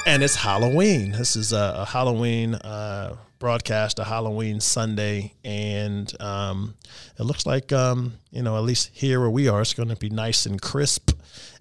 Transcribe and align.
and 0.05 0.23
it's 0.23 0.35
Halloween. 0.35 1.11
This 1.11 1.35
is 1.35 1.52
a, 1.52 1.85
Halloween 1.85 2.55
uh, 2.55 3.17
broadcast 3.45 3.99
a 3.99 4.03
Halloween 4.03 4.59
Sunday, 4.59 5.31
and 5.43 6.11
um, 6.19 6.73
it 7.19 7.21
looks 7.21 7.45
like 7.45 7.71
um, 7.71 8.13
you 8.31 8.41
know 8.41 8.57
at 8.57 8.63
least 8.63 8.89
here 8.91 9.19
where 9.19 9.29
we 9.29 9.47
are, 9.47 9.61
it's 9.61 9.75
going 9.75 9.89
to 9.89 9.95
be 9.95 10.09
nice 10.09 10.47
and 10.47 10.59
crisp, 10.59 11.11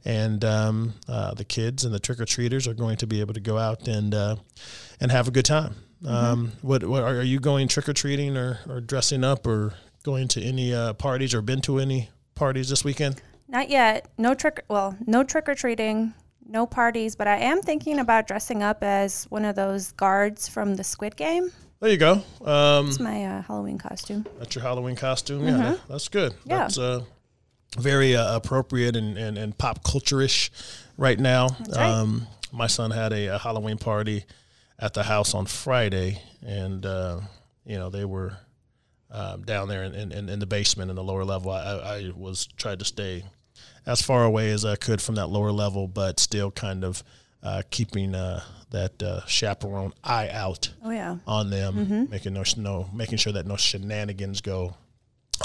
and 0.02 0.42
um, 0.46 0.94
uh, 1.06 1.34
the 1.34 1.44
kids 1.44 1.84
and 1.84 1.92
the 1.92 1.98
trick 1.98 2.20
or 2.20 2.24
treaters 2.24 2.66
are 2.66 2.72
going 2.72 2.96
to 2.96 3.06
be 3.06 3.20
able 3.20 3.34
to 3.34 3.40
go 3.40 3.58
out 3.58 3.86
and 3.86 4.14
uh, 4.14 4.36
and 4.98 5.12
have 5.12 5.28
a 5.28 5.30
good 5.30 5.44
time. 5.44 5.74
Mm-hmm. 6.02 6.06
Um, 6.06 6.52
what, 6.62 6.84
what 6.84 7.02
are 7.02 7.22
you 7.22 7.38
going 7.38 7.68
trick 7.68 7.86
or 7.86 7.92
treating 7.92 8.34
or, 8.34 8.60
or 8.66 8.80
dressing 8.80 9.22
up 9.22 9.46
or 9.46 9.74
going 10.04 10.26
to 10.28 10.42
any 10.42 10.72
uh, 10.72 10.94
parties 10.94 11.34
or 11.34 11.42
been 11.42 11.60
to 11.62 11.80
any 11.80 12.08
parties 12.34 12.70
this 12.70 12.82
weekend? 12.82 13.20
Not 13.46 13.68
yet. 13.68 14.08
No 14.16 14.32
trick. 14.32 14.64
Well, 14.68 14.96
no 15.06 15.22
trick 15.22 15.50
or 15.50 15.54
treating 15.54 16.14
no 16.46 16.64
parties, 16.64 17.14
but 17.14 17.28
I 17.28 17.36
am 17.40 17.60
thinking 17.60 17.98
about 17.98 18.26
dressing 18.26 18.62
up 18.62 18.82
as 18.82 19.24
one 19.24 19.44
of 19.44 19.54
those 19.54 19.92
guards 19.92 20.48
from 20.48 20.76
the 20.76 20.84
Squid 20.84 21.16
Game. 21.16 21.50
There 21.84 21.92
you 21.92 21.98
go. 21.98 22.12
Um, 22.42 22.86
that's 22.86 22.98
my 22.98 23.26
uh, 23.26 23.42
Halloween 23.42 23.76
costume. 23.76 24.24
That's 24.38 24.54
your 24.54 24.62
Halloween 24.62 24.96
costume. 24.96 25.42
Mm-hmm. 25.42 25.60
Yeah, 25.60 25.76
that's 25.86 26.08
good. 26.08 26.32
Yeah. 26.46 26.60
That's 26.60 26.78
uh, 26.78 27.02
very 27.76 28.16
uh, 28.16 28.36
appropriate 28.36 28.96
and, 28.96 29.18
and, 29.18 29.36
and 29.36 29.58
pop 29.58 29.84
culture 29.84 30.22
ish 30.22 30.50
right 30.96 31.20
now. 31.20 31.48
Right. 31.68 31.76
Um, 31.76 32.26
my 32.52 32.68
son 32.68 32.90
had 32.90 33.12
a, 33.12 33.34
a, 33.34 33.38
Halloween 33.38 33.76
party 33.76 34.24
at 34.78 34.94
the 34.94 35.02
house 35.02 35.34
on 35.34 35.44
Friday, 35.44 36.22
and 36.40 36.86
uh, 36.86 37.20
you 37.66 37.76
know 37.76 37.90
they 37.90 38.06
were 38.06 38.38
um, 39.10 39.42
down 39.42 39.68
there 39.68 39.84
in, 39.84 39.94
in, 39.94 40.30
in, 40.30 40.38
the 40.38 40.46
basement 40.46 40.88
in 40.88 40.96
the 40.96 41.04
lower 41.04 41.26
level. 41.26 41.50
I, 41.50 41.60
I 41.60 42.12
was 42.16 42.46
tried 42.56 42.78
to 42.78 42.86
stay 42.86 43.24
as 43.84 44.00
far 44.00 44.24
away 44.24 44.52
as 44.52 44.64
I 44.64 44.76
could 44.76 45.02
from 45.02 45.16
that 45.16 45.26
lower 45.26 45.52
level, 45.52 45.86
but 45.86 46.18
still 46.18 46.50
kind 46.50 46.82
of 46.82 47.04
uh, 47.42 47.60
keeping 47.68 48.14
uh, 48.14 48.42
that 48.74 49.02
uh, 49.02 49.24
chaperone 49.26 49.92
eye 50.02 50.28
out 50.30 50.70
oh, 50.84 50.90
yeah. 50.90 51.16
on 51.26 51.48
them, 51.48 51.74
mm-hmm. 51.74 52.10
making 52.10 52.34
no, 52.34 52.42
no 52.56 52.90
making 52.92 53.18
sure 53.18 53.32
that 53.32 53.46
no 53.46 53.56
shenanigans 53.56 54.40
go 54.40 54.74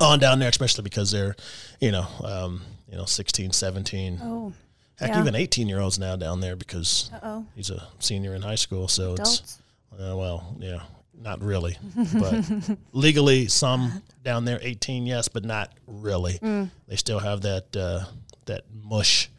on 0.02 0.20
down 0.20 0.40
there, 0.40 0.50
especially 0.50 0.84
because 0.84 1.12
they're, 1.12 1.36
you 1.80 1.92
know, 1.92 2.08
um, 2.24 2.62
you 2.90 2.98
know, 2.98 3.06
16, 3.06 3.52
17. 3.52 4.20
Oh. 4.22 4.54
Heck, 4.98 5.12
yeah. 5.12 5.22
even 5.22 5.36
18 5.36 5.70
year 5.70 5.80
olds 5.80 5.98
now 5.98 6.16
down 6.16 6.42
there 6.42 6.56
because 6.56 7.10
Uh-oh. 7.14 7.46
he's 7.56 7.70
a 7.70 7.88
senior 8.00 8.36
in 8.36 8.42
high 8.42 8.56
school. 8.56 8.88
So 8.88 9.14
Adults. 9.14 9.40
it's, 9.40 9.62
uh, 9.94 10.18
well, 10.18 10.56
yeah, 10.60 10.82
not 11.14 11.42
really. 11.42 11.78
but 12.20 12.78
legally, 12.92 13.48
some 13.48 14.02
down 14.24 14.44
there, 14.44 14.60
18, 14.62 15.06
yes, 15.06 15.28
but 15.28 15.46
not 15.46 15.72
really. 15.88 16.40
Mm. 16.40 16.70
They 16.88 16.96
still 16.96 17.20
have 17.20 17.42
that, 17.42 17.76
uh, 17.78 18.06
that 18.46 18.64
mush, 18.74 19.30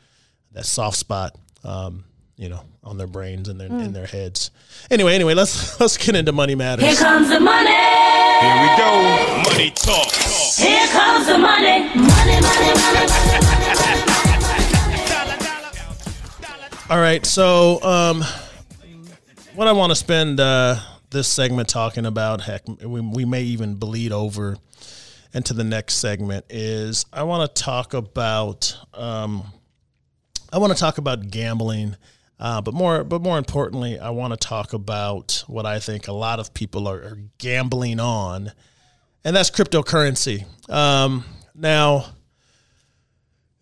that 0.52 0.64
soft 0.64 0.96
spot. 0.96 1.36
Um, 1.64 2.04
you 2.40 2.48
know, 2.48 2.64
on 2.82 2.96
their 2.96 3.06
brains 3.06 3.50
and 3.50 3.60
their 3.60 3.68
mm. 3.68 3.84
in 3.84 3.92
their 3.92 4.06
heads. 4.06 4.50
Anyway, 4.90 5.14
anyway, 5.14 5.34
let's 5.34 5.78
let's 5.80 5.98
get 5.98 6.16
into 6.16 6.32
money 6.32 6.54
matters. 6.54 6.86
Here 6.86 6.96
comes 6.96 7.28
the 7.28 7.38
money. 7.38 7.68
Here 7.68 8.62
we 8.62 8.68
go. 8.78 9.42
Money 9.50 9.70
talk. 9.72 10.10
Here 10.56 10.88
comes 10.88 11.26
the 11.26 11.36
money. 11.36 11.80
Money, 11.94 12.40
money, 12.40 12.72
money. 12.80 13.06
All 16.88 16.98
right, 16.98 17.24
so 17.24 17.80
um, 17.84 18.24
what 19.54 19.68
I 19.68 19.72
want 19.72 19.90
to 19.90 19.94
spend 19.94 20.40
uh, 20.40 20.76
this 21.10 21.28
segment 21.28 21.68
talking 21.68 22.04
about, 22.04 22.40
heck, 22.40 22.62
we, 22.66 23.00
we 23.00 23.24
may 23.24 23.42
even 23.42 23.74
bleed 23.76 24.10
over 24.10 24.56
into 25.32 25.52
the 25.54 25.62
next 25.62 25.96
segment, 25.96 26.46
is 26.48 27.04
I 27.12 27.22
want 27.24 27.54
to 27.54 27.62
talk 27.62 27.92
about 27.94 28.76
um, 28.94 29.44
I 30.52 30.58
want 30.58 30.72
to 30.72 30.78
talk 30.78 30.98
about 30.98 31.30
gambling 31.30 31.96
uh, 32.40 32.60
but 32.62 32.72
more, 32.72 33.04
but 33.04 33.20
more 33.20 33.36
importantly, 33.36 33.98
I 33.98 34.10
want 34.10 34.32
to 34.32 34.36
talk 34.38 34.72
about 34.72 35.44
what 35.46 35.66
I 35.66 35.78
think 35.78 36.08
a 36.08 36.12
lot 36.12 36.40
of 36.40 36.54
people 36.54 36.88
are, 36.88 36.96
are 36.96 37.18
gambling 37.38 38.00
on, 38.00 38.52
and 39.24 39.36
that's 39.36 39.50
cryptocurrency. 39.50 40.46
Um, 40.70 41.24
now, 41.54 42.06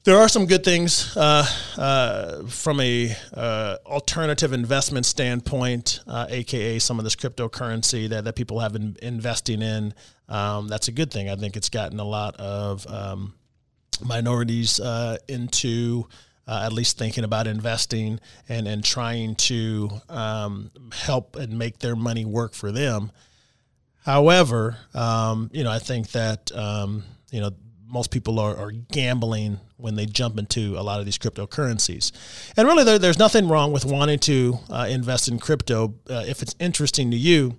there 0.05 0.17
are 0.17 0.29
some 0.29 0.47
good 0.47 0.65
things 0.65 1.15
uh, 1.17 1.45
uh, 1.77 2.45
from 2.45 2.81
a 2.81 3.15
uh, 3.35 3.77
alternative 3.85 4.53
investment 4.53 5.05
standpoint, 5.05 6.01
aka 6.09 6.77
uh, 6.77 6.79
some 6.79 6.99
of 6.99 7.05
this 7.05 7.17
cryptocurrency 7.17 8.09
that, 8.09 8.25
that 8.25 8.37
people 8.37 8.61
have 8.61 8.73
been 8.73 8.97
investing 9.03 9.61
in. 9.61 9.93
Um, 10.29 10.69
that's 10.69 10.89
a 10.89 10.93
good 10.93 11.11
thing. 11.11 11.29
I 11.29 11.37
think 11.37 11.57
it's 11.57 11.69
gotten 11.69 11.99
a 11.99 12.05
lot 12.05 12.37
of 12.37 12.87
um, 12.87 13.35
minorities 14.03 14.79
uh, 14.79 15.19
into 15.27 16.07
uh, 16.49 16.63
at 16.65 16.73
least 16.73 16.97
thinking 16.97 17.25
about 17.25 17.47
investing 17.47 18.19
and, 18.49 18.67
and 18.67 18.83
trying 18.83 19.37
to 19.37 19.91
um, 20.09 20.71
help 20.93 21.37
and 21.37 21.59
make 21.59 21.79
their 21.79 21.95
money 21.95 22.25
work 22.25 22.55
for 22.55 22.73
them. 22.73 23.13
However, 24.05 24.79
um, 24.95 25.51
you 25.53 25.63
know, 25.63 25.71
I 25.71 25.79
think 25.79 26.13
that, 26.13 26.51
um, 26.57 27.05
you 27.31 27.41
know, 27.41 27.51
most 27.87 28.11
people 28.11 28.39
are, 28.39 28.57
are 28.57 28.71
gambling 28.71 29.61
when 29.77 29.95
they 29.95 30.07
jump 30.07 30.39
into 30.39 30.79
a 30.79 30.83
lot 30.83 31.01
of 31.01 31.05
these 31.05 31.19
cryptocurrencies. 31.19 32.13
And 32.57 32.67
really, 32.67 32.85
there, 32.85 32.99
there's 32.99 33.19
nothing 33.19 33.49
wrong 33.49 33.73
with 33.73 33.85
wanting 33.85 34.19
to 34.21 34.59
uh, 34.71 34.87
invest 34.89 35.29
in 35.29 35.39
crypto 35.39 35.95
uh, 36.11 36.25
if 36.27 36.43
it's 36.43 36.55
interesting 36.59 37.11
to 37.11 37.17
you. 37.17 37.59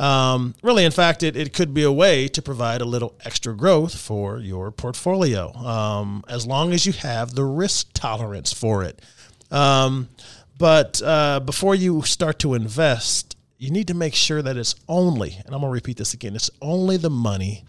Um, 0.00 0.54
really, 0.62 0.86
in 0.86 0.92
fact, 0.92 1.22
it, 1.22 1.36
it 1.36 1.52
could 1.52 1.74
be 1.74 1.82
a 1.82 1.92
way 1.92 2.26
to 2.28 2.40
provide 2.40 2.80
a 2.80 2.86
little 2.86 3.14
extra 3.22 3.54
growth 3.54 3.94
for 3.98 4.38
your 4.38 4.70
portfolio 4.70 5.52
um, 5.52 6.24
as 6.26 6.46
long 6.46 6.72
as 6.72 6.86
you 6.86 6.92
have 6.92 7.34
the 7.34 7.44
risk 7.44 7.90
tolerance 7.92 8.50
for 8.50 8.82
it. 8.82 9.02
Um, 9.50 10.08
but 10.56 11.02
uh, 11.04 11.40
before 11.40 11.74
you 11.74 12.00
start 12.02 12.38
to 12.38 12.54
invest, 12.54 13.36
you 13.58 13.70
need 13.70 13.88
to 13.88 13.94
make 13.94 14.14
sure 14.14 14.40
that 14.40 14.56
it's 14.56 14.74
only, 14.88 15.32
and 15.44 15.54
I'm 15.54 15.60
going 15.60 15.70
to 15.70 15.74
repeat 15.74 15.98
this 15.98 16.14
again, 16.14 16.34
it's 16.34 16.50
only 16.62 16.96
the 16.96 17.10
money 17.10 17.64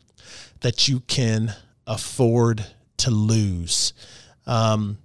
that 0.61 0.87
you 0.87 1.01
can 1.01 1.53
afford 1.85 2.65
to 2.97 3.11
lose. 3.11 3.91
Um, 4.47 4.99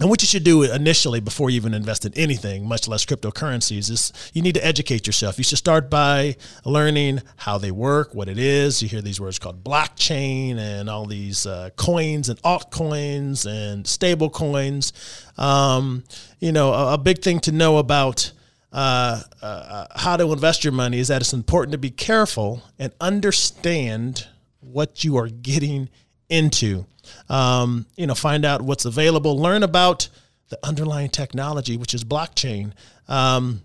and 0.00 0.10
what 0.10 0.22
you 0.22 0.26
should 0.26 0.42
do 0.42 0.64
initially 0.64 1.20
before 1.20 1.50
you 1.50 1.56
even 1.56 1.72
invest 1.72 2.04
in 2.04 2.12
anything, 2.14 2.66
much 2.66 2.88
less 2.88 3.06
cryptocurrencies, 3.06 3.90
is 3.90 4.12
you 4.32 4.42
need 4.42 4.54
to 4.56 4.66
educate 4.66 5.06
yourself. 5.06 5.38
You 5.38 5.44
should 5.44 5.58
start 5.58 5.88
by 5.88 6.36
learning 6.64 7.22
how 7.36 7.58
they 7.58 7.70
work, 7.70 8.12
what 8.12 8.28
it 8.28 8.36
is. 8.36 8.82
You 8.82 8.88
hear 8.88 9.02
these 9.02 9.20
words 9.20 9.38
called 9.38 9.62
blockchain 9.62 10.58
and 10.58 10.90
all 10.90 11.06
these 11.06 11.46
uh, 11.46 11.70
coins 11.76 12.28
and 12.28 12.42
altcoins 12.42 13.46
and 13.46 13.86
stable 13.86 14.30
coins. 14.30 14.92
Um, 15.38 16.02
you 16.40 16.50
know, 16.50 16.72
a, 16.72 16.94
a, 16.94 16.98
big 16.98 17.22
thing 17.22 17.38
to 17.40 17.52
know 17.52 17.78
about 17.78 18.32
uh, 18.72 19.20
uh, 19.40 19.86
how 19.94 20.16
to 20.16 20.32
invest 20.32 20.64
your 20.64 20.72
money 20.72 20.98
is 20.98 21.06
that 21.06 21.22
it's 21.22 21.32
important 21.32 21.70
to 21.70 21.78
be 21.78 21.90
careful 21.90 22.64
and 22.80 22.92
understand 23.00 24.26
what 24.60 25.04
you 25.04 25.16
are 25.16 25.28
getting 25.28 25.88
into. 26.34 26.86
Um, 27.28 27.86
you 27.96 28.06
know, 28.06 28.14
find 28.14 28.44
out 28.44 28.62
what's 28.62 28.84
available, 28.84 29.38
learn 29.38 29.62
about 29.62 30.08
the 30.48 30.58
underlying 30.66 31.10
technology, 31.10 31.76
which 31.76 31.94
is 31.94 32.04
blockchain. 32.04 32.72
Um, 33.08 33.62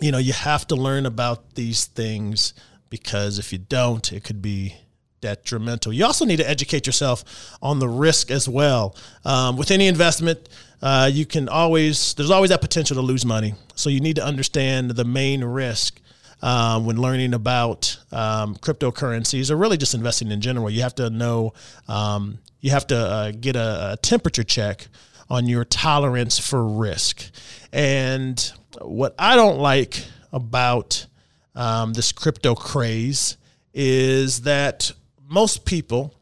you 0.00 0.12
know, 0.12 0.18
you 0.18 0.32
have 0.32 0.66
to 0.68 0.76
learn 0.76 1.06
about 1.06 1.54
these 1.54 1.86
things 1.86 2.54
because 2.90 3.38
if 3.38 3.52
you 3.52 3.58
don't, 3.58 4.12
it 4.12 4.24
could 4.24 4.40
be 4.40 4.76
detrimental. 5.20 5.92
You 5.92 6.04
also 6.04 6.24
need 6.24 6.36
to 6.36 6.48
educate 6.48 6.86
yourself 6.86 7.24
on 7.60 7.78
the 7.78 7.88
risk 7.88 8.30
as 8.30 8.48
well. 8.48 8.96
Um, 9.24 9.56
with 9.56 9.70
any 9.70 9.88
investment, 9.88 10.48
uh, 10.80 11.10
you 11.12 11.26
can 11.26 11.48
always, 11.48 12.14
there's 12.14 12.30
always 12.30 12.50
that 12.50 12.60
potential 12.60 12.94
to 12.96 13.02
lose 13.02 13.24
money. 13.24 13.54
So 13.74 13.90
you 13.90 14.00
need 14.00 14.16
to 14.16 14.24
understand 14.24 14.92
the 14.92 15.04
main 15.04 15.42
risk 15.42 16.00
um, 16.42 16.86
when 16.86 17.00
learning 17.00 17.34
about 17.34 17.98
um, 18.12 18.54
cryptocurrencies 18.56 19.50
or 19.50 19.56
really 19.56 19.76
just 19.76 19.94
investing 19.94 20.30
in 20.30 20.40
general. 20.40 20.70
You 20.70 20.82
have 20.82 20.94
to 20.96 21.10
know, 21.10 21.52
um, 21.88 22.38
you 22.60 22.70
have 22.70 22.86
to 22.88 22.96
uh, 22.96 23.32
get 23.32 23.56
a, 23.56 23.92
a, 23.92 23.96
temperature 23.96 24.44
check 24.44 24.88
on 25.28 25.46
your 25.46 25.64
tolerance 25.64 26.38
for 26.38 26.64
risk. 26.66 27.30
And 27.72 28.40
what 28.80 29.14
I 29.18 29.36
don't 29.36 29.58
like 29.58 30.04
about 30.32 31.06
um, 31.54 31.92
this 31.92 32.12
crypto 32.12 32.54
craze 32.54 33.36
is 33.74 34.42
that 34.42 34.92
most 35.28 35.64
people, 35.64 36.14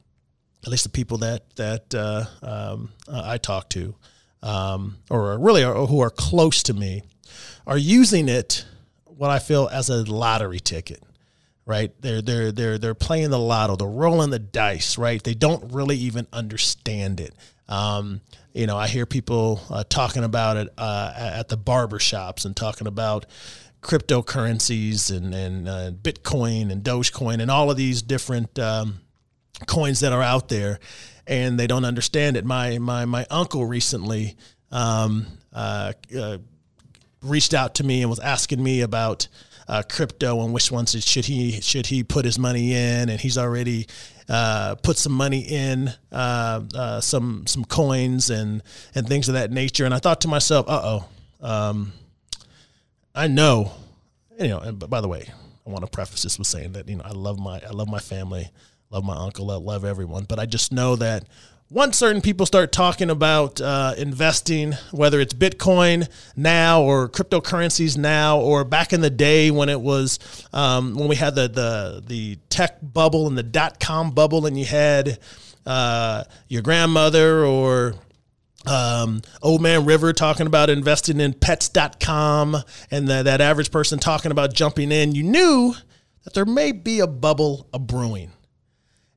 at 0.65 0.71
least 0.71 0.85
the 0.85 0.91
people 0.91 1.19
that 1.19 1.55
that 1.57 1.95
uh, 1.95 2.25
um, 2.43 2.91
I 3.09 3.39
talk 3.39 3.69
to, 3.71 3.95
um, 4.43 4.97
or 5.11 5.39
really 5.39 5.63
are, 5.63 5.87
who 5.87 6.01
are 6.01 6.11
close 6.11 6.63
to 6.65 6.75
me, 6.75 7.03
are 7.67 7.79
using 7.79 8.29
it 8.29 8.65
what 9.17 9.31
I 9.31 9.39
feel 9.39 9.69
as 9.73 9.89
a 9.89 10.05
lottery 10.05 10.61
ticket, 10.61 11.03
right? 11.65 11.91
They're 12.01 12.23
they're 12.23 12.53
they're 12.53 12.79
they're 12.79 12.95
playing 12.95 13.31
the 13.31 13.39
lotto, 13.39 13.77
they're 13.77 13.89
rolling 13.89 14.31
the 14.31 14.39
dice, 14.39 14.99
right? 14.99 15.23
They 15.23 15.35
don't 15.35 15.73
really 15.73 15.97
even 15.97 16.27
understand 16.33 17.21
it. 17.21 17.35
Um, 17.69 18.21
you 18.53 18.67
know, 18.67 18.77
I 18.77 18.89
hear 18.89 19.07
people 19.07 19.61
uh, 19.69 19.85
talking 19.89 20.25
about 20.25 20.57
it 20.57 20.69
uh, 20.79 21.13
at 21.17 21.49
the 21.49 21.57
barber 21.57 21.99
shops 21.99 22.45
and 22.45 22.57
talking 22.57 22.87
about 22.87 23.27
cryptocurrencies 23.83 25.15
and 25.15 25.35
and 25.35 25.69
uh, 25.69 25.91
Bitcoin 25.91 26.71
and 26.71 26.83
Dogecoin 26.83 27.41
and 27.41 27.51
all 27.51 27.71
of 27.71 27.77
these 27.77 28.03
different 28.03 28.59
um, 28.59 29.01
coins 29.67 30.01
that 30.01 30.13
are 30.13 30.23
out 30.23 30.49
there, 30.49 30.79
and 31.27 31.59
they 31.59 31.67
don't 31.67 31.85
understand 31.85 32.37
it. 32.37 32.45
My 32.45 32.79
my 32.79 33.05
my 33.05 33.27
uncle 33.31 33.65
recently. 33.67 34.37
Um, 34.71 35.27
uh, 35.53 35.93
uh, 36.19 36.39
reached 37.29 37.55
out 37.55 37.75
to 37.77 37.85
me 37.85 38.01
and 38.01 38.11
was 38.11 38.21
asking 38.21 38.63
me 38.63 38.81
about 38.81 39.29
uh, 39.69 39.83
crypto 39.89 40.43
and 40.45 40.55
which 40.55 40.71
ones 40.71 40.93
should 41.05 41.25
he 41.25 41.61
should 41.61 41.87
he 41.87 42.05
put 42.05 42.25
his 42.25 42.39
money 42.39 42.73
in, 42.73 43.09
and 43.09 43.21
he's 43.21 43.37
already 43.37 43.87
uh, 44.29 44.77
put 44.77 44.97
some 44.97 45.13
money 45.13 45.41
in 45.41 45.93
uh, 46.13 46.61
uh 46.75 47.01
some 47.01 47.47
some 47.47 47.65
coins 47.65 48.31
and 48.31 48.63
and 48.95 49.09
things 49.09 49.29
of 49.29 49.35
that 49.35 49.51
nature. 49.51 49.85
And 49.85 49.95
I 49.95 49.99
thought 49.99 50.21
to 50.23 50.29
myself, 50.29 50.67
uh 50.69 50.81
oh, 50.83 51.09
um, 51.47 51.93
I 53.15 53.27
know, 53.27 53.73
you 54.39 54.49
know. 54.49 54.59
And 54.61 54.79
by 54.79 55.01
the 55.01 55.09
way, 55.09 55.29
I 55.67 55.71
want 55.71 55.85
to 55.85 55.91
preface 55.91 56.23
this 56.23 56.39
with 56.39 56.47
saying 56.47 56.73
that 56.73 56.89
you 56.89 56.97
know 56.97 57.05
I 57.05 57.13
love 57.13 57.39
my 57.39 57.61
I 57.67 57.71
love 57.71 57.89
my 57.89 57.99
family, 57.99 58.49
love 58.91 59.05
my 59.05 59.17
uncle, 59.17 59.51
I 59.51 59.57
love 59.57 59.85
everyone, 59.85 60.25
but 60.25 60.39
I 60.39 60.47
just 60.47 60.73
know 60.73 60.97
that 60.97 61.25
once 61.69 61.99
certain 61.99 62.23
people 62.23 62.47
start 62.47 62.71
talking 62.71 63.11
about 63.11 63.61
uh, 63.61 63.95
investing, 63.99 64.73
whether 64.93 65.21
it's 65.21 65.35
Bitcoin 65.35 66.09
now 66.37 66.83
or 66.83 67.09
cryptocurrencies 67.09 67.99
now, 67.99 68.39
or 68.39 68.65
back 68.65 68.93
in 68.93 69.01
the 69.01 69.11
day 69.11 69.51
when 69.51 69.69
it 69.69 69.81
was 69.81 70.19
um, 70.53 70.95
when 70.95 71.09
we 71.09 71.17
had 71.17 71.35
the, 71.35 71.49
the 71.49 72.05
the 72.07 72.37
tech 72.49 72.79
bubble 72.83 73.27
and 73.27 73.37
the 73.37 73.43
dot 73.43 73.81
com 73.81 74.13
bubble, 74.13 74.47
and 74.47 74.59
you 74.59 74.65
had 74.65 75.19
uh, 75.67 76.23
your 76.49 76.63
grandmother 76.63 77.45
or 77.45 77.95
um, 78.67 79.23
old 79.43 79.61
man 79.61 79.85
River 79.85 80.13
talking 80.13 80.47
about 80.47 80.71
investing 80.71 81.21
in 81.21 81.33
pets.com 81.33 82.57
and 82.91 83.09
the, 83.09 83.23
that 83.25 83.41
average 83.41 83.71
person 83.71 83.99
talking 83.99 84.31
about 84.31 84.55
jumping 84.55 84.93
in, 84.93 85.15
you 85.15 85.23
knew 85.23 85.75
that 86.25 86.35
there 86.35 86.45
may 86.45 86.73
be 86.73 87.01
a 87.01 87.07
bubble 87.07 87.69
a 87.73 87.79
brewing. 87.79 88.31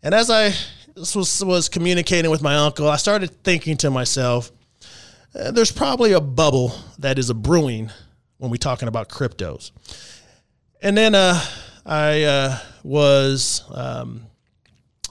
And 0.02 0.16
as 0.16 0.30
I 0.30 0.54
was, 1.00 1.44
was 1.44 1.70
communicating 1.70 2.30
with 2.30 2.42
my 2.42 2.56
uncle, 2.56 2.90
I 2.90 2.98
started 2.98 3.44
thinking 3.44 3.78
to 3.78 3.90
myself, 3.90 4.52
uh, 5.36 5.52
there's 5.52 5.72
probably 5.72 6.14
a 6.14 6.22
bubble 6.22 6.74
that 7.00 7.18
is 7.18 7.30
a 7.30 7.34
brewing 7.34 7.92
when 8.38 8.52
we're 8.52 8.58
talking 8.58 8.88
about 8.88 9.10
cryptos. 9.10 9.72
And 10.82 10.98
then 10.98 11.16
uh, 11.16 11.42
I 11.86 12.24
uh, 12.24 12.60
was, 12.84 13.64
um, 13.74 14.26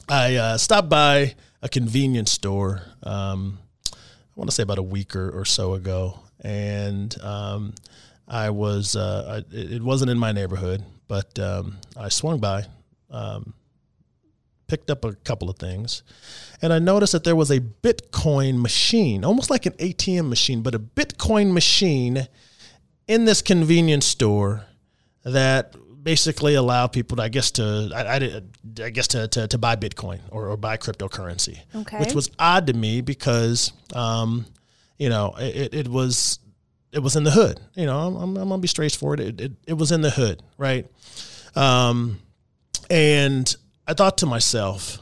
I 0.08 0.36
uh, 0.36 0.58
stopped 0.58 0.88
by 0.88 1.34
a 1.62 1.68
convenience 1.68 2.32
store, 2.32 2.82
um, 3.02 3.58
I 3.92 3.96
want 4.34 4.50
to 4.50 4.54
say 4.54 4.62
about 4.62 4.78
a 4.78 4.82
week 4.82 5.16
or, 5.16 5.30
or 5.30 5.44
so 5.44 5.74
ago. 5.74 6.20
And 6.40 7.20
um, 7.22 7.74
I 8.26 8.50
was, 8.50 8.94
uh, 8.94 9.42
I, 9.42 9.54
it 9.54 9.82
wasn't 9.82 10.10
in 10.10 10.18
my 10.18 10.32
neighborhood, 10.32 10.84
but 11.08 11.38
um, 11.38 11.78
I 11.96 12.08
swung 12.08 12.38
by 12.38 12.64
um, 13.10 13.54
picked 14.68 14.90
up 14.90 15.04
a 15.04 15.14
couple 15.14 15.50
of 15.50 15.58
things, 15.58 16.02
and 16.62 16.72
I 16.72 16.78
noticed 16.78 17.12
that 17.12 17.24
there 17.24 17.36
was 17.36 17.50
a 17.50 17.60
Bitcoin 17.60 18.60
machine, 18.60 19.24
almost 19.24 19.50
like 19.50 19.66
an 19.66 19.72
ATM 19.72 20.28
machine, 20.28 20.62
but 20.62 20.74
a 20.74 20.78
Bitcoin 20.78 21.52
machine 21.52 22.28
in 23.08 23.24
this 23.24 23.42
convenience 23.42 24.06
store 24.06 24.66
that 25.24 25.74
basically 26.02 26.54
allow 26.54 26.86
people 26.86 27.16
to, 27.16 27.22
I 27.22 27.28
guess 27.28 27.50
to 27.52 27.90
I, 27.94 28.16
I, 28.16 28.42
I 28.84 28.90
guess 28.90 29.08
to, 29.08 29.28
to, 29.28 29.48
to, 29.48 29.58
buy 29.58 29.76
Bitcoin 29.76 30.20
or, 30.30 30.48
or 30.48 30.56
buy 30.56 30.76
cryptocurrency, 30.76 31.58
okay. 31.74 31.98
which 31.98 32.14
was 32.14 32.30
odd 32.38 32.68
to 32.68 32.72
me 32.72 33.00
because 33.00 33.72
um, 33.94 34.46
you 34.98 35.08
know 35.08 35.34
it, 35.38 35.74
it 35.74 35.88
was 35.88 36.38
it 36.92 37.00
was 37.00 37.16
in 37.16 37.24
the 37.24 37.30
hood. 37.30 37.60
You 37.74 37.86
know, 37.86 37.98
I'm, 37.98 38.16
I'm, 38.16 38.36
I'm 38.36 38.48
gonna 38.48 38.58
be 38.58 38.68
straightforward. 38.68 39.20
It, 39.20 39.40
it, 39.40 39.52
it 39.66 39.72
was 39.74 39.92
in 39.92 40.00
the 40.00 40.10
hood, 40.10 40.42
right? 40.56 40.86
Um, 41.54 42.20
and 42.90 43.54
I 43.88 43.94
thought 43.94 44.18
to 44.18 44.26
myself, 44.26 44.98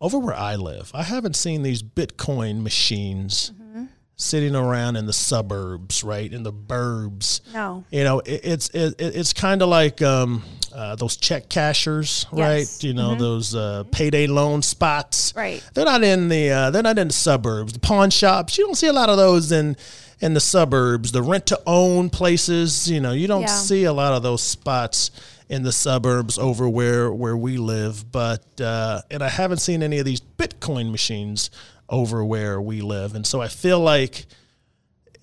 over 0.00 0.16
where 0.16 0.34
I 0.34 0.54
live, 0.54 0.92
I 0.94 1.02
haven't 1.02 1.34
seen 1.34 1.62
these 1.62 1.82
Bitcoin 1.82 2.62
machines 2.62 3.50
mm-hmm. 3.50 3.86
sitting 4.14 4.54
around 4.54 4.94
in 4.94 5.06
the 5.06 5.12
suburbs, 5.12 6.04
right 6.04 6.32
in 6.32 6.44
the 6.44 6.52
burbs. 6.52 7.40
No, 7.52 7.84
you 7.90 8.04
know, 8.04 8.20
it, 8.20 8.42
it's 8.44 8.68
it, 8.68 8.94
it's 9.00 9.32
kind 9.32 9.60
of 9.60 9.68
like 9.68 10.00
um, 10.02 10.44
uh, 10.72 10.94
those 10.94 11.16
check 11.16 11.48
cashers, 11.48 12.26
yes. 12.32 12.38
right? 12.38 12.84
You 12.84 12.94
know, 12.94 13.10
mm-hmm. 13.10 13.20
those 13.20 13.56
uh, 13.56 13.82
payday 13.90 14.28
loan 14.28 14.62
spots. 14.62 15.32
Right. 15.34 15.60
They're 15.74 15.84
not 15.84 16.04
in 16.04 16.28
the 16.28 16.50
uh, 16.50 16.70
they're 16.70 16.84
not 16.84 16.98
in 17.00 17.08
the 17.08 17.12
suburbs. 17.12 17.72
The 17.72 17.80
pawn 17.80 18.10
shops, 18.10 18.56
you 18.56 18.66
don't 18.66 18.76
see 18.76 18.86
a 18.86 18.92
lot 18.92 19.08
of 19.08 19.16
those 19.16 19.50
in 19.50 19.76
in 20.20 20.32
the 20.32 20.40
suburbs. 20.40 21.10
The 21.10 21.22
rent 21.22 21.46
to 21.46 21.60
own 21.66 22.08
places, 22.08 22.88
you 22.88 23.00
know, 23.00 23.10
you 23.10 23.26
don't 23.26 23.42
yeah. 23.42 23.46
see 23.48 23.82
a 23.82 23.92
lot 23.92 24.12
of 24.12 24.22
those 24.22 24.44
spots 24.44 25.10
in 25.54 25.62
the 25.62 25.72
suburbs 25.72 26.38
over 26.38 26.68
where 26.68 27.12
where 27.12 27.36
we 27.36 27.56
live. 27.56 28.10
But 28.10 28.60
uh, 28.60 29.02
and 29.10 29.22
I 29.22 29.28
haven't 29.28 29.58
seen 29.58 29.82
any 29.82 29.98
of 29.98 30.04
these 30.04 30.20
Bitcoin 30.20 30.90
machines 30.90 31.50
over 31.88 32.24
where 32.24 32.60
we 32.60 32.80
live, 32.80 33.14
and 33.14 33.26
so 33.26 33.40
I 33.40 33.48
feel 33.48 33.80
like 33.80 34.26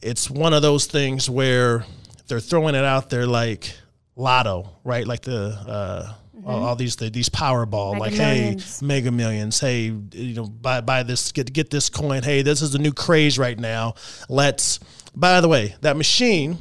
it's 0.01 0.29
one 0.29 0.53
of 0.53 0.61
those 0.61 0.85
things 0.87 1.29
where 1.29 1.85
they're 2.27 2.39
throwing 2.39 2.75
it 2.75 2.83
out 2.83 3.09
there 3.09 3.27
like 3.27 3.73
lotto, 4.15 4.69
right? 4.83 5.05
Like 5.05 5.21
the 5.21 5.57
uh, 5.67 6.13
mm-hmm. 6.35 6.47
all, 6.47 6.63
all, 6.63 6.75
these 6.75 6.95
the, 6.95 7.09
these 7.09 7.29
Powerball, 7.29 7.93
mega 7.93 7.99
like 7.99 8.13
millions. 8.13 8.79
hey, 8.79 8.85
Mega 8.85 9.11
Millions, 9.11 9.59
hey, 9.59 9.93
you 10.13 10.33
know, 10.33 10.45
buy 10.45 10.81
buy 10.81 11.03
this, 11.03 11.31
get 11.31 11.51
get 11.51 11.69
this 11.69 11.89
coin. 11.89 12.23
Hey, 12.23 12.41
this 12.41 12.61
is 12.61 12.71
the 12.71 12.79
new 12.79 12.93
craze 12.93 13.37
right 13.37 13.59
now. 13.59 13.95
Let's. 14.29 14.79
By 15.13 15.41
the 15.41 15.49
way, 15.49 15.75
that 15.81 15.97
machine 15.97 16.57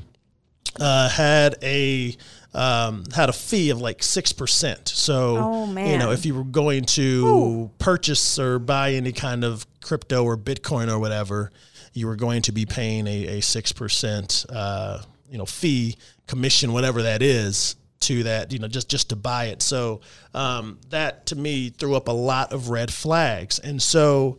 uh, 0.81 1.09
had 1.09 1.55
a 1.63 2.17
um, 2.55 3.05
had 3.15 3.29
a 3.29 3.33
fee 3.33 3.71
of 3.71 3.81
like 3.81 4.03
six 4.03 4.33
percent. 4.33 4.89
So 4.89 5.37
oh, 5.39 5.67
you 5.67 5.99
know, 5.99 6.11
if 6.11 6.27
you 6.27 6.35
were 6.35 6.45
going 6.45 6.85
to 6.87 7.27
Ooh. 7.27 7.71
purchase 7.79 8.39
or 8.39 8.59
buy 8.59 8.93
any 8.93 9.13
kind 9.13 9.45
of 9.45 9.67
crypto 9.81 10.25
or 10.25 10.37
Bitcoin 10.37 10.91
or 10.91 10.99
whatever, 10.99 11.53
you 11.93 12.07
were 12.07 12.17
going 12.17 12.43
to 12.43 12.53
be 12.53 12.67
paying 12.67 13.07
a 13.07 13.41
six 13.41 13.73
percent 13.73 14.45
uh, 14.51 15.03
you 15.29 15.39
know 15.39 15.47
fee, 15.47 15.97
commission, 16.27 16.73
whatever 16.73 17.03
that 17.03 17.23
is 17.23 17.77
to 18.01 18.23
that 18.23 18.51
you 18.51 18.59
know 18.59 18.69
just 18.69 18.89
just 18.89 19.11
to 19.11 19.17
buy 19.17 19.47
it. 19.47 19.63
So 19.63 20.01
um, 20.35 20.79
that 20.91 21.27
to 21.27 21.37
me 21.37 21.71
threw 21.71 21.95
up 21.95 22.09
a 22.09 22.13
lot 22.13 22.53
of 22.53 22.71
red 22.71 22.93
flags, 22.93 23.59
and 23.59 23.81
so 23.81 24.39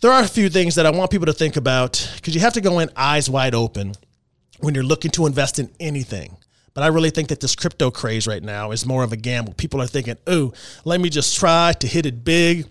there 0.00 0.10
are 0.10 0.22
a 0.22 0.28
few 0.28 0.48
things 0.48 0.74
that 0.76 0.86
I 0.86 0.90
want 0.90 1.10
people 1.10 1.26
to 1.26 1.32
think 1.32 1.56
about 1.56 2.10
because 2.16 2.34
you 2.34 2.40
have 2.40 2.54
to 2.54 2.60
go 2.60 2.78
in 2.78 2.90
eyes 2.96 3.28
wide 3.28 3.54
open 3.54 3.92
when 4.60 4.74
you're 4.74 4.84
looking 4.84 5.10
to 5.12 5.26
invest 5.26 5.58
in 5.58 5.70
anything. 5.78 6.36
But 6.74 6.84
I 6.84 6.88
really 6.88 7.10
think 7.10 7.28
that 7.28 7.40
this 7.40 7.56
crypto 7.56 7.90
craze 7.90 8.26
right 8.26 8.42
now 8.42 8.70
is 8.70 8.86
more 8.86 9.02
of 9.02 9.12
a 9.12 9.16
gamble. 9.16 9.54
People 9.54 9.82
are 9.82 9.86
thinking, 9.86 10.16
oh, 10.26 10.52
let 10.84 11.00
me 11.00 11.10
just 11.10 11.36
try 11.36 11.72
to 11.72 11.86
hit 11.86 12.06
it 12.06 12.24
big. 12.24 12.66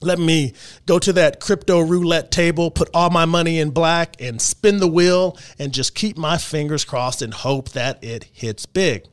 Let 0.00 0.18
me 0.18 0.54
go 0.86 0.98
to 1.00 1.12
that 1.14 1.40
crypto 1.40 1.80
roulette 1.80 2.30
table, 2.30 2.70
put 2.70 2.88
all 2.94 3.10
my 3.10 3.24
money 3.24 3.58
in 3.58 3.70
black, 3.70 4.16
and 4.20 4.40
spin 4.40 4.78
the 4.78 4.86
wheel 4.86 5.36
and 5.58 5.72
just 5.72 5.94
keep 5.94 6.16
my 6.16 6.38
fingers 6.38 6.84
crossed 6.84 7.20
and 7.20 7.34
hope 7.34 7.70
that 7.70 8.02
it 8.02 8.24
hits 8.32 8.64
big. 8.64 9.04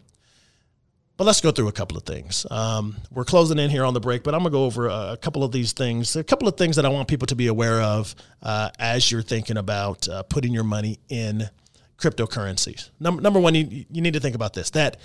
But 1.17 1.24
let's 1.24 1.39
go 1.39 1.51
through 1.51 1.69
a 1.69 1.74
couple 1.74 1.98
of 1.98 2.03
things. 2.03 2.45
Um, 2.51 2.98
we're 3.10 3.24
closing 3.24 3.57
in 3.57 3.69
here 3.69 3.86
on 3.86 3.93
the 3.93 4.01
break, 4.01 4.24
but 4.24 4.36
I'm 4.36 4.41
going 4.41 4.51
to 4.51 4.57
go 4.57 4.65
over 4.65 4.88
a, 4.88 5.13
a, 5.13 5.17
couple 5.17 5.45
of 5.45 5.53
these 5.53 5.72
things, 5.72 6.15
a 6.17 6.25
couple 6.25 6.48
of 6.48 6.57
things 6.57 6.75
that 6.75 6.86
I 6.86 6.89
want 6.89 7.07
people 7.07 7.25
to 7.27 7.36
be 7.36 7.48
aware 7.48 7.81
of 7.81 8.13
uh, 8.43 8.69
as 8.79 9.10
you're 9.10 9.22
thinking 9.22 9.55
about 9.55 10.10
uh, 10.10 10.24
putting 10.24 10.53
your 10.53 10.65
money 10.65 11.00
in 11.07 11.50
cryptocurrencies. 11.98 12.90
Number, 13.00 13.22
number 13.22 13.40
one, 13.40 13.56
you, 13.56 13.86
you 13.90 14.02
need 14.02 14.14
to 14.14 14.20
think 14.20 14.36
about 14.36 14.54
this 14.54 14.70
that 14.72 14.98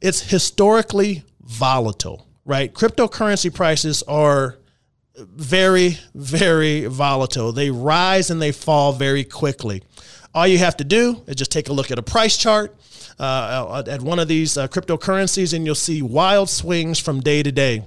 it's 0.00 0.20
historically 0.20 1.24
volatile, 1.40 2.26
right? 2.44 2.72
Cryptocurrency 2.72 3.52
prices 3.52 4.02
are 4.04 4.58
very, 5.16 5.98
very 6.14 6.86
volatile. 6.86 7.52
They 7.52 7.70
rise 7.70 8.30
and 8.30 8.40
they 8.40 8.52
fall 8.52 8.92
very 8.92 9.24
quickly. 9.24 9.82
All 10.34 10.46
you 10.46 10.58
have 10.58 10.76
to 10.76 10.84
do 10.84 11.22
is 11.26 11.36
just 11.36 11.50
take 11.50 11.68
a 11.68 11.72
look 11.72 11.90
at 11.90 11.98
a 11.98 12.02
price 12.02 12.36
chart 12.36 12.76
uh, 13.18 13.82
at 13.86 14.00
one 14.02 14.18
of 14.18 14.28
these 14.28 14.56
uh, 14.56 14.68
cryptocurrencies, 14.68 15.54
and 15.54 15.64
you'll 15.66 15.74
see 15.74 16.02
wild 16.02 16.48
swings 16.48 16.98
from 16.98 17.20
day 17.20 17.42
to 17.42 17.50
day. 17.50 17.82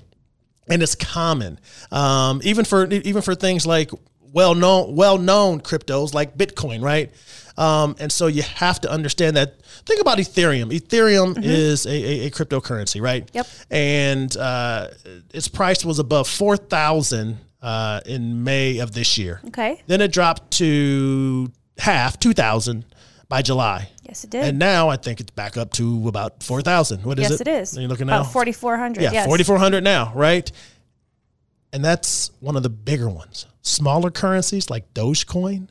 And 0.70 0.82
it's 0.84 0.96
common, 0.96 1.60
um, 1.92 2.42
even 2.44 2.66
for 2.66 2.86
even 2.86 3.22
for 3.22 3.36
things 3.36 3.66
like 3.66 3.92
well 4.32 4.56
known 4.56 4.96
well 4.96 5.18
known 5.18 5.60
cryptos 5.60 6.14
like 6.14 6.38
Bitcoin, 6.38 6.82
right? 6.82 7.12
Um, 7.62 7.96
and 8.00 8.12
so 8.12 8.26
you 8.26 8.42
have 8.42 8.82
to 8.82 8.92
understand 8.92 9.38
that. 9.38 9.62
Think 9.86 10.02
about 10.02 10.18
Ethereum. 10.18 10.72
Ethereum 10.72 11.36
mm-hmm. 11.36 11.44
is 11.44 11.86
a, 11.86 11.92
a, 11.92 12.26
a, 12.26 12.32
cryptocurrency, 12.32 13.00
right? 13.00 13.30
Yep. 13.34 13.48
And 13.70 14.36
uh, 14.36 14.88
its 15.32 15.48
price 15.48 15.86
was 15.86 16.00
above 16.00 16.28
four 16.28 16.58
thousand 16.58 17.38
uh, 17.62 18.02
in 18.08 18.44
May 18.44 18.80
of 18.80 18.94
this 18.94 19.16
year. 19.16 19.42
Okay. 19.50 19.80
Then 19.86 20.02
it 20.02 20.12
dropped 20.12 20.52
to 20.58 21.52
half, 21.78 22.20
two 22.20 22.34
thousand 22.34 22.84
by 23.30 23.44
July. 23.44 23.90
Yes, 24.02 24.24
it 24.24 24.32
did. 24.32 24.44
And 24.44 24.58
now 24.58 24.90
I 24.90 24.98
think 24.98 25.20
it's 25.20 25.32
back 25.32 25.56
up 25.56 25.72
to 25.74 26.08
about 26.08 26.42
four 26.42 26.64
thousand. 26.64 27.04
What 27.04 27.20
is 27.20 27.30
yes, 27.30 27.42
it? 27.42 27.48
Yes, 27.48 27.60
it 27.60 27.62
is. 27.62 27.78
Are 27.78 27.82
you 27.82 27.88
looking 27.88 28.08
now? 28.08 28.22
About 28.22 28.34
forty 28.34 28.54
four 28.54 28.76
hundred. 28.76 29.04
Yeah, 29.04 29.12
yes. 29.12 29.28
forty 29.28 29.44
four 29.44 29.60
hundred 29.60 29.84
now, 29.84 30.12
right? 30.16 30.52
And 31.72 31.86
that's 31.86 32.32
one 32.40 32.56
of 32.56 32.64
the 32.64 32.70
bigger 32.70 33.08
ones. 33.08 33.46
Smaller 33.62 34.10
currencies 34.10 34.72
like 34.72 34.94
Dogecoin, 34.96 35.70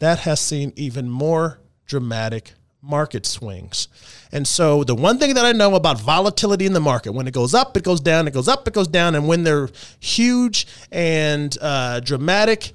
that 0.00 0.20
has 0.20 0.40
seen 0.40 0.72
even 0.76 1.08
more 1.08 1.60
dramatic 1.86 2.52
market 2.82 3.26
swings. 3.26 3.88
And 4.32 4.46
so 4.46 4.84
the 4.84 4.94
one 4.94 5.18
thing 5.18 5.34
that 5.34 5.44
I 5.44 5.52
know 5.52 5.74
about 5.74 6.00
volatility 6.00 6.66
in 6.66 6.72
the 6.72 6.80
market, 6.80 7.12
when 7.12 7.26
it 7.26 7.34
goes 7.34 7.54
up, 7.54 7.76
it 7.76 7.84
goes 7.84 8.00
down, 8.00 8.26
it 8.26 8.34
goes 8.34 8.48
up, 8.48 8.66
it 8.66 8.74
goes 8.74 8.88
down, 8.88 9.14
and 9.14 9.28
when 9.28 9.44
they're 9.44 9.68
huge 9.98 10.66
and 10.90 11.56
uh, 11.60 12.00
dramatic, 12.00 12.72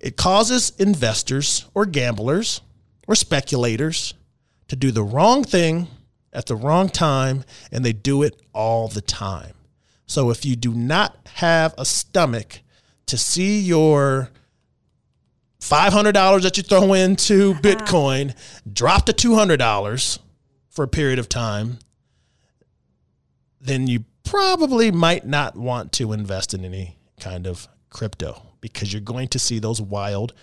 it 0.00 0.16
causes 0.16 0.72
investors 0.78 1.66
or 1.74 1.86
gamblers 1.86 2.60
or 3.06 3.14
speculators 3.14 4.14
to 4.68 4.76
do 4.76 4.90
the 4.90 5.02
wrong 5.02 5.44
thing 5.44 5.86
at 6.32 6.46
the 6.46 6.56
wrong 6.56 6.88
time, 6.88 7.44
and 7.70 7.84
they 7.84 7.92
do 7.92 8.22
it 8.22 8.42
all 8.52 8.88
the 8.88 9.00
time. 9.00 9.54
So 10.06 10.30
if 10.30 10.44
you 10.44 10.56
do 10.56 10.74
not 10.74 11.16
have 11.34 11.74
a 11.78 11.84
stomach 11.84 12.60
to 13.06 13.16
see 13.16 13.60
your 13.60 14.30
$500 15.64 16.42
that 16.42 16.56
you 16.56 16.62
throw 16.62 16.92
into. 16.92 17.54
Bitcoin 17.64 18.36
drop 18.70 19.06
to 19.06 19.12
$200 19.12 20.18
for 20.68 20.84
a 20.84 20.88
period 20.88 21.18
of 21.18 21.28
time, 21.28 21.78
then 23.60 23.86
you 23.86 24.04
probably 24.24 24.90
might 24.90 25.26
not 25.26 25.56
want 25.56 25.92
to 25.92 26.12
invest 26.12 26.52
in 26.52 26.64
any 26.64 26.98
kind 27.20 27.46
of 27.46 27.68
crypto 27.90 28.42
because 28.60 28.92
you're 28.92 29.00
going 29.00 29.28
to 29.28 29.38
see 29.38 29.58
those 29.58 29.80
wild 29.80 30.34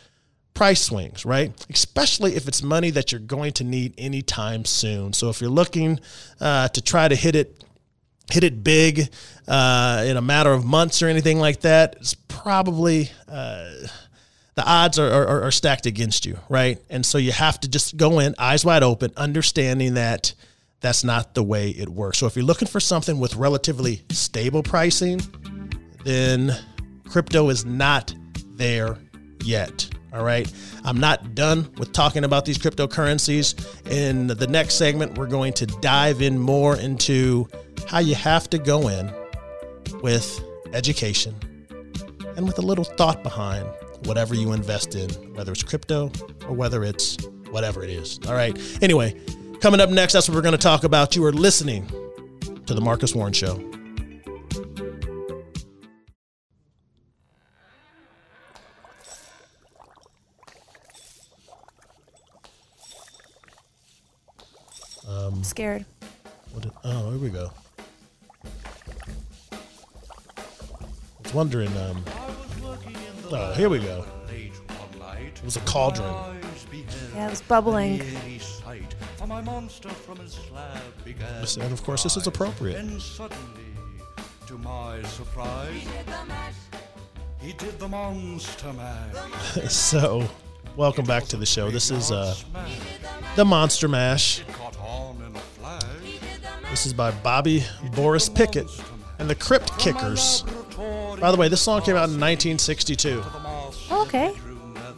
price 0.54 0.82
swings, 0.82 1.26
right? 1.26 1.54
Especially 1.70 2.36
if 2.36 2.48
it's 2.48 2.64
money 2.64 2.90
that 2.92 3.12
you're 3.12 3.20
going 3.22 3.52
to 3.54 3.64
need 3.64 3.94
anytime 3.98 4.66
soon. 4.66 5.14
So 5.14 5.30
if 5.30 5.42
you're 5.42 5.50
looking 5.50 6.00
uh, 6.40 6.70
to 6.70 6.82
try 6.82 7.08
to 7.08 7.16
hit 7.16 7.36
it 7.36 7.64
hit 8.32 8.44
it 8.46 8.64
big 8.64 9.10
uh, 9.48 10.06
in 10.08 10.16
a 10.16 10.22
matter 10.22 10.54
of 10.54 10.64
months 10.64 11.02
or 11.02 11.08
anything 11.08 11.40
like 11.40 11.62
that, 11.62 11.96
it's 12.00 12.14
probably 12.14 13.12
uh, 13.28 13.70
the 14.56 14.66
odds 14.66 15.00
are, 15.00 15.10
are, 15.10 15.44
are 15.44 15.52
stacked 15.52 15.86
against 15.86 16.26
you, 16.26 16.38
right? 16.50 16.80
And 16.90 17.06
so 17.06 17.18
you 17.18 17.32
have 17.32 17.60
to 17.62 17.70
just 17.70 17.98
go 17.98 18.20
in 18.20 18.36
eyes 18.38 18.66
wide 18.66 18.84
open, 18.84 19.12
understanding 19.16 19.94
that 19.94 20.34
that's 20.82 21.04
not 21.04 21.36
the 21.36 21.44
way 21.44 21.70
it 21.70 21.88
works. 21.88 22.18
So 22.18 22.28
if 22.28 22.36
you're 22.36 22.46
looking 22.46 22.68
for 22.68 22.80
something 22.80 23.20
with 23.20 23.36
relatively 23.36 24.02
stable 24.10 24.64
pricing, 24.64 25.22
then 26.04 26.58
crypto 27.08 27.50
is 27.50 27.66
not 27.66 28.14
there 28.56 28.98
yet. 29.44 29.88
All 30.14 30.24
right. 30.24 30.52
I'm 30.84 31.00
not 31.00 31.36
done 31.36 31.72
with 31.78 31.94
talking 31.94 32.26
about 32.26 32.44
these 32.44 32.58
cryptocurrencies. 32.58 33.56
In 33.90 34.28
the 34.28 34.48
next 34.48 34.76
segment, 34.76 35.18
we're 35.18 35.28
going 35.28 35.54
to 35.54 35.66
dive 35.66 36.22
in 36.22 36.38
more 36.38 36.76
into 36.76 37.48
how 37.88 38.00
you 38.00 38.16
have 38.16 38.50
to 38.50 38.58
go 38.58 38.90
in 38.90 39.14
with 40.02 40.44
education 40.74 41.36
and 42.36 42.46
with 42.46 42.58
a 42.58 42.62
little 42.62 42.84
thought 42.84 43.24
behind 43.24 43.66
whatever 44.06 44.36
you 44.36 44.54
invest 44.54 44.96
in, 44.96 45.10
whether 45.36 45.52
it's 45.52 45.64
crypto 45.64 46.12
or 46.48 46.54
whether 46.54 46.84
it's 46.84 47.18
whatever 47.50 47.84
it 47.84 47.90
is. 47.90 48.20
All 48.28 48.34
right. 48.34 48.58
Anyway, 48.82 49.16
coming 49.60 49.80
up 49.80 49.90
next, 49.90 50.14
that's 50.14 50.28
what 50.28 50.36
we're 50.36 50.42
going 50.42 50.54
to 50.54 50.58
talk 50.58 50.84
about. 50.84 51.16
You 51.16 51.26
are 51.26 51.34
listening 51.34 51.88
to 52.66 52.74
The 52.74 52.82
Marcus 52.82 53.14
Warren 53.14 53.34
Show. 53.34 53.68
Um, 65.08 65.44
scared. 65.44 65.86
Did, 66.60 66.72
oh, 66.84 67.10
here 67.12 67.20
we 67.20 67.30
go. 67.30 67.52
I 69.52 69.58
was 71.24 71.34
wondering. 71.34 71.76
Um, 71.78 72.04
oh, 73.34 73.54
here 73.54 73.70
we 73.70 73.80
go. 73.80 74.06
It 74.30 75.46
was 75.46 75.58
a 75.58 75.62
cauldron. 75.62 76.14
Yeah, 77.16 77.28
it 77.28 77.30
was 77.30 77.42
bubbling. 77.42 78.02
And 81.60 81.74
of 81.74 81.84
course, 81.84 82.04
this 82.04 82.18
is 82.18 82.28
appropriate. 82.28 82.78
And 82.78 83.02
suddenly, 83.02 83.64
to 84.48 84.58
my 84.58 85.02
surprise, 85.04 85.88
he 87.40 87.54
did 87.54 87.80
the 87.80 87.88
monster 87.88 88.74
mash. 88.74 89.16
so, 89.72 90.30
welcome 90.76 91.06
back 91.06 91.26
to 91.26 91.38
the 91.38 91.46
show. 91.46 91.72
This 91.72 91.90
is 91.90 92.12
uh, 92.12 92.36
the 93.36 93.46
Monster 93.46 93.88
Mash. 93.88 94.44
This 96.70 96.86
is 96.86 96.94
by 96.94 97.12
Bobby 97.12 97.64
Boris 97.96 98.30
Pickett 98.30 98.68
and 99.20 99.30
the 99.30 99.36
Crypt 99.36 99.78
Kickers. 99.78 100.44
By 101.22 101.30
the 101.30 101.38
way, 101.38 101.50
this 101.50 101.62
song 101.62 101.82
came 101.84 101.96
out 101.96 102.10
in 102.10 102.20
1962. 102.20 103.24
okay. 103.92 104.34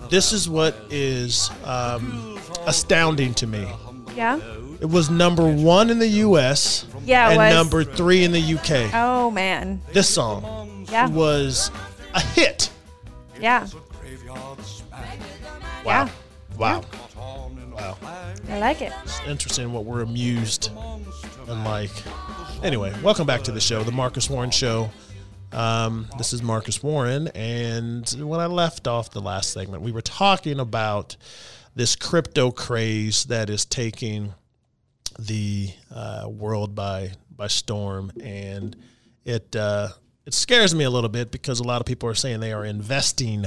This 0.09 0.31
is 0.31 0.47
what 0.47 0.73
is 0.89 1.51
um, 1.65 2.39
astounding 2.65 3.33
to 3.35 3.45
me. 3.45 3.67
Yeah. 4.15 4.39
It 4.79 4.89
was 4.89 5.09
number 5.09 5.45
one 5.45 5.89
in 5.89 5.99
the 5.99 6.07
U.S. 6.07 6.87
Yeah, 7.05 7.29
and 7.29 7.37
was. 7.37 7.53
number 7.53 7.83
three 7.83 8.23
in 8.23 8.31
the 8.31 8.39
U.K. 8.39 8.89
Oh 8.93 9.31
man. 9.31 9.81
This 9.91 10.09
song 10.09 10.85
yeah. 10.89 11.09
was 11.09 11.69
a 12.13 12.21
hit. 12.21 12.69
Yeah. 13.41 13.67
Wow. 15.83 16.05
Yeah. 16.05 16.09
Wow. 16.57 16.83
Wow. 17.73 17.97
I 18.49 18.59
like 18.59 18.81
it. 18.81 18.93
It's 19.03 19.19
interesting 19.27 19.73
what 19.73 19.83
we're 19.83 20.01
amused 20.01 20.71
and 21.47 21.63
like. 21.65 21.91
Anyway, 22.63 22.93
welcome 23.01 23.27
back 23.27 23.41
to 23.43 23.51
the 23.51 23.59
show, 23.59 23.83
the 23.83 23.91
Marcus 23.91 24.29
Warren 24.29 24.51
Show. 24.51 24.89
Um, 25.53 26.07
this 26.17 26.33
is 26.33 26.41
Marcus 26.41 26.81
Warren, 26.81 27.27
and 27.29 28.09
when 28.19 28.39
I 28.39 28.47
left 28.47 28.87
off 28.87 29.11
the 29.11 29.21
last 29.21 29.53
segment, 29.53 29.83
we 29.83 29.91
were 29.91 30.01
talking 30.01 30.59
about 30.59 31.15
this 31.75 31.95
crypto 31.95 32.49
craze 32.49 33.25
that 33.25 33.51
is 33.51 33.63
taking 33.63 34.33
the 35.19 35.69
uh, 35.93 36.27
world 36.27 36.73
by 36.73 37.11
by 37.35 37.47
storm, 37.47 38.11
and 38.19 38.75
it 39.25 39.55
uh, 39.55 39.89
it 40.25 40.33
scares 40.33 40.73
me 40.73 40.85
a 40.85 40.89
little 40.89 41.09
bit 41.09 41.29
because 41.29 41.59
a 41.59 41.63
lot 41.63 41.81
of 41.81 41.85
people 41.85 42.09
are 42.09 42.15
saying 42.15 42.39
they 42.39 42.53
are 42.53 42.65
investing 42.65 43.45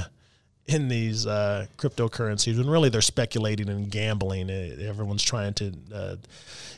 in 0.67 0.89
these 0.89 1.25
uh, 1.25 1.65
cryptocurrencies 1.77 2.57
when 2.57 2.69
really 2.69 2.89
they're 2.89 3.01
speculating 3.01 3.69
and 3.69 3.89
gambling. 3.89 4.49
Uh, 4.49 4.75
Everyone's 4.81 5.23
trying 5.23 5.53
to 5.55 5.73
uh, 5.93 6.15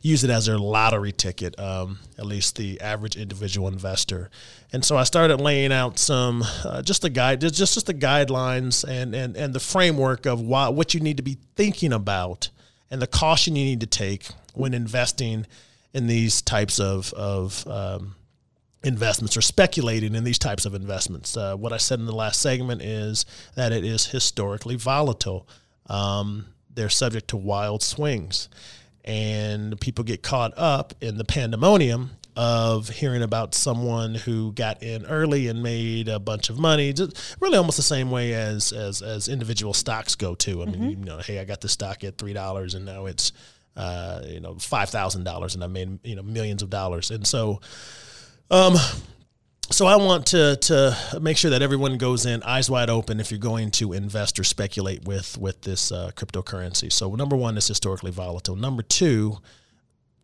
use 0.03 0.23
it 0.23 0.29
as 0.29 0.45
their 0.45 0.59
lottery 0.59 1.11
ticket, 1.11 1.59
um, 1.59 1.99
at 2.17 2.25
least 2.25 2.55
the 2.55 2.79
average 2.81 3.15
individual 3.15 3.67
investor. 3.67 4.29
And 4.71 4.85
so 4.85 4.95
I 4.95 5.03
started 5.03 5.41
laying 5.41 5.71
out 5.71 5.97
some 5.97 6.43
uh, 6.63 6.83
just 6.83 7.01
the 7.01 7.09
guide, 7.09 7.41
just 7.41 7.55
just 7.55 7.87
the 7.87 7.93
guidelines 7.93 8.87
and 8.87 9.15
and 9.15 9.35
and 9.35 9.53
the 9.53 9.59
framework 9.59 10.27
of 10.27 10.39
why, 10.39 10.69
what 10.69 10.93
you 10.93 10.99
need 10.99 11.17
to 11.17 11.23
be 11.23 11.37
thinking 11.55 11.91
about 11.91 12.49
and 12.91 13.01
the 13.01 13.07
caution 13.07 13.55
you 13.55 13.65
need 13.65 13.81
to 13.81 13.87
take 13.87 14.27
when 14.53 14.73
investing 14.75 15.47
in 15.93 16.05
these 16.05 16.43
types 16.43 16.79
of 16.79 17.11
of 17.13 17.65
um, 17.67 18.15
investments 18.83 19.35
or 19.35 19.41
speculating 19.41 20.15
in 20.15 20.23
these 20.23 20.39
types 20.39 20.65
of 20.65 20.73
investments. 20.73 21.35
Uh, 21.35 21.55
what 21.55 21.73
I 21.73 21.77
said 21.77 21.99
in 21.99 22.05
the 22.05 22.15
last 22.15 22.41
segment 22.41 22.81
is 22.81 23.25
that 23.55 23.71
it 23.71 23.83
is 23.83 24.07
historically 24.07 24.75
volatile. 24.75 25.47
Um, 25.87 26.45
they're 26.73 26.89
subject 26.89 27.29
to 27.29 27.37
wild 27.37 27.83
swings, 27.83 28.47
and 29.03 29.79
people 29.81 30.03
get 30.03 30.23
caught 30.23 30.53
up 30.57 30.93
in 31.01 31.17
the 31.17 31.25
pandemonium 31.25 32.11
of 32.35 32.87
hearing 32.87 33.21
about 33.21 33.53
someone 33.53 34.15
who 34.15 34.53
got 34.53 34.81
in 34.81 35.05
early 35.07 35.47
and 35.47 35.61
made 35.61 36.07
a 36.07 36.19
bunch 36.19 36.49
of 36.49 36.57
money. 36.57 36.93
Just 36.93 37.35
really, 37.41 37.57
almost 37.57 37.75
the 37.75 37.83
same 37.83 38.11
way 38.11 38.33
as 38.33 38.71
as, 38.71 39.01
as 39.01 39.27
individual 39.27 39.73
stocks 39.73 40.15
go 40.15 40.35
too. 40.35 40.61
I 40.61 40.65
mean, 40.67 40.89
you 40.91 40.95
know, 40.95 41.17
hey, 41.17 41.39
I 41.39 41.43
got 41.43 41.59
this 41.59 41.73
stock 41.73 42.03
at 42.05 42.17
three 42.17 42.31
dollars, 42.31 42.75
and 42.75 42.85
now 42.85 43.07
it's 43.07 43.33
uh, 43.75 44.21
you 44.25 44.39
know 44.39 44.55
five 44.55 44.89
thousand 44.89 45.25
dollars, 45.25 45.55
and 45.55 45.63
I 45.65 45.67
made 45.67 45.99
you 46.05 46.15
know 46.15 46.23
millions 46.23 46.61
of 46.63 46.69
dollars, 46.69 47.11
and 47.11 47.27
so. 47.27 47.59
Um, 48.51 48.75
so 49.71 49.85
I 49.85 49.97
want 49.97 50.25
to 50.27 50.55
to 50.55 51.19
make 51.21 51.37
sure 51.37 51.51
that 51.51 51.61
everyone 51.61 51.97
goes 51.97 52.25
in 52.25 52.41
eyes 52.43 52.69
wide 52.69 52.89
open 52.89 53.19
if 53.19 53.31
you're 53.31 53.39
going 53.39 53.69
to 53.71 53.93
invest 53.93 54.39
or 54.39 54.43
speculate 54.43 55.05
with 55.05 55.37
with 55.37 55.61
this 55.61 55.91
uh, 55.91 56.11
cryptocurrency. 56.15 56.91
So 56.91 57.13
number 57.13 57.35
one 57.35 57.57
is 57.57 57.67
historically 57.67 58.11
volatile. 58.11 58.55
Number 58.55 58.81
two, 58.81 59.37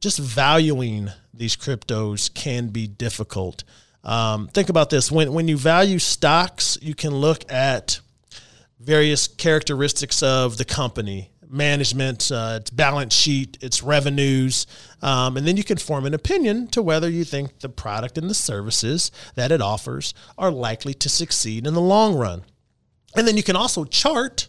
just 0.01 0.17
valuing 0.17 1.12
these 1.34 1.55
cryptos 1.55 2.34
can 2.34 2.70
be 2.70 2.88
difficult. 2.88 3.63
Um, 4.03 4.48
think 4.48 4.70
about 4.70 4.89
this: 4.89 5.12
when 5.12 5.32
when 5.32 5.48
you 5.48 5.58
value 5.58 6.00
stocks, 6.00 6.79
you 6.82 6.96
can 6.96 7.13
look 7.13 7.50
at 7.51 8.00
various 8.79 9.27
characteristics 9.27 10.24
of 10.24 10.58
the 10.58 10.65
company 10.65 11.29
management, 11.50 12.32
uh, 12.32 12.60
its 12.62 12.70
balance 12.70 13.14
sheet, 13.14 13.58
its 13.62 13.84
revenues, 13.84 14.68
um, 15.02 15.38
and 15.38 15.48
then 15.48 15.58
you 15.58 15.64
can 15.64 15.78
form 15.78 16.06
an 16.06 16.14
opinion 16.14 16.68
to 16.68 16.82
whether 16.82 17.10
you 17.10 17.24
think 17.24 17.60
the 17.60 17.70
product 17.70 18.18
and 18.18 18.30
the 18.30 18.36
services 18.36 19.12
that 19.36 19.52
it 19.52 19.62
offers 19.62 20.14
are 20.38 20.52
likely 20.52 20.94
to 20.94 21.10
succeed 21.10 21.68
in 21.68 21.74
the 21.74 21.82
long 21.82 22.16
run. 22.16 22.44
And 23.16 23.28
then 23.28 23.38
you 23.38 23.44
can 23.44 23.56
also 23.56 23.86
chart 23.86 24.48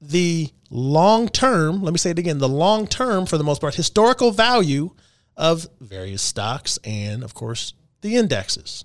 the 0.00 0.50
long 0.70 1.28
term, 1.28 1.82
let 1.82 1.92
me 1.92 1.98
say 1.98 2.10
it 2.10 2.18
again, 2.18 2.38
the 2.38 2.48
long 2.48 2.86
term, 2.86 3.26
for 3.26 3.38
the 3.38 3.44
most 3.44 3.60
part, 3.60 3.74
historical 3.74 4.32
value 4.32 4.90
of 5.36 5.68
various 5.80 6.22
stocks 6.22 6.78
and, 6.84 7.22
of 7.22 7.34
course, 7.34 7.72
the 8.00 8.16
indexes. 8.16 8.84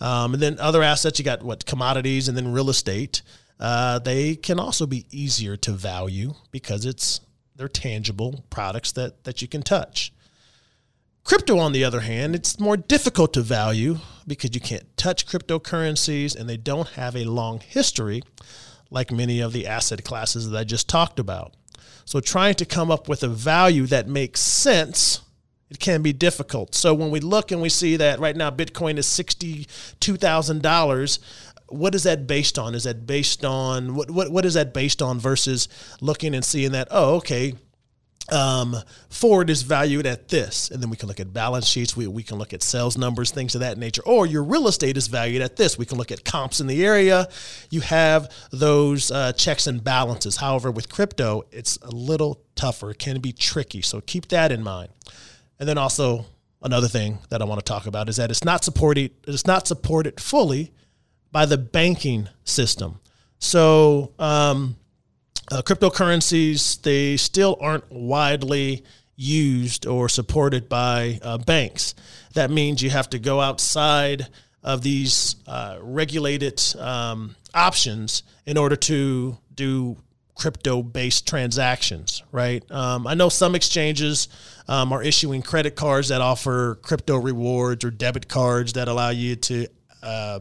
Um, 0.00 0.34
and 0.34 0.42
then 0.42 0.58
other 0.58 0.82
assets, 0.82 1.18
you 1.18 1.24
got 1.24 1.42
what 1.42 1.66
commodities 1.66 2.28
and 2.28 2.36
then 2.36 2.52
real 2.52 2.70
estate 2.70 3.22
uh, 3.60 4.00
they 4.00 4.34
can 4.34 4.58
also 4.58 4.86
be 4.86 5.06
easier 5.10 5.56
to 5.58 5.72
value 5.72 6.34
because 6.50 6.84
it's 6.84 7.20
they're 7.54 7.68
tangible 7.68 8.44
products 8.50 8.90
that 8.92 9.24
that 9.24 9.42
you 9.42 9.48
can 9.48 9.62
touch. 9.62 10.12
Crypto, 11.22 11.58
on 11.58 11.72
the 11.72 11.84
other 11.84 12.00
hand, 12.00 12.34
it's 12.34 12.58
more 12.58 12.78
difficult 12.78 13.34
to 13.34 13.42
value 13.42 13.98
because 14.26 14.54
you 14.54 14.60
can't 14.60 14.96
touch 14.96 15.26
cryptocurrencies 15.26 16.34
and 16.34 16.48
they 16.48 16.56
don't 16.56 16.88
have 16.90 17.14
a 17.14 17.24
long 17.24 17.60
history 17.60 18.22
like 18.90 19.12
many 19.12 19.40
of 19.40 19.52
the 19.52 19.66
asset 19.66 20.02
classes 20.04 20.48
that 20.50 20.58
I 20.58 20.64
just 20.64 20.88
talked 20.88 21.20
about. 21.20 21.54
So, 22.04 22.20
trying 22.20 22.54
to 22.54 22.64
come 22.64 22.90
up 22.90 23.08
with 23.08 23.22
a 23.22 23.28
value 23.28 23.86
that 23.86 24.08
makes 24.08 24.40
sense, 24.40 25.20
it 25.68 25.78
can 25.78 26.00
be 26.02 26.12
difficult. 26.12 26.74
So, 26.74 26.92
when 26.94 27.10
we 27.10 27.20
look 27.20 27.52
and 27.52 27.62
we 27.62 27.68
see 27.68 27.94
that 27.96 28.18
right 28.18 28.36
now 28.36 28.50
Bitcoin 28.50 28.98
is 28.98 29.06
$62,000, 29.06 31.18
what 31.70 31.94
is 31.94 32.02
that 32.02 32.26
based 32.26 32.58
on? 32.58 32.74
Is 32.74 32.84
that 32.84 33.06
based 33.06 33.44
on 33.44 33.94
what, 33.94 34.10
what, 34.10 34.30
what 34.30 34.44
is 34.44 34.54
that 34.54 34.74
based 34.74 35.00
on 35.00 35.18
versus 35.18 35.68
looking 36.00 36.34
and 36.34 36.44
seeing 36.44 36.72
that, 36.72 36.88
oh, 36.90 37.16
okay, 37.16 37.54
um, 38.30 38.76
Ford 39.08 39.50
is 39.50 39.62
valued 39.62 40.06
at 40.06 40.28
this. 40.28 40.70
And 40.70 40.82
then 40.82 40.90
we 40.90 40.96
can 40.96 41.08
look 41.08 41.20
at 41.20 41.32
balance 41.32 41.66
sheets. 41.66 41.96
We, 41.96 42.06
we 42.06 42.22
can 42.22 42.38
look 42.38 42.52
at 42.52 42.62
sales 42.62 42.96
numbers, 42.96 43.30
things 43.30 43.54
of 43.54 43.60
that 43.60 43.78
nature. 43.78 44.02
Or 44.04 44.26
your 44.26 44.44
real 44.44 44.68
estate 44.68 44.96
is 44.96 45.08
valued 45.08 45.42
at 45.42 45.56
this. 45.56 45.78
We 45.78 45.86
can 45.86 45.98
look 45.98 46.12
at 46.12 46.24
comps 46.24 46.60
in 46.60 46.66
the 46.66 46.84
area. 46.84 47.28
You 47.70 47.80
have 47.80 48.30
those 48.50 49.10
uh, 49.10 49.32
checks 49.32 49.66
and 49.66 49.82
balances. 49.82 50.36
However, 50.36 50.70
with 50.70 50.88
crypto, 50.88 51.44
it's 51.50 51.76
a 51.82 51.90
little 51.90 52.42
tougher. 52.54 52.90
It 52.90 52.98
can 52.98 53.20
be 53.20 53.32
tricky. 53.32 53.82
So 53.82 54.00
keep 54.00 54.28
that 54.28 54.52
in 54.52 54.62
mind. 54.62 54.90
And 55.58 55.68
then 55.68 55.78
also 55.78 56.26
another 56.62 56.88
thing 56.88 57.18
that 57.30 57.42
I 57.42 57.44
want 57.44 57.58
to 57.58 57.64
talk 57.64 57.86
about 57.86 58.08
is 58.08 58.16
that 58.16 58.30
it's 58.30 58.44
not 58.44 58.64
supported, 58.64 59.12
it's 59.26 59.46
not 59.46 59.66
supported 59.66 60.20
fully 60.20 60.72
by 61.32 61.46
the 61.46 61.58
banking 61.58 62.28
system. 62.44 63.00
So, 63.38 64.12
um, 64.18 64.76
uh, 65.50 65.62
cryptocurrencies, 65.62 66.80
they 66.82 67.16
still 67.16 67.56
aren't 67.60 67.90
widely 67.90 68.84
used 69.16 69.86
or 69.86 70.08
supported 70.08 70.68
by 70.68 71.18
uh, 71.22 71.38
banks. 71.38 71.94
That 72.34 72.50
means 72.50 72.82
you 72.82 72.90
have 72.90 73.10
to 73.10 73.18
go 73.18 73.40
outside 73.40 74.28
of 74.62 74.82
these 74.82 75.36
uh, 75.46 75.78
regulated 75.80 76.62
um, 76.78 77.34
options 77.54 78.22
in 78.46 78.56
order 78.56 78.76
to 78.76 79.38
do 79.54 79.96
crypto 80.34 80.82
based 80.82 81.28
transactions, 81.28 82.22
right? 82.32 82.68
Um, 82.70 83.06
I 83.06 83.14
know 83.14 83.28
some 83.28 83.54
exchanges 83.54 84.28
um, 84.68 84.92
are 84.92 85.02
issuing 85.02 85.42
credit 85.42 85.76
cards 85.76 86.08
that 86.08 86.20
offer 86.20 86.76
crypto 86.76 87.16
rewards 87.16 87.84
or 87.84 87.90
debit 87.90 88.28
cards 88.28 88.72
that 88.74 88.88
allow 88.88 89.10
you 89.10 89.36
to 89.36 89.66
uh, 90.02 90.40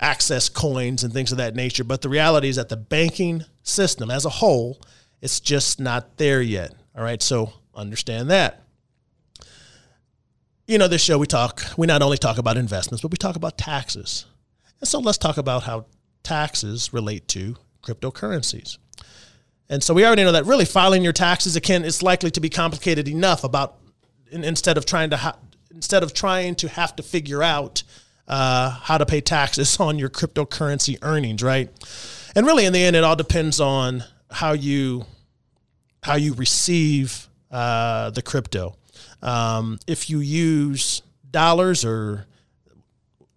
access 0.00 0.48
coins 0.48 1.04
and 1.04 1.12
things 1.12 1.32
of 1.32 1.38
that 1.38 1.54
nature. 1.54 1.84
But 1.84 2.02
the 2.02 2.08
reality 2.08 2.48
is 2.48 2.56
that 2.56 2.68
the 2.68 2.76
banking 2.76 3.44
system 3.62 4.10
as 4.10 4.24
a 4.24 4.30
whole, 4.30 4.80
it's 5.20 5.40
just 5.40 5.80
not 5.80 6.16
there 6.18 6.42
yet. 6.42 6.74
All 6.96 7.02
right. 7.02 7.22
So 7.22 7.52
understand 7.74 8.30
that. 8.30 8.62
You 10.66 10.78
know, 10.78 10.88
this 10.88 11.02
show 11.02 11.16
we 11.18 11.26
talk, 11.26 11.62
we 11.76 11.86
not 11.86 12.02
only 12.02 12.18
talk 12.18 12.38
about 12.38 12.56
investments, 12.56 13.02
but 13.02 13.10
we 13.10 13.16
talk 13.16 13.36
about 13.36 13.56
taxes. 13.56 14.26
And 14.80 14.88
so 14.88 14.98
let's 14.98 15.18
talk 15.18 15.36
about 15.36 15.62
how 15.62 15.86
taxes 16.22 16.92
relate 16.92 17.28
to 17.28 17.56
cryptocurrencies. 17.82 18.78
And 19.68 19.82
so 19.82 19.94
we 19.94 20.04
already 20.04 20.24
know 20.24 20.32
that 20.32 20.44
really 20.44 20.64
filing 20.64 21.02
your 21.02 21.12
taxes 21.12 21.56
again 21.56 21.84
is 21.84 22.02
likely 22.02 22.30
to 22.32 22.40
be 22.40 22.48
complicated 22.48 23.08
enough 23.08 23.44
about 23.44 23.78
instead 24.30 24.76
of 24.76 24.86
trying 24.86 25.10
to 25.10 25.16
ha- 25.16 25.38
instead 25.70 26.02
of 26.02 26.12
trying 26.12 26.54
to 26.56 26.68
have 26.68 26.96
to 26.96 27.02
figure 27.02 27.42
out 27.42 27.82
uh, 28.28 28.70
how 28.70 28.98
to 28.98 29.06
pay 29.06 29.20
taxes 29.20 29.76
on 29.80 29.98
your 29.98 30.08
cryptocurrency 30.08 30.98
earnings, 31.02 31.42
right? 31.42 31.70
And 32.34 32.46
really, 32.46 32.66
in 32.66 32.72
the 32.72 32.82
end, 32.82 32.96
it 32.96 33.04
all 33.04 33.16
depends 33.16 33.60
on 33.60 34.04
how 34.30 34.52
you 34.52 35.06
how 36.02 36.16
you 36.16 36.34
receive 36.34 37.28
uh, 37.50 38.10
the 38.10 38.22
crypto. 38.22 38.76
Um, 39.22 39.78
if 39.86 40.10
you 40.10 40.20
use 40.20 41.02
dollars 41.30 41.84
or 41.84 42.26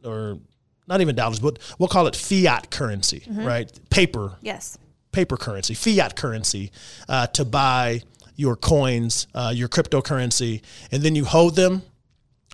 or 0.04 0.40
not 0.88 1.02
even 1.02 1.16
dollars, 1.16 1.40
but 1.40 1.60
we'll 1.78 1.90
call 1.90 2.08
it 2.08 2.16
fiat 2.16 2.72
currency, 2.72 3.22
mm-hmm. 3.22 3.46
right? 3.46 3.90
Paper. 3.90 4.38
Yes. 4.42 4.78
Paper 5.12 5.38
currency, 5.38 5.74
fiat 5.74 6.16
currency, 6.16 6.72
uh, 7.08 7.28
to 7.28 7.46
buy 7.46 8.02
your 8.36 8.56
coins, 8.56 9.28
uh, 9.34 9.52
your 9.54 9.68
cryptocurrency, 9.68 10.62
and 10.92 11.04
then 11.04 11.16
you 11.16 11.26
hold 11.26 11.56
them 11.56 11.82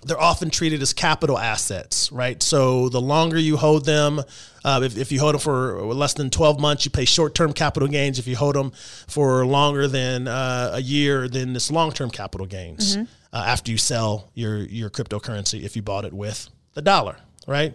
they're 0.06 0.20
often 0.20 0.50
treated 0.50 0.80
as 0.82 0.92
capital 0.92 1.38
assets, 1.38 2.10
right? 2.12 2.42
So 2.42 2.88
the 2.88 3.00
longer 3.00 3.38
you 3.38 3.56
hold 3.56 3.84
them, 3.84 4.20
uh, 4.64 4.80
if, 4.82 4.96
if 4.96 5.10
you 5.12 5.20
hold 5.20 5.34
them 5.34 5.40
for 5.40 5.82
less 5.82 6.14
than 6.14 6.30
12 6.30 6.60
months, 6.60 6.84
you 6.84 6.90
pay 6.90 7.04
short 7.04 7.34
term 7.34 7.52
capital 7.52 7.88
gains. 7.88 8.18
If 8.18 8.26
you 8.26 8.36
hold 8.36 8.54
them 8.54 8.72
for 9.08 9.44
longer 9.44 9.88
than 9.88 10.28
uh, 10.28 10.70
a 10.74 10.80
year, 10.80 11.28
then 11.28 11.54
it's 11.56 11.70
long 11.70 11.92
term 11.92 12.10
capital 12.10 12.46
gains 12.46 12.96
mm-hmm. 12.96 13.04
uh, 13.32 13.44
after 13.46 13.70
you 13.70 13.78
sell 13.78 14.30
your, 14.34 14.58
your 14.58 14.90
cryptocurrency 14.90 15.62
if 15.62 15.76
you 15.76 15.82
bought 15.82 16.04
it 16.04 16.12
with 16.12 16.48
the 16.74 16.82
dollar, 16.82 17.16
right? 17.46 17.74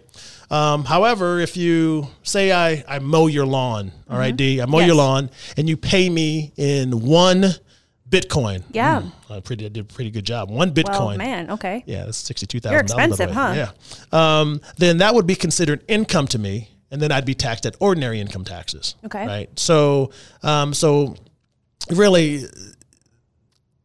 Um, 0.50 0.84
however, 0.84 1.38
if 1.38 1.56
you 1.56 2.08
say 2.22 2.52
I, 2.52 2.84
I 2.88 2.98
mow 2.98 3.26
your 3.26 3.46
lawn, 3.46 3.92
all 4.08 4.18
right, 4.18 4.30
mm-hmm. 4.30 4.36
D, 4.36 4.60
I 4.62 4.66
mow 4.66 4.78
yes. 4.78 4.86
your 4.86 4.96
lawn, 4.96 5.30
and 5.56 5.68
you 5.68 5.76
pay 5.76 6.08
me 6.08 6.52
in 6.56 7.06
one 7.06 7.44
Bitcoin. 8.12 8.62
Yeah. 8.70 9.00
Mm, 9.00 9.36
I 9.36 9.40
pretty 9.40 9.64
I 9.64 9.68
did 9.70 9.80
a 9.90 9.92
pretty 9.92 10.10
good 10.10 10.26
job. 10.26 10.50
One 10.50 10.72
Bitcoin. 10.72 11.06
Well, 11.06 11.16
man, 11.16 11.50
okay. 11.52 11.82
Yeah, 11.86 12.04
that's 12.04 12.18
sixty 12.18 12.46
two 12.46 12.60
thousand. 12.60 12.74
You're 12.74 12.82
expensive, 12.82 13.30
huh? 13.30 13.54
Yeah. 13.56 13.70
Um, 14.12 14.60
then 14.76 14.98
that 14.98 15.14
would 15.14 15.26
be 15.26 15.34
considered 15.34 15.82
income 15.88 16.26
to 16.28 16.38
me, 16.38 16.68
and 16.90 17.00
then 17.00 17.10
I'd 17.10 17.24
be 17.24 17.34
taxed 17.34 17.64
at 17.64 17.74
ordinary 17.80 18.20
income 18.20 18.44
taxes. 18.44 18.96
Okay. 19.06 19.26
Right. 19.26 19.58
So, 19.58 20.12
um, 20.42 20.74
so 20.74 21.16
really, 21.90 22.44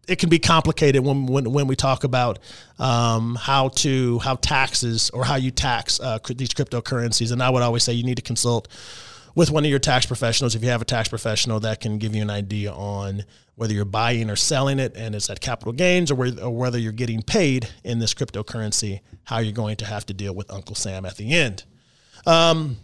it 0.10 0.20
can 0.20 0.30
be 0.30 0.40
complicated 0.40 1.06
when 1.06 1.26
when, 1.26 1.52
when 1.54 1.68
we 1.68 1.78
talk 1.78 2.04
about 2.04 2.40
um, 2.80 3.36
how 3.36 3.70
to 3.70 4.20
how 4.20 4.36
taxes 4.36 5.10
or 5.12 5.24
how 5.24 5.36
you 5.36 5.52
tax 5.52 6.02
uh, 6.02 6.20
these 6.36 6.50
cryptocurrencies. 6.50 7.32
And 7.32 7.42
I 7.42 7.50
would 7.50 7.64
always 7.64 7.84
say 7.84 7.94
you 7.94 8.04
need 8.04 8.18
to 8.18 8.22
consult 8.22 8.68
with 9.36 9.52
one 9.52 9.64
of 9.64 9.70
your 9.70 9.80
tax 9.80 10.06
professionals. 10.06 10.54
If 10.54 10.64
you 10.64 10.70
have 10.70 10.82
a 10.82 10.86
tax 10.86 11.08
professional, 11.08 11.62
that 11.62 11.80
can 11.80 11.98
give 11.98 12.14
you 12.14 12.22
an 12.22 12.30
idea 12.30 12.74
on 12.74 13.24
whether 13.58 13.74
you're 13.74 13.86
buying 13.86 14.30
or 14.30 14.36
selling 14.36 14.78
it 14.78 14.96
and 14.96 15.16
it's 15.16 15.32
at 15.32 15.42
capital 15.42 15.74
gains 15.74 16.12
or, 16.12 16.16
whe- 16.16 16.40
or 16.40 16.56
whether 16.56 16.78
you're 16.78 16.92
getting 16.92 17.24
paid 17.24 17.68
in 17.84 17.98
this 17.98 18.14
cryptocurrency, 18.14 19.02
how 19.24 19.40
you're 19.40 19.52
going 19.52 19.76
to 19.76 19.86
have 19.86 20.06
to 20.06 20.14
deal 20.14 20.34
with 20.34 20.50
Uncle 20.54 20.76
Sam 20.76 21.06
at 21.06 21.18
the 21.18 21.34
end. 21.34 21.64
Um, 22.28 22.78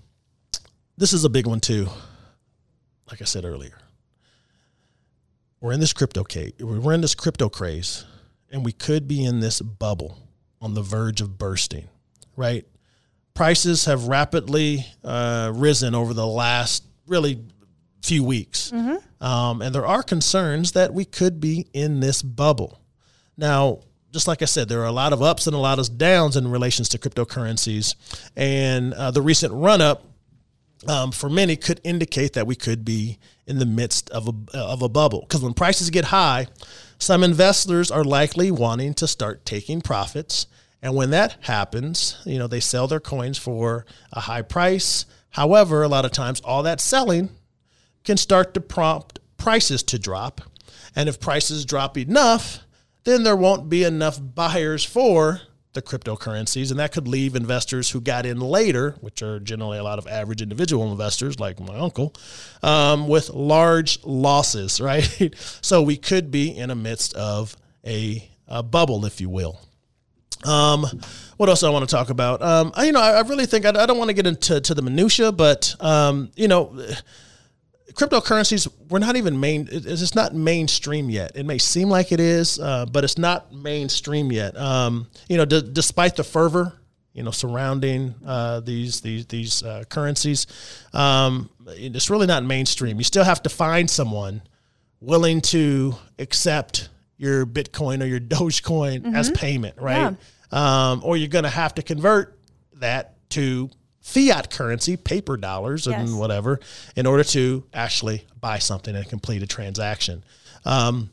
this 0.98 1.14
is 1.14 1.26
a 1.26 1.30
big 1.30 1.46
one 1.46 1.60
too. 1.60 1.88
Like 3.08 3.22
I 3.22 3.26
said 3.26 3.46
earlier, 3.46 3.78
we're 5.62 5.74
in 5.74 5.80
this 5.80 5.94
crypto 5.94 6.24
craze. 6.24 6.54
We're 6.60 6.94
in 6.94 7.02
this 7.02 7.14
crypto 7.14 7.50
craze, 7.50 8.06
and 8.52 8.66
we 8.66 8.72
could 8.72 9.08
be 9.08 9.24
in 9.24 9.42
this 9.42 9.62
bubble 9.62 10.18
on 10.60 10.74
the 10.74 10.82
verge 10.82 11.22
of 11.22 11.38
bursting. 11.38 11.88
Right? 12.36 12.66
Prices 13.36 13.86
have 13.86 14.08
rapidly 14.08 14.88
uh, 15.04 15.52
risen 15.54 15.94
over 15.94 16.16
the 16.16 16.26
last 16.26 16.84
really 17.06 17.44
few 18.04 18.24
weeks, 18.24 18.72
um, 19.22 19.62
and 19.62 19.74
there 19.74 19.86
are 19.86 20.04
concerns 20.04 20.74
that 20.74 20.94
we 20.94 21.06
could 21.06 21.40
be 21.40 21.68
in 21.74 22.00
this 22.02 22.22
bubble. 22.22 22.80
Now, 23.38 23.80
just 24.12 24.28
like 24.28 24.42
I 24.42 24.46
said, 24.46 24.70
there 24.70 24.82
are 24.82 24.86
a 24.86 24.92
lot 24.92 25.14
of 25.14 25.22
ups 25.22 25.48
and 25.48 25.56
a 25.56 25.60
lot 25.60 25.80
of 25.80 25.98
downs 25.98 26.36
in 26.36 26.48
relations 26.48 26.90
to 26.90 26.98
cryptocurrencies, 27.00 27.96
and 28.36 28.94
uh, 28.94 29.12
the 29.12 29.22
recent 29.22 29.54
run 29.54 29.82
up 29.82 30.04
um, 30.88 31.12
for 31.12 31.30
many 31.30 31.56
could 31.56 31.80
indicate 31.84 32.34
that 32.34 32.46
we 32.46 32.56
could 32.56 32.84
be 32.84 33.18
in 33.48 33.60
the 33.60 33.66
midst 33.66 34.10
of 34.10 34.28
a, 34.28 34.58
of 34.58 34.82
a 34.82 34.90
bubble. 34.90 35.22
Because 35.22 35.42
when 35.42 35.54
prices 35.54 35.90
get 35.90 36.06
high, 36.06 36.48
some 36.98 37.24
investors 37.24 37.92
are 37.92 38.04
likely 38.04 38.52
wanting 38.52 38.94
to 38.96 39.08
start 39.08 39.46
taking 39.46 39.82
profits. 39.82 40.48
And 40.82 40.96
when 40.96 41.12
that 41.12 41.38
happens, 41.42 42.18
you 42.26 42.38
know, 42.38 42.48
they 42.48 42.60
sell 42.60 42.88
their 42.88 43.00
coins 43.00 43.38
for 43.38 43.86
a 44.12 44.22
high 44.22 44.42
price. 44.42 45.06
However, 45.30 45.84
a 45.84 45.88
lot 45.88 46.06
of 46.06 46.12
times 46.12 46.42
all 46.42 46.64
that 46.64 46.82
selling 46.82 47.30
can 48.04 48.18
start 48.18 48.54
to 48.54 48.62
prompt 48.62 49.20
prices 49.38 49.84
to 49.84 50.00
drop. 50.00 50.42
And 50.96 51.10
if 51.10 51.20
prices 51.20 51.66
drop 51.66 51.98
enough, 51.98 52.60
then 53.04 53.24
there 53.24 53.36
won't 53.36 53.70
be 53.70 53.84
enough 53.84 54.20
buyers 54.22 54.84
for 54.84 55.42
the 55.74 55.82
cryptocurrencies. 55.82 56.70
And 56.70 56.80
that 56.80 56.92
could 56.92 57.08
leave 57.08 57.36
investors 57.36 57.90
who 57.90 58.00
got 58.00 58.26
in 58.26 58.40
later, 58.40 58.96
which 59.02 59.22
are 59.22 59.40
generally 59.40 59.80
a 59.80 59.84
lot 59.84 59.98
of 59.98 60.08
average 60.08 60.42
individual 60.42 60.92
investors 60.92 61.40
like 61.40 61.60
my 61.60 61.76
uncle, 61.78 62.14
um, 62.62 63.08
with 63.08 63.30
large 63.30 64.04
losses, 64.04 64.80
right? 64.82 65.34
so 65.62 65.82
we 65.82 65.98
could 65.98 66.32
be 66.32 66.56
in 66.56 66.70
the 66.70 66.76
midst 66.76 67.14
of 67.16 67.58
a, 67.86 68.30
a 68.48 68.64
bubble, 68.64 69.06
if 69.06 69.20
you 69.20 69.30
will. 69.30 69.60
Um, 70.46 70.86
what 71.38 71.50
else 71.50 71.64
I 71.64 71.70
want 71.70 71.88
to 71.88 71.94
talk 71.94 72.10
about? 72.10 72.42
Um, 72.42 72.72
I, 72.76 72.86
you 72.86 72.92
know, 72.92 73.02
I, 73.02 73.12
I 73.14 73.22
really 73.22 73.46
think 73.46 73.66
I, 73.66 73.70
I 73.70 73.86
don't 73.86 73.98
want 73.98 74.10
to 74.10 74.14
get 74.14 74.28
into 74.28 74.60
to 74.60 74.74
the 74.74 74.82
minutia, 74.82 75.32
but 75.32 75.76
um, 75.80 76.32
you 76.36 76.48
know, 76.48 76.78
cryptocurrencies 77.94 78.68
we're 78.90 79.00
not 79.00 79.16
even 79.16 79.40
main 79.40 79.68
it's 79.72 80.16
not 80.16 80.34
mainstream 80.34 81.10
yet. 81.10 81.32
It 81.36 81.46
may 81.46 81.58
seem 81.58 81.90
like 81.90 82.12
it 82.12 82.20
is 82.20 82.60
uh, 82.60 82.86
but 82.86 83.04
it's 83.04 83.18
not 83.18 83.54
mainstream 83.54 84.32
yet. 84.32 84.58
Um, 84.58 85.08
you 85.30 85.38
know 85.38 85.46
d- 85.46 85.70
despite 85.72 86.16
the 86.16 86.24
fervor 86.24 86.74
you 87.14 87.24
know 87.24 87.32
surrounding 87.32 88.16
uh, 88.26 88.60
these 88.62 89.02
these 89.02 89.26
these 89.28 89.64
uh, 89.64 89.84
currencies 89.90 90.48
um, 90.94 91.50
it's 91.68 92.10
really 92.10 92.28
not 92.28 92.44
mainstream. 92.44 92.98
You 92.98 93.04
still 93.04 93.24
have 93.24 93.42
to 93.44 93.50
find 93.50 93.90
someone 93.90 94.42
willing 95.00 95.42
to 95.42 95.96
accept 96.20 96.90
your 97.18 97.46
bitcoin 97.46 98.02
or 98.02 98.06
your 98.06 98.20
dogecoin 98.36 99.16
as 99.16 99.32
payment 99.32 99.76
right? 99.78 100.16
Um, 100.52 101.02
or 101.04 101.18
you're 101.18 101.30
going 101.30 101.46
to 101.46 101.50
have 101.50 101.74
to 101.76 101.82
convert 101.84 102.38
that 102.76 103.16
to 103.32 103.70
fiat 104.04 104.50
currency, 104.52 104.98
paper 104.98 105.38
dollars, 105.38 105.88
and 105.88 106.08
Yes. 106.10 106.16
whatever, 106.18 106.60
in 106.96 107.06
order 107.08 107.24
to 107.24 107.64
actually 107.74 108.26
buy 108.40 108.60
something 108.60 108.96
and 108.96 109.08
complete 109.10 109.42
a 109.42 109.48
transaction. 109.48 110.24
Um, 110.66 111.10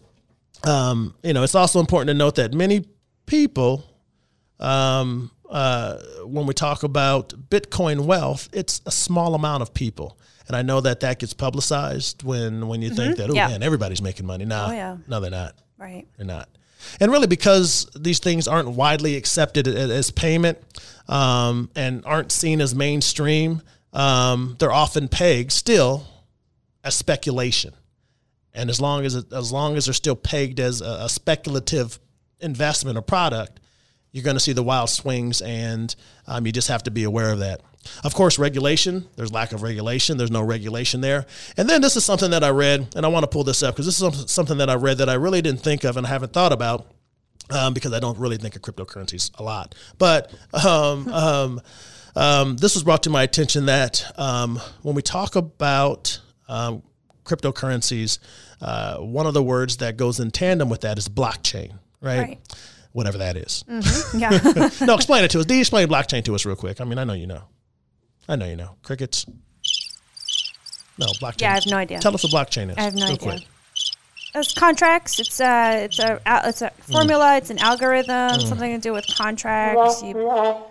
um, 0.64 1.14
you 1.22 1.32
know, 1.32 1.42
it's 1.44 1.54
also 1.54 1.80
important 1.80 2.08
to 2.08 2.14
note 2.14 2.34
that 2.34 2.52
many 2.52 2.84
people, 3.26 3.84
um, 4.58 5.30
uh, 5.48 5.98
when 6.24 6.46
we 6.46 6.52
talk 6.54 6.82
about 6.82 7.28
Bitcoin 7.48 8.00
wealth, 8.06 8.48
it's 8.52 8.80
a 8.86 8.90
small 8.90 9.34
amount 9.34 9.62
of 9.62 9.72
people. 9.72 10.18
And 10.48 10.56
I 10.56 10.62
know 10.62 10.80
that 10.80 11.00
that 11.00 11.20
gets 11.20 11.32
publicized 11.32 12.22
when, 12.24 12.66
when 12.66 12.82
you 12.82 12.90
think 12.90 13.16
that, 13.18 13.30
oh 13.30 13.34
Yeah. 13.34 13.48
man, 13.48 13.62
everybody's 13.62 14.02
making 14.02 14.26
money. 14.26 14.44
No, 14.44 14.66
Oh, 14.68 14.72
yeah. 14.72 14.96
no, 15.06 15.20
they're 15.20 15.30
not. 15.30 15.54
Right. 15.78 16.06
They're 16.16 16.26
not. 16.26 16.48
And 17.00 17.10
really, 17.12 17.26
because 17.26 17.88
these 17.98 18.18
things 18.18 18.48
aren't 18.48 18.70
widely 18.70 19.16
accepted 19.16 19.66
as 19.68 20.10
payment 20.10 20.58
um, 21.08 21.70
and 21.74 22.04
aren't 22.04 22.32
seen 22.32 22.60
as 22.60 22.74
mainstream, 22.74 23.62
um, 23.92 24.56
they're 24.58 24.72
often 24.72 25.08
pegged 25.08 25.52
still 25.52 26.06
as 26.84 26.94
speculation. 26.94 27.74
And 28.52 28.68
as 28.70 28.80
long 28.80 29.04
as 29.04 29.14
as 29.14 29.52
long 29.52 29.76
as 29.76 29.84
they're 29.84 29.94
still 29.94 30.16
pegged 30.16 30.58
as 30.58 30.80
a, 30.80 31.04
a 31.04 31.08
speculative 31.08 31.98
investment 32.40 32.98
or 32.98 33.02
product, 33.02 33.60
you're 34.12 34.24
going 34.24 34.36
to 34.36 34.40
see 34.40 34.52
the 34.52 34.62
wild 34.62 34.90
swings, 34.90 35.40
and 35.40 35.94
um, 36.26 36.46
you 36.46 36.52
just 36.52 36.68
have 36.68 36.82
to 36.84 36.90
be 36.90 37.04
aware 37.04 37.32
of 37.32 37.38
that. 37.40 37.60
Of 38.04 38.14
course, 38.14 38.38
regulation. 38.38 39.06
There's 39.16 39.32
lack 39.32 39.52
of 39.52 39.62
regulation. 39.62 40.16
There's 40.16 40.30
no 40.30 40.42
regulation 40.42 41.00
there. 41.00 41.26
And 41.56 41.68
then 41.68 41.80
this 41.80 41.96
is 41.96 42.04
something 42.04 42.30
that 42.30 42.44
I 42.44 42.50
read, 42.50 42.88
and 42.94 43.06
I 43.06 43.08
want 43.08 43.24
to 43.24 43.26
pull 43.28 43.44
this 43.44 43.62
up 43.62 43.74
because 43.74 43.86
this 43.86 44.00
is 44.00 44.30
something 44.30 44.58
that 44.58 44.68
I 44.68 44.74
read 44.74 44.98
that 44.98 45.08
I 45.08 45.14
really 45.14 45.42
didn't 45.42 45.60
think 45.60 45.84
of 45.84 45.96
and 45.96 46.06
I 46.06 46.10
haven't 46.10 46.32
thought 46.32 46.52
about 46.52 46.86
um, 47.50 47.74
because 47.74 47.92
I 47.92 48.00
don't 48.00 48.18
really 48.18 48.36
think 48.36 48.56
of 48.56 48.62
cryptocurrencies 48.62 49.30
a 49.38 49.42
lot. 49.42 49.74
But 49.98 50.32
um, 50.64 51.08
um, 51.12 51.60
um, 52.16 52.56
this 52.56 52.74
was 52.74 52.84
brought 52.84 53.02
to 53.04 53.10
my 53.10 53.22
attention 53.22 53.66
that 53.66 54.04
um, 54.18 54.60
when 54.82 54.94
we 54.94 55.02
talk 55.02 55.36
about 55.36 56.20
um, 56.48 56.82
cryptocurrencies, 57.24 58.18
uh, 58.60 58.98
one 58.98 59.26
of 59.26 59.34
the 59.34 59.42
words 59.42 59.78
that 59.78 59.96
goes 59.96 60.20
in 60.20 60.30
tandem 60.30 60.68
with 60.68 60.82
that 60.82 60.98
is 60.98 61.08
blockchain, 61.08 61.72
right? 62.00 62.20
Right. 62.20 62.38
Whatever 62.92 63.18
that 63.18 63.36
is. 63.36 63.64
Yeah. 64.16 64.30
no, 64.84 64.96
explain 64.96 65.22
it 65.22 65.30
to 65.30 65.38
us. 65.40 65.46
Do 65.46 65.54
you 65.54 65.60
explain 65.60 65.86
blockchain 65.86 66.24
to 66.24 66.34
us 66.34 66.44
real 66.44 66.56
quick. 66.56 66.80
I 66.80 66.84
mean, 66.84 66.98
I 66.98 67.04
know 67.04 67.12
you 67.12 67.28
know. 67.28 67.44
I 68.30 68.36
know 68.36 68.46
you 68.46 68.54
know. 68.56 68.76
Crickets. 68.84 69.26
No, 70.98 71.06
blockchain. 71.20 71.40
Yeah, 71.42 71.50
I 71.50 71.54
have 71.54 71.66
no 71.66 71.76
idea. 71.76 71.98
Tell 71.98 72.14
us 72.14 72.22
what 72.22 72.32
blockchain 72.32 72.70
is. 72.70 72.76
I 72.78 72.82
have 72.82 72.94
no 72.94 73.06
real 73.06 73.14
idea. 73.14 73.28
quick. 73.32 73.42
It's 74.32 74.54
contracts. 74.54 75.18
It's 75.18 75.40
a 75.40 75.86
it's 75.86 75.98
a 75.98 76.20
it's 76.44 76.62
a 76.62 76.70
formula. 76.82 77.36
It's 77.38 77.50
an 77.50 77.58
algorithm. 77.58 78.14
Mm. 78.38 78.48
Something 78.48 78.72
to 78.74 78.78
do 78.80 78.92
with 78.92 79.04
contracts. 79.16 80.02
You 80.04 80.14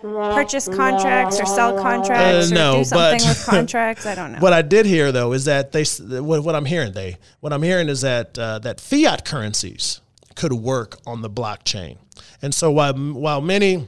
purchase 0.02 0.66
contracts 0.68 1.38
or 1.38 1.44
sell 1.44 1.76
contracts 1.78 2.50
Uh, 2.50 2.54
or 2.54 2.54
no, 2.54 2.76
do 2.78 2.84
something 2.84 3.18
but- 3.20 3.28
with 3.28 3.44
contracts. 3.56 4.06
I 4.06 4.14
don't 4.14 4.32
know. 4.32 4.38
What 4.38 4.54
I 4.54 4.62
did 4.62 4.86
hear 4.86 5.12
though 5.12 5.34
is 5.34 5.44
that 5.44 5.72
they 5.72 5.84
what, 6.22 6.42
what 6.42 6.54
I'm 6.54 6.64
hearing 6.64 6.92
they 6.92 7.18
what 7.40 7.52
I'm 7.52 7.62
hearing 7.62 7.90
is 7.90 8.00
that 8.00 8.38
uh, 8.38 8.60
that 8.60 8.80
fiat 8.80 9.26
currencies 9.26 10.00
could 10.36 10.54
work 10.54 10.96
on 11.06 11.20
the 11.20 11.28
blockchain, 11.28 11.98
and 12.40 12.54
so 12.54 12.70
while 12.70 12.94
while 12.94 13.42
many 13.42 13.86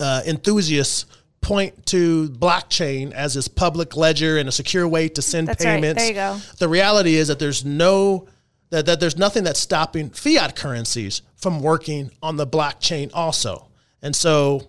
uh, 0.00 0.22
enthusiasts 0.26 1.04
point 1.46 1.86
to 1.86 2.28
blockchain 2.30 3.12
as 3.12 3.34
this 3.34 3.46
public 3.46 3.96
ledger 3.96 4.36
and 4.36 4.48
a 4.48 4.52
secure 4.52 4.86
way 4.88 5.08
to 5.08 5.22
send 5.22 5.46
That's 5.46 5.64
right. 5.64 5.74
payments, 5.76 6.02
There 6.02 6.08
you 6.08 6.14
go. 6.14 6.38
the 6.58 6.68
reality 6.68 7.14
is 7.14 7.28
that 7.28 7.38
there's 7.38 7.64
no 7.64 8.26
that, 8.70 8.84
that 8.86 8.98
there's 8.98 9.16
nothing 9.16 9.44
that's 9.44 9.60
stopping 9.60 10.10
fiat 10.10 10.56
currencies 10.56 11.22
from 11.36 11.60
working 11.62 12.10
on 12.20 12.36
the 12.36 12.46
blockchain 12.46 13.10
also, 13.14 13.68
and 14.02 14.14
so 14.16 14.66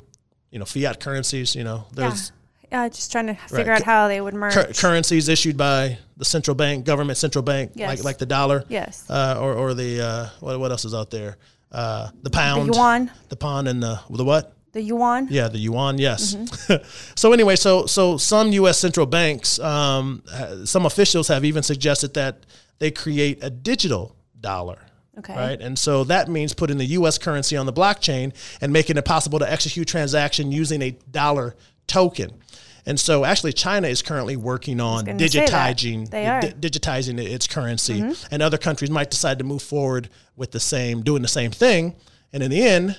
you 0.52 0.60
know 0.60 0.66
fiat 0.66 1.00
currencies, 1.00 1.56
you 1.56 1.64
know, 1.64 1.86
there's 1.94 2.32
Yeah, 2.72 2.88
just 2.90 3.12
trying 3.12 3.28
to 3.28 3.34
figure 3.36 3.72
Right. 3.72 3.82
out 3.82 3.86
how 3.86 4.08
they 4.08 4.22
would 4.22 4.36
merge. 4.36 4.54
cur- 4.54 4.72
currencies 4.74 5.30
issued 5.30 5.58
by 5.58 5.98
the 6.18 6.26
central 6.26 6.54
bank, 6.54 6.86
government 6.86 7.18
central 7.18 7.42
bank, 7.42 7.72
Yes. 7.74 7.90
like 7.90 8.04
like 8.04 8.18
the 8.20 8.28
dollar, 8.28 8.64
Yes. 8.70 9.04
uh, 9.10 9.38
or 9.42 9.54
or 9.56 9.74
the 9.74 10.02
uh, 10.02 10.30
what 10.42 10.60
what 10.60 10.70
else 10.70 10.86
is 10.86 10.94
out 10.94 11.10
there? 11.10 11.38
Uh, 11.72 12.10
the 12.22 12.30
pound, 12.30 12.76
yuan. 12.76 13.10
the 13.30 13.36
pound, 13.36 13.68
and 13.68 13.82
the 13.82 14.00
the 14.12 14.24
what? 14.24 14.54
The 14.78 14.84
yuan. 14.84 15.28
Yeah, 15.32 15.48
the 15.48 15.58
yuan. 15.58 15.98
Yes. 15.98 16.36
Mm-hmm. 16.36 16.88
so 17.16 17.34
anyway, 17.34 17.56
so 17.56 17.88
so 17.88 18.18
some 18.18 18.52
U.S. 18.52 18.80
central 18.80 19.08
banks, 19.08 19.60
um, 19.60 20.24
some 20.66 20.86
officials 20.86 21.28
have 21.30 21.44
even 21.44 21.64
suggested 21.64 22.14
that 22.14 22.46
they 22.78 22.92
create 22.92 23.44
a 23.44 23.50
digital 23.50 24.16
dollar. 24.40 24.78
Okay. 25.18 25.36
Right. 25.36 25.60
And 25.60 25.80
so 25.80 26.04
that 26.04 26.30
means 26.30 26.54
putting 26.54 26.78
the 26.78 26.86
U.S. 26.86 27.18
currency 27.18 27.58
on 27.58 27.66
the 27.66 27.74
blockchain 27.74 28.34
and 28.62 28.72
making 28.72 28.98
it 28.98 29.06
possible 29.06 29.40
to 29.40 29.52
execute 29.52 29.88
transaction 29.88 30.52
using 30.52 30.84
a 30.84 30.92
dollar 31.10 31.56
token. 31.88 32.40
And 32.86 33.00
so 33.00 33.26
actually 33.26 33.54
China 33.54 33.88
is 33.88 34.04
currently 34.04 34.36
working 34.38 34.80
on 34.80 35.06
gonna 35.06 35.28
say 35.28 35.40
that. 35.40 35.50
digitizing 35.50 36.10
di- 36.10 36.70
digitizing 36.70 37.20
its 37.20 37.48
currency. 37.48 38.00
Mm-hmm. 38.02 38.28
And 38.32 38.44
other 38.44 38.60
countries 38.60 38.92
might 38.92 39.10
decide 39.10 39.40
to 39.40 39.44
move 39.44 39.64
forward 39.64 40.10
with 40.36 40.52
the 40.52 40.60
same 40.60 41.02
doing 41.02 41.24
the 41.24 41.28
same 41.28 41.50
thing. 41.50 41.96
And 42.32 42.44
in 42.44 42.52
the 42.52 42.62
end, 42.62 42.98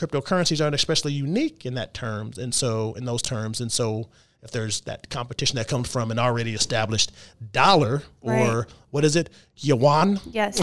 cryptocurrencies 0.00 0.62
aren't 0.62 0.74
especially 0.74 1.12
unique 1.12 1.66
in 1.66 1.74
that 1.74 1.92
terms 1.92 2.38
and 2.38 2.54
so 2.54 2.94
in 2.94 3.04
those 3.04 3.20
terms 3.22 3.60
and 3.60 3.70
so 3.70 4.08
if 4.42 4.50
there's 4.50 4.80
that 4.82 5.10
competition 5.10 5.56
that 5.56 5.68
comes 5.68 5.86
from 5.92 6.10
an 6.10 6.18
already 6.18 6.54
established 6.54 7.12
dollar 7.52 8.02
or 8.22 8.30
Right. 8.60 8.64
what 8.90 9.04
is 9.04 9.14
it 9.14 9.28
yuan 9.56 10.18
Yes. 10.30 10.58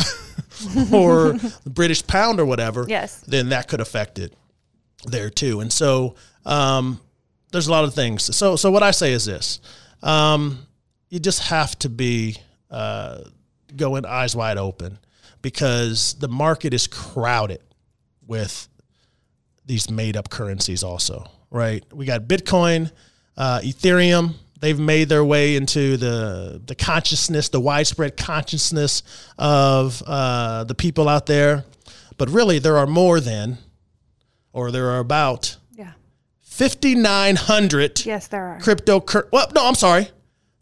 or 0.91 1.33
the 1.33 1.69
british 1.69 2.05
pound 2.07 2.39
or 2.39 2.45
whatever 2.45 2.85
Yes. 2.87 3.21
then 3.27 3.49
that 3.49 3.67
could 3.67 3.79
affect 3.81 4.17
it 4.17 4.33
there 5.05 5.29
too 5.29 5.59
and 5.59 5.71
so 5.71 6.15
um, 6.45 6.99
there's 7.51 7.67
a 7.67 7.71
lot 7.71 7.83
of 7.83 7.93
things 7.93 8.35
so 8.35 8.55
so 8.55 8.71
what 8.71 8.81
i 8.83 8.89
say 8.91 9.11
is 9.13 9.25
this 9.25 9.59
um, 10.03 10.65
you 11.09 11.19
just 11.19 11.41
have 11.43 11.77
to 11.79 11.89
be 11.89 12.37
uh, 12.71 13.19
going 13.75 14.05
eyes 14.05 14.35
wide 14.35 14.57
open 14.57 14.97
because 15.41 16.15
the 16.15 16.27
market 16.27 16.73
is 16.73 16.87
crowded 16.87 17.61
with 18.25 18.67
these 19.67 19.89
made 19.91 20.17
up 20.17 20.29
currencies 20.29 20.81
also 20.83 21.29
right 21.51 21.83
we 21.93 22.05
got 22.05 22.21
bitcoin 22.23 22.91
uh, 23.37 23.59
ethereum 23.63 24.33
they've 24.59 24.79
made 24.79 25.07
their 25.09 25.23
way 25.23 25.55
into 25.55 25.97
the 25.97 26.59
the 26.65 26.73
consciousness 26.75 27.49
the 27.49 27.59
widespread 27.59 28.17
consciousness 28.17 29.03
of 29.37 30.01
uh, 30.07 30.63
the 30.63 30.73
people 30.73 31.07
out 31.07 31.25
there 31.27 31.63
but 32.17 32.29
really 32.29 32.57
there 32.59 32.77
are 32.77 32.87
more 32.87 33.19
than 33.19 33.57
or 34.53 34.71
there 34.71 34.89
are 34.89 34.99
about 34.99 35.57
Yeah. 35.75 35.91
5900 36.41 38.05
Yes, 38.05 38.27
there 38.27 38.43
are. 38.47 38.59
cryptocurrency. 38.59 39.29
Well, 39.31 39.47
no, 39.53 39.67
I'm 39.67 39.75
sorry. 39.75 40.09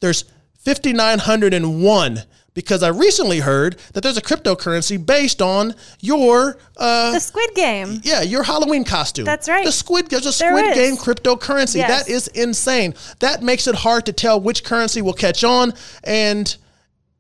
There's 0.01 0.25
5,901 0.65 2.19
because 2.55 2.81
I 2.81 2.87
recently 2.87 3.39
heard 3.41 3.77
that 3.93 4.01
there's 4.01 4.17
a 4.17 4.21
cryptocurrency 4.21 4.97
based 5.05 5.39
on 5.43 5.75
your, 5.99 6.57
uh, 6.77 7.11
the 7.11 7.19
Squid 7.19 7.53
Game. 7.53 8.01
yeah, 8.03 8.23
your 8.23 8.41
Halloween 8.41 8.83
costume. 8.83 9.25
That's 9.25 9.47
right. 9.47 9.63
The 9.65 9.71
squid, 9.71 10.07
there's 10.09 10.25
a 10.25 10.35
There 10.39 10.49
Squid 10.57 10.65
is. 10.71 10.75
Game 10.75 10.95
cryptocurrency. 10.97 11.75
Yes. 11.75 12.05
That 12.05 12.11
is 12.11 12.27
insane. 12.29 12.95
That 13.19 13.43
makes 13.43 13.67
it 13.67 13.75
hard 13.75 14.07
to 14.07 14.13
tell 14.13 14.41
which 14.41 14.63
currency 14.63 15.03
will 15.03 15.13
catch 15.13 15.43
on, 15.43 15.73
and 16.03 16.55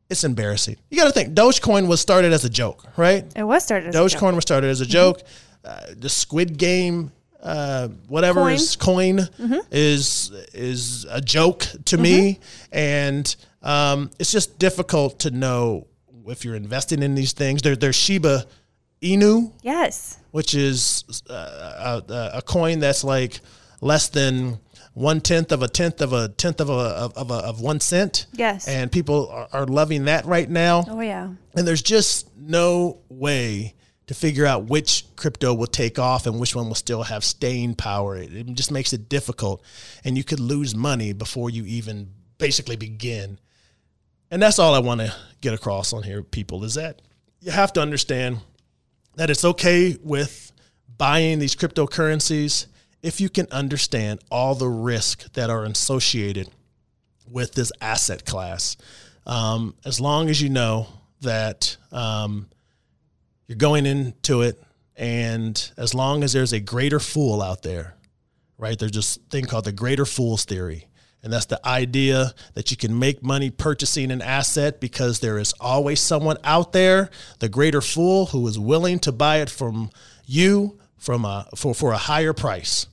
it's 0.09 0.23
embarrassing. 0.23 0.77
You 0.89 0.97
got 0.97 1.05
to 1.05 1.11
think. 1.11 1.33
Dogecoin 1.35 1.87
was 1.87 1.99
started 2.01 2.31
as 2.33 2.45
a 2.45 2.49
joke, 2.49 2.85
right? 2.97 3.25
It 3.35 3.43
was 3.43 3.63
started 3.63 3.89
as 3.89 3.95
a 3.95 3.97
joke. 3.99 4.07
Mm-hmm. 4.11 4.25
Dogecoin 4.25 4.35
was 4.35 4.41
started 4.43 4.67
as 4.69 4.81
a 4.81 4.85
joke. 4.85 5.21
Uh, 5.63 5.79
the 5.97 6.09
Squid 6.09 6.57
Game, 6.57 7.11
uh, 7.41 7.87
whatever 8.07 8.41
Coin. 8.41 8.53
is 8.53 8.75
coin, 8.75 9.17
Mm-hmm. 9.17 9.59
is 9.71 10.31
is 10.53 11.05
a 11.09 11.19
joke 11.21 11.65
to 11.85 11.97
me, 11.97 12.39
and 12.71 13.35
um, 13.65 14.09
it's 14.19 14.31
just 14.31 14.57
difficult 14.59 15.19
to 15.19 15.31
know 15.31 15.87
if 16.27 16.45
you're 16.45 16.55
investing 16.55 17.03
in 17.03 17.15
these 17.15 17.33
things. 17.33 17.61
There, 17.61 17.75
there's 17.75 17.95
Shiba 17.95 18.45
Inu, 19.01 19.51
Yes. 19.61 20.17
which 20.31 20.55
is 20.55 21.03
uh, 21.29 22.01
a, 22.09 22.37
a 22.37 22.41
coin 22.41 22.79
that's 22.79 23.03
like 23.03 23.39
less 23.81 24.09
than 24.09 24.59
one 24.93 25.19
tenth 25.19 25.51
of 25.51 25.61
a 25.61 25.67
tenth 25.67 25.99
of 26.01 26.13
a 26.13 26.29
tenth 26.29 26.61
of 26.61 26.69
a 26.69 26.73
of, 26.73 27.13
of, 27.17 27.29
a, 27.29 27.33
of 27.33 27.59
one 27.61 27.79
cent. 27.81 28.27
Yes. 28.33 28.67
and 28.67 28.91
people 28.91 29.27
are, 29.29 29.47
are 29.51 29.65
loving 29.67 30.05
that 30.05 30.25
right 30.25 30.49
now 30.49 30.85
Oh 30.87 31.01
yeah. 31.01 31.29
and 31.55 31.67
there's 31.67 31.81
just 31.83 32.29
no 32.37 32.99
way 33.09 33.73
to 34.07 34.13
figure 34.13 34.45
out 34.45 34.65
which 34.65 35.03
crypto 35.17 35.53
will 35.53 35.67
take 35.67 35.99
off 35.99 36.25
and 36.27 36.39
which 36.39 36.55
one 36.55 36.67
will 36.67 36.75
still 36.75 37.03
have 37.03 37.23
staying 37.23 37.75
power. 37.75 38.15
It, 38.15 38.33
it 38.33 38.53
just 38.53 38.71
makes 38.71 38.93
it 38.93 39.09
difficult, 39.09 39.61
and 40.05 40.15
you 40.17 40.23
could 40.23 40.39
lose 40.39 40.75
money 40.75 41.11
before 41.11 41.49
you 41.49 41.65
even 41.65 42.09
basically 42.37 42.75
begin. 42.77 43.39
And 44.35 44.41
that's 44.41 44.59
all 44.59 44.73
I 44.73 44.79
want 44.79 44.99
to 44.99 45.15
get 45.39 45.53
across 45.53 45.93
on 45.93 46.03
here, 46.03 46.21
people, 46.21 46.65
is 46.65 46.73
that 46.73 47.01
you 47.39 47.51
have 47.51 47.71
to 47.71 47.81
understand 47.81 48.39
that 49.15 49.29
it's 49.29 49.45
okay 49.45 49.97
with 50.03 50.51
buying 50.97 51.39
these 51.39 51.55
cryptocurrencies 51.55 52.65
if 53.01 53.21
you 53.21 53.29
can 53.29 53.47
understand 53.49 54.19
all 54.29 54.53
the 54.53 54.67
risk 54.67 55.31
that 55.35 55.49
are 55.49 55.63
associated 55.63 56.49
with 57.31 57.53
this 57.53 57.71
asset 57.79 58.25
class. 58.25 58.75
Um, 59.25 59.73
as 59.85 60.01
long 60.01 60.27
as 60.27 60.41
you 60.41 60.49
know 60.49 60.87
that 61.21 61.77
um, 61.93 62.49
you're 63.47 63.55
going 63.55 63.85
into 63.85 64.41
it, 64.41 64.61
and 64.97 65.71
as 65.77 65.93
long 65.93 66.23
as 66.25 66.33
there's 66.33 66.51
a 66.51 66.59
greater 66.59 66.99
fool 66.99 67.41
out 67.41 67.61
there, 67.61 67.95
right? 68.57 68.77
There's 68.77 68.91
this 68.91 69.15
thing 69.29 69.45
called 69.45 69.63
the 69.63 69.71
greater 69.71 70.05
fool's 70.05 70.43
theory. 70.43 70.89
And 71.25 71.33
that's 71.33 71.47
the 71.47 71.59
idea 71.67 72.35
that 72.53 72.69
you 72.69 72.77
can 72.77 72.99
make 72.99 73.23
money 73.23 73.49
purchasing 73.49 74.11
an 74.11 74.21
asset 74.21 74.79
because 74.79 75.21
there 75.21 75.39
is 75.39 75.55
always 75.59 75.99
someone 75.99 76.37
out 76.43 76.71
there, 76.71 77.09
the 77.39 77.49
greater 77.49 77.81
fool, 77.81 78.27
who 78.27 78.47
is 78.47 78.59
willing 78.59 78.99
to 78.99 79.11
buy 79.11 79.37
it 79.37 79.49
from 79.49 79.89
you 80.27 80.79
from 80.99 81.25
a, 81.25 81.47
for, 81.55 81.73
for 81.73 81.93
a 81.93 81.97
higher 81.97 82.31
price. 82.31 82.85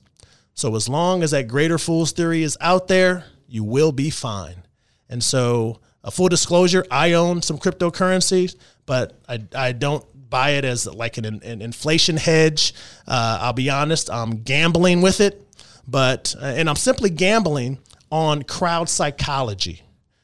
So 0.55 0.75
as 0.75 0.89
long 0.89 1.21
as 1.21 1.29
that 1.29 1.47
greater 1.47 1.77
fool's 1.77 2.11
theory 2.11 2.41
is 2.41 2.57
out 2.59 2.87
there, 2.87 3.25
you 3.47 3.63
will 3.63 3.91
be 3.91 4.09
fine. 4.09 4.63
And 5.07 5.23
so, 5.23 5.79
a 6.03 6.09
full 6.09 6.27
disclosure, 6.27 6.83
I 6.89 7.13
own 7.13 7.43
some 7.43 7.59
cryptocurrencies, 7.59 8.55
but 8.87 9.15
I, 9.29 9.43
I 9.55 9.71
don't 9.73 10.03
buy 10.31 10.51
it 10.51 10.65
as 10.65 10.87
like 10.87 11.19
an, 11.19 11.25
an 11.25 11.61
inflation 11.61 12.17
hedge. 12.17 12.73
Uh, 13.07 13.37
I'll 13.41 13.53
be 13.53 13.69
honest, 13.69 14.09
I'm 14.09 14.41
gambling 14.41 15.01
with 15.01 15.21
it, 15.21 15.39
but 15.87 16.33
and 16.41 16.67
I'm 16.67 16.75
simply 16.75 17.11
gambling 17.11 17.77
on 18.13 18.43
crowd 18.43 18.87
psychology. 18.87 19.81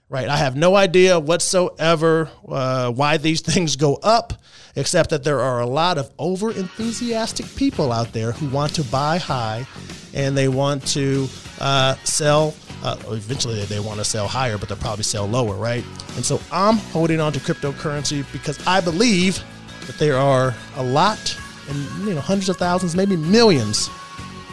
Right, 0.09 0.27
I 0.27 0.37
have 0.37 0.55
no 0.55 0.75
idea 0.75 1.19
whatsoever 1.19 2.29
uh, 2.47 2.91
why 2.91 3.17
these 3.17 3.41
things 3.51 3.75
go 3.75 3.95
up, 3.95 4.33
except 4.75 5.09
that 5.09 5.23
there 5.23 5.39
are 5.39 5.59
a 5.59 5.65
lot 5.65 5.97
of 5.97 6.11
over 6.17 6.51
enthusiastic 6.51 7.45
people 7.55 7.91
out 7.91 8.11
there 8.13 8.31
who 8.31 8.47
want 8.49 8.75
to 8.75 8.83
buy 8.85 9.17
high, 9.17 9.67
and 10.13 10.37
they 10.37 10.47
want 10.47 10.85
to 10.89 11.27
uh, 11.59 11.95
sell. 12.03 12.55
Uh, 12.83 12.95
eventually, 13.07 13.63
they 13.65 13.79
want 13.79 13.99
to 13.99 14.05
sell 14.05 14.27
higher, 14.27 14.57
but 14.57 14.69
they'll 14.69 14.77
probably 14.77 15.03
sell 15.03 15.27
lower, 15.27 15.55
right? 15.55 15.83
And 16.15 16.25
so 16.25 16.39
I'm 16.51 16.77
holding 16.77 17.19
on 17.19 17.33
to 17.33 17.39
cryptocurrency 17.39 18.25
because 18.31 18.65
I 18.65 18.81
believe 18.81 19.43
that 19.85 19.97
there 19.97 20.17
are 20.17 20.55
a 20.75 20.83
lot, 20.83 21.37
and 21.67 22.07
you 22.07 22.13
know, 22.13 22.21
hundreds 22.21 22.49
of 22.49 22.57
thousands, 22.57 22.95
maybe 22.95 23.15
millions 23.15 23.89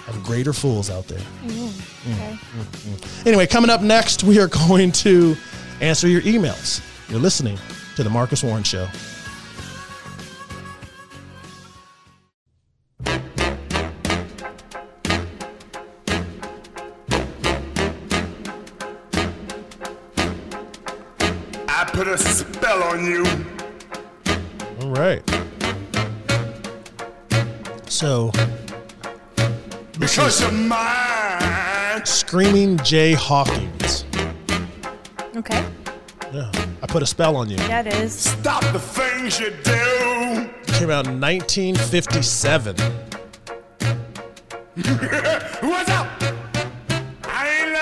of 0.09 0.23
greater 0.23 0.53
fools 0.53 0.91
out 0.91 1.07
there. 1.09 1.19
Mm. 1.45 1.69
Okay. 2.13 2.33
Mm-hmm. 2.33 3.29
Anyway, 3.29 3.47
coming 3.47 3.71
up 3.71 3.83
next, 3.83 4.23
we 4.25 4.39
are 4.39 4.49
going 4.69 4.93
to 4.93 5.37
answer 5.81 6.09
your 6.09 6.23
emails. 6.23 6.81
You're 7.11 7.21
listening 7.21 7.59
to 7.97 8.03
The 8.03 8.11
Marcus 8.11 8.43
Warren 8.43 8.63
Show. 8.63 8.89
I 21.69 21.85
put 21.93 22.09
a 22.09 22.17
spell 22.17 22.83
on 22.85 23.05
you. 23.05 23.25
All 24.81 24.91
right. 24.91 25.23
So, 27.89 28.31
this 30.17 30.41
Because 30.41 30.41
is 30.41 30.41
you're 30.43 30.69
mine. 30.69 32.07
Screaming 32.07 32.79
Jay 32.79 33.13
Hawkins. 33.13 34.05
Okay. 35.37 35.65
Yeah, 36.33 36.51
I 36.83 36.87
put 36.87 37.03
a 37.03 37.07
spell 37.07 37.37
on 37.37 37.49
you. 37.51 37.57
Yeah, 37.57 37.81
it 37.81 37.89
is. 37.89 38.13
Stop 38.15 38.63
the 38.73 38.79
things 38.79 39.39
you 39.39 39.51
do. 39.63 40.51
Came 40.79 40.91
out 40.91 41.07
in 41.07 41.21
1957. 41.21 42.77
What's 44.77 45.91
up? 45.91 46.09
I 47.25 47.49
ain't 47.61 47.73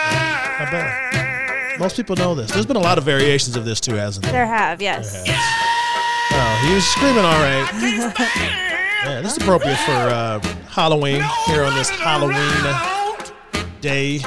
bad. 0.71 1.79
Most 1.79 1.97
people 1.97 2.17
know 2.17 2.35
this. 2.35 2.51
There's 2.51 2.67
been 2.67 2.77
a 2.77 2.81
lot 2.81 2.99
of 2.99 3.05
variations 3.05 3.57
of 3.57 3.65
this 3.65 3.81
too, 3.81 3.95
hasn't 3.95 4.25
there? 4.25 4.33
There 4.33 4.47
have, 4.47 4.81
yes. 4.83 5.25
Yeah. 5.27 5.35
Oh, 6.33 6.67
he 6.67 6.75
was 6.75 6.85
screaming 6.85 7.25
all 7.25 7.41
right. 7.41 7.69
Yeah, 9.05 9.21
this 9.21 9.33
is 9.37 9.43
appropriate 9.43 9.79
for 9.79 9.93
uh, 9.93 10.41
Halloween 10.75 11.23
here 11.47 11.63
on 11.63 11.73
this 11.75 11.89
Halloween 11.89 12.37
day 13.81 14.19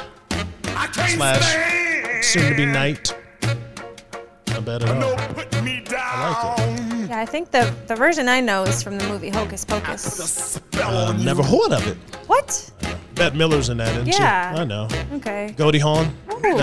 slash 1.10 2.24
soon 2.24 2.50
to 2.50 2.56
be 2.56 2.66
night. 2.66 3.14
I 3.44 4.60
bet 4.62 4.82
it 4.82 4.86
No, 4.86 5.10
all. 5.12 5.18
put 5.34 5.62
me 5.64 5.82
down. 5.84 6.00
I 6.00 7.06
Yeah, 7.10 7.20
I 7.20 7.26
think 7.26 7.52
the, 7.52 7.74
the 7.88 7.96
version 7.96 8.30
I 8.30 8.40
know 8.40 8.64
is 8.64 8.82
from 8.82 8.98
the 8.98 9.06
movie 9.10 9.30
Hocus 9.30 9.66
Pocus. 9.66 10.02
Spell 10.04 10.98
Uh, 11.10 11.12
never 11.18 11.44
heard 11.44 11.74
of 11.74 11.86
it. 11.86 11.98
What? 12.28 12.72
Bette 13.16 13.36
Midler's 13.36 13.68
in 13.70 13.78
that, 13.78 13.90
isn't 13.90 14.08
Yeah. 14.08 14.56
she? 14.56 14.62
I 14.62 14.64
know. 14.64 14.88
Okay. 15.16 15.54
Goldie 15.58 15.80
Hawn? 15.80 16.16
Ooh. 16.32 16.40
No. 16.42 16.54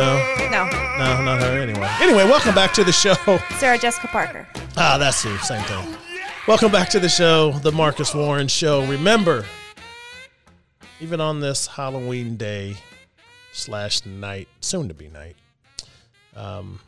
No. 0.50 0.64
No, 0.98 1.22
not 1.24 1.42
her 1.42 1.58
anyway. 1.60 1.90
Anyway, 2.00 2.24
welcome 2.24 2.54
back 2.54 2.72
to 2.74 2.84
the 2.84 2.92
show. 2.92 3.14
Sarah 3.58 3.76
Jessica 3.78 4.06
Parker. 4.08 4.46
Ah, 4.78 4.96
that's 4.98 5.22
the 5.22 5.36
same 5.40 5.62
thing. 5.64 5.94
Welcome 6.48 6.72
back 6.72 6.88
to 6.90 7.00
the 7.00 7.08
show, 7.08 7.52
the 7.52 7.72
Marcus 7.72 8.14
Warren 8.14 8.48
Show. 8.48 8.84
Remember, 8.86 9.44
even 11.00 11.20
on 11.20 11.40
this 11.40 11.66
Halloween 11.66 12.36
day 12.36 12.76
slash 13.52 14.06
night, 14.06 14.48
soon 14.60 14.88
to 14.88 14.94
be 14.94 15.08
night, 15.08 15.36
um, 16.36 16.78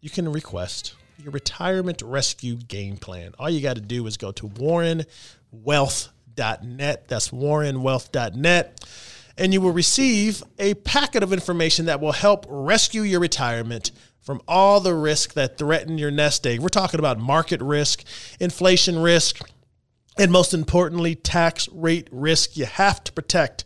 you 0.00 0.10
can 0.10 0.30
request 0.30 0.94
your 1.22 1.32
retirement 1.32 2.02
rescue 2.02 2.56
game 2.56 2.96
plan. 2.96 3.34
All 3.38 3.50
you 3.50 3.60
got 3.60 3.76
to 3.76 3.82
do 3.82 4.06
is 4.06 4.16
go 4.16 4.32
to 4.32 4.48
warrenwealth.net. 4.48 7.08
That's 7.08 7.30
warrenwealth.net. 7.30 8.84
And 9.36 9.52
you 9.52 9.60
will 9.60 9.72
receive 9.72 10.42
a 10.58 10.74
packet 10.74 11.22
of 11.22 11.32
information 11.32 11.86
that 11.86 12.00
will 12.00 12.10
help 12.12 12.44
rescue 12.48 13.02
your 13.02 13.20
retirement 13.20 13.92
from 14.20 14.42
all 14.46 14.80
the 14.80 14.94
risk 14.94 15.34
that 15.34 15.56
threaten 15.56 15.98
your 15.98 16.10
nest 16.10 16.46
egg. 16.46 16.60
We're 16.60 16.68
talking 16.68 17.00
about 17.00 17.18
market 17.18 17.62
risk, 17.62 18.04
inflation 18.38 18.98
risk, 18.98 19.40
and 20.20 20.30
most 20.30 20.52
importantly, 20.52 21.14
tax 21.14 21.66
rate 21.72 22.06
risk. 22.12 22.54
You 22.56 22.66
have 22.66 23.02
to 23.04 23.12
protect 23.12 23.64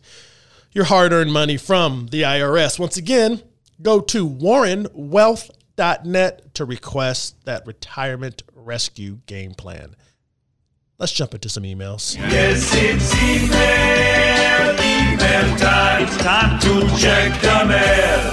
your 0.71 0.85
hard 0.85 1.11
earned 1.11 1.33
money 1.33 1.57
from 1.57 2.07
the 2.11 2.21
IRS. 2.21 2.79
Once 2.79 2.95
again, 2.95 3.41
go 3.81 3.99
to 3.99 4.25
warrenwealth.net 4.27 6.55
to 6.55 6.65
request 6.65 7.43
that 7.43 7.67
retirement 7.67 8.43
rescue 8.55 9.19
game 9.25 9.53
plan. 9.53 9.97
Let's 10.97 11.11
jump 11.11 11.33
into 11.33 11.49
some 11.49 11.63
emails. 11.63 12.15
Yes, 12.15 12.73
it's 12.73 13.13
email, 13.21 14.79
email 14.79 15.57
time. 15.57 16.03
It's 16.03 16.15
time 16.17 16.57
to 16.61 16.87
check 16.97 17.41
the 17.41 17.65
mail. 17.65 18.31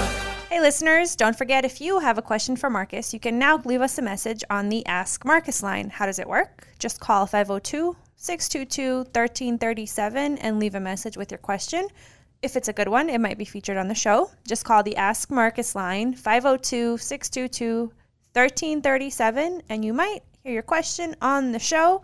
Hey, 0.48 0.61
listeners, 0.61 1.16
don't 1.16 1.37
forget 1.37 1.64
if 1.64 1.80
you 1.80 1.98
have 1.98 2.18
a 2.18 2.22
question 2.22 2.54
for 2.54 2.70
Marcus, 2.70 3.12
you 3.12 3.18
can 3.18 3.40
now 3.40 3.61
leave 3.64 3.80
us 3.80 3.98
a 3.98 4.02
message 4.02 4.44
on 4.48 4.68
the 4.68 4.87
Ask 4.87 5.24
Marcus 5.24 5.61
line. 5.61 5.90
How 5.90 6.06
does 6.06 6.20
it 6.20 6.28
work? 6.28 6.68
Just 6.78 7.00
call 7.00 7.26
502 7.26 7.96
622 8.22 8.98
1337 8.98 10.38
and 10.38 10.61
leave 10.61 10.76
a 10.76 10.80
message 10.80 11.16
with 11.16 11.32
your 11.32 11.38
question. 11.38 11.88
If 12.40 12.54
it's 12.54 12.68
a 12.68 12.72
good 12.72 12.87
one, 12.87 13.11
it 13.11 13.20
might 13.20 13.37
be 13.37 13.44
featured 13.44 13.76
on 13.76 13.88
the 13.88 13.96
show. 13.96 14.30
Just 14.46 14.64
call 14.64 14.85
the 14.85 14.94
Ask 14.94 15.28
Marcus 15.32 15.74
line 15.74 16.14
502 16.14 16.98
622 16.98 17.87
1337 18.32 19.62
and 19.68 19.85
you 19.85 19.92
might 19.92 20.20
hear 20.44 20.52
your 20.52 20.62
question 20.62 21.16
on 21.20 21.50
the 21.50 21.58
show. 21.58 22.02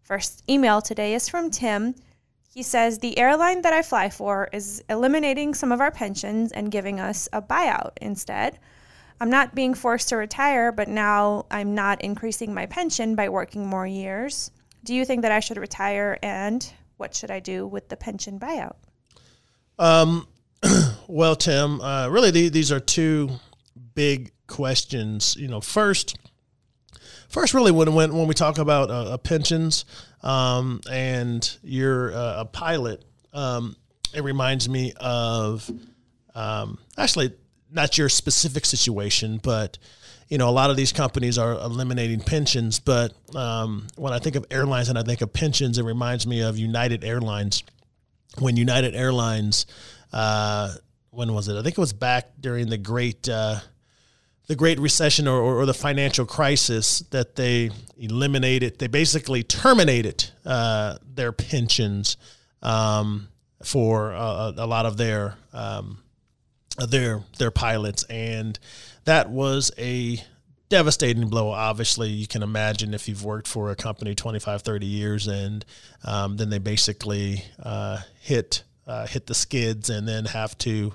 First 0.00 0.42
email 0.50 0.82
today 0.82 1.14
is 1.14 1.28
from 1.28 1.48
Tim. 1.48 1.94
He 2.52 2.64
says 2.64 2.98
the 2.98 3.16
airline 3.16 3.62
that 3.62 3.72
I 3.72 3.82
fly 3.82 4.10
for 4.10 4.48
is 4.52 4.82
eliminating 4.90 5.54
some 5.54 5.70
of 5.70 5.80
our 5.80 5.92
pensions 5.92 6.50
and 6.50 6.72
giving 6.72 6.98
us 6.98 7.28
a 7.32 7.40
buyout 7.40 7.92
instead. 8.00 8.58
I'm 9.20 9.30
not 9.30 9.54
being 9.54 9.74
forced 9.74 10.08
to 10.08 10.16
retire, 10.16 10.72
but 10.72 10.88
now 10.88 11.46
I'm 11.52 11.72
not 11.76 12.00
increasing 12.02 12.52
my 12.52 12.66
pension 12.66 13.14
by 13.14 13.28
working 13.28 13.64
more 13.64 13.86
years. 13.86 14.50
Do 14.84 14.94
you 14.94 15.04
think 15.04 15.22
that 15.22 15.32
I 15.32 15.40
should 15.40 15.58
retire 15.58 16.18
and 16.22 16.72
what 16.96 17.14
should 17.14 17.30
I 17.30 17.40
do 17.40 17.66
with 17.66 17.88
the 17.88 17.96
pension 17.96 18.38
buyout? 18.38 18.76
Well, 21.08 21.36
Tim, 21.36 21.80
uh, 21.80 22.08
really, 22.08 22.30
the, 22.30 22.48
these 22.48 22.72
are 22.72 22.80
two 22.80 23.28
big 23.94 24.32
questions. 24.46 25.36
You 25.36 25.48
know, 25.48 25.60
first, 25.60 26.16
first, 27.28 27.52
really, 27.52 27.70
when 27.70 27.92
when, 27.94 28.14
when 28.14 28.26
we 28.26 28.34
talk 28.34 28.58
about 28.58 28.90
uh, 28.90 29.14
uh, 29.14 29.16
pensions 29.18 29.84
um, 30.22 30.80
and 30.90 31.58
you're 31.62 32.14
uh, 32.14 32.40
a 32.40 32.44
pilot, 32.46 33.04
um, 33.34 33.76
it 34.14 34.24
reminds 34.24 34.68
me 34.68 34.94
of 34.96 35.70
um, 36.34 36.78
actually 36.96 37.34
not 37.70 37.98
your 37.98 38.08
specific 38.08 38.64
situation, 38.64 39.38
but 39.42 39.78
you 40.32 40.38
know, 40.38 40.48
a 40.48 40.50
lot 40.50 40.70
of 40.70 40.78
these 40.78 40.92
companies 40.92 41.36
are 41.36 41.52
eliminating 41.52 42.18
pensions. 42.18 42.78
But 42.78 43.12
um, 43.36 43.86
when 43.96 44.14
I 44.14 44.18
think 44.18 44.34
of 44.34 44.46
airlines 44.50 44.88
and 44.88 44.98
I 44.98 45.02
think 45.02 45.20
of 45.20 45.30
pensions, 45.30 45.76
it 45.76 45.82
reminds 45.82 46.26
me 46.26 46.40
of 46.40 46.56
United 46.56 47.04
Airlines. 47.04 47.62
When 48.38 48.56
United 48.56 48.94
Airlines, 48.94 49.66
uh, 50.10 50.72
when 51.10 51.34
was 51.34 51.48
it? 51.48 51.58
I 51.58 51.62
think 51.62 51.76
it 51.76 51.80
was 51.82 51.92
back 51.92 52.30
during 52.40 52.70
the 52.70 52.78
great. 52.78 53.28
Uh, 53.28 53.58
the 54.46 54.56
Great 54.56 54.80
Recession 54.80 55.28
or, 55.28 55.40
or, 55.40 55.66
the 55.66 55.72
financial 55.72 56.26
crisis 56.26 56.98
that 57.10 57.36
they 57.36 57.70
eliminated, 57.96 58.78
they 58.78 58.88
basically 58.88 59.44
terminated 59.44 60.28
uh, 60.44 60.96
their 61.06 61.30
pensions 61.30 62.16
um, 62.60 63.28
for 63.62 64.12
uh, 64.12 64.52
a 64.56 64.66
lot 64.66 64.84
of 64.84 64.96
their 64.96 65.36
um, 65.52 66.02
their 66.88 67.22
their 67.38 67.52
pilots, 67.52 68.02
and 68.04 68.58
that 69.04 69.30
was 69.30 69.70
a 69.78 70.22
devastating 70.68 71.28
blow. 71.28 71.50
Obviously, 71.50 72.08
you 72.08 72.26
can 72.26 72.42
imagine 72.42 72.94
if 72.94 73.08
you've 73.08 73.24
worked 73.24 73.46
for 73.46 73.70
a 73.70 73.76
company 73.76 74.14
25, 74.14 74.62
30 74.62 74.86
years, 74.86 75.26
and 75.26 75.64
um, 76.04 76.36
then 76.36 76.50
they 76.50 76.58
basically 76.58 77.44
uh, 77.62 77.98
hit 78.20 78.62
uh, 78.86 79.06
hit 79.06 79.26
the 79.26 79.34
skids 79.34 79.90
and 79.90 80.08
then 80.08 80.24
have 80.24 80.58
to 80.58 80.92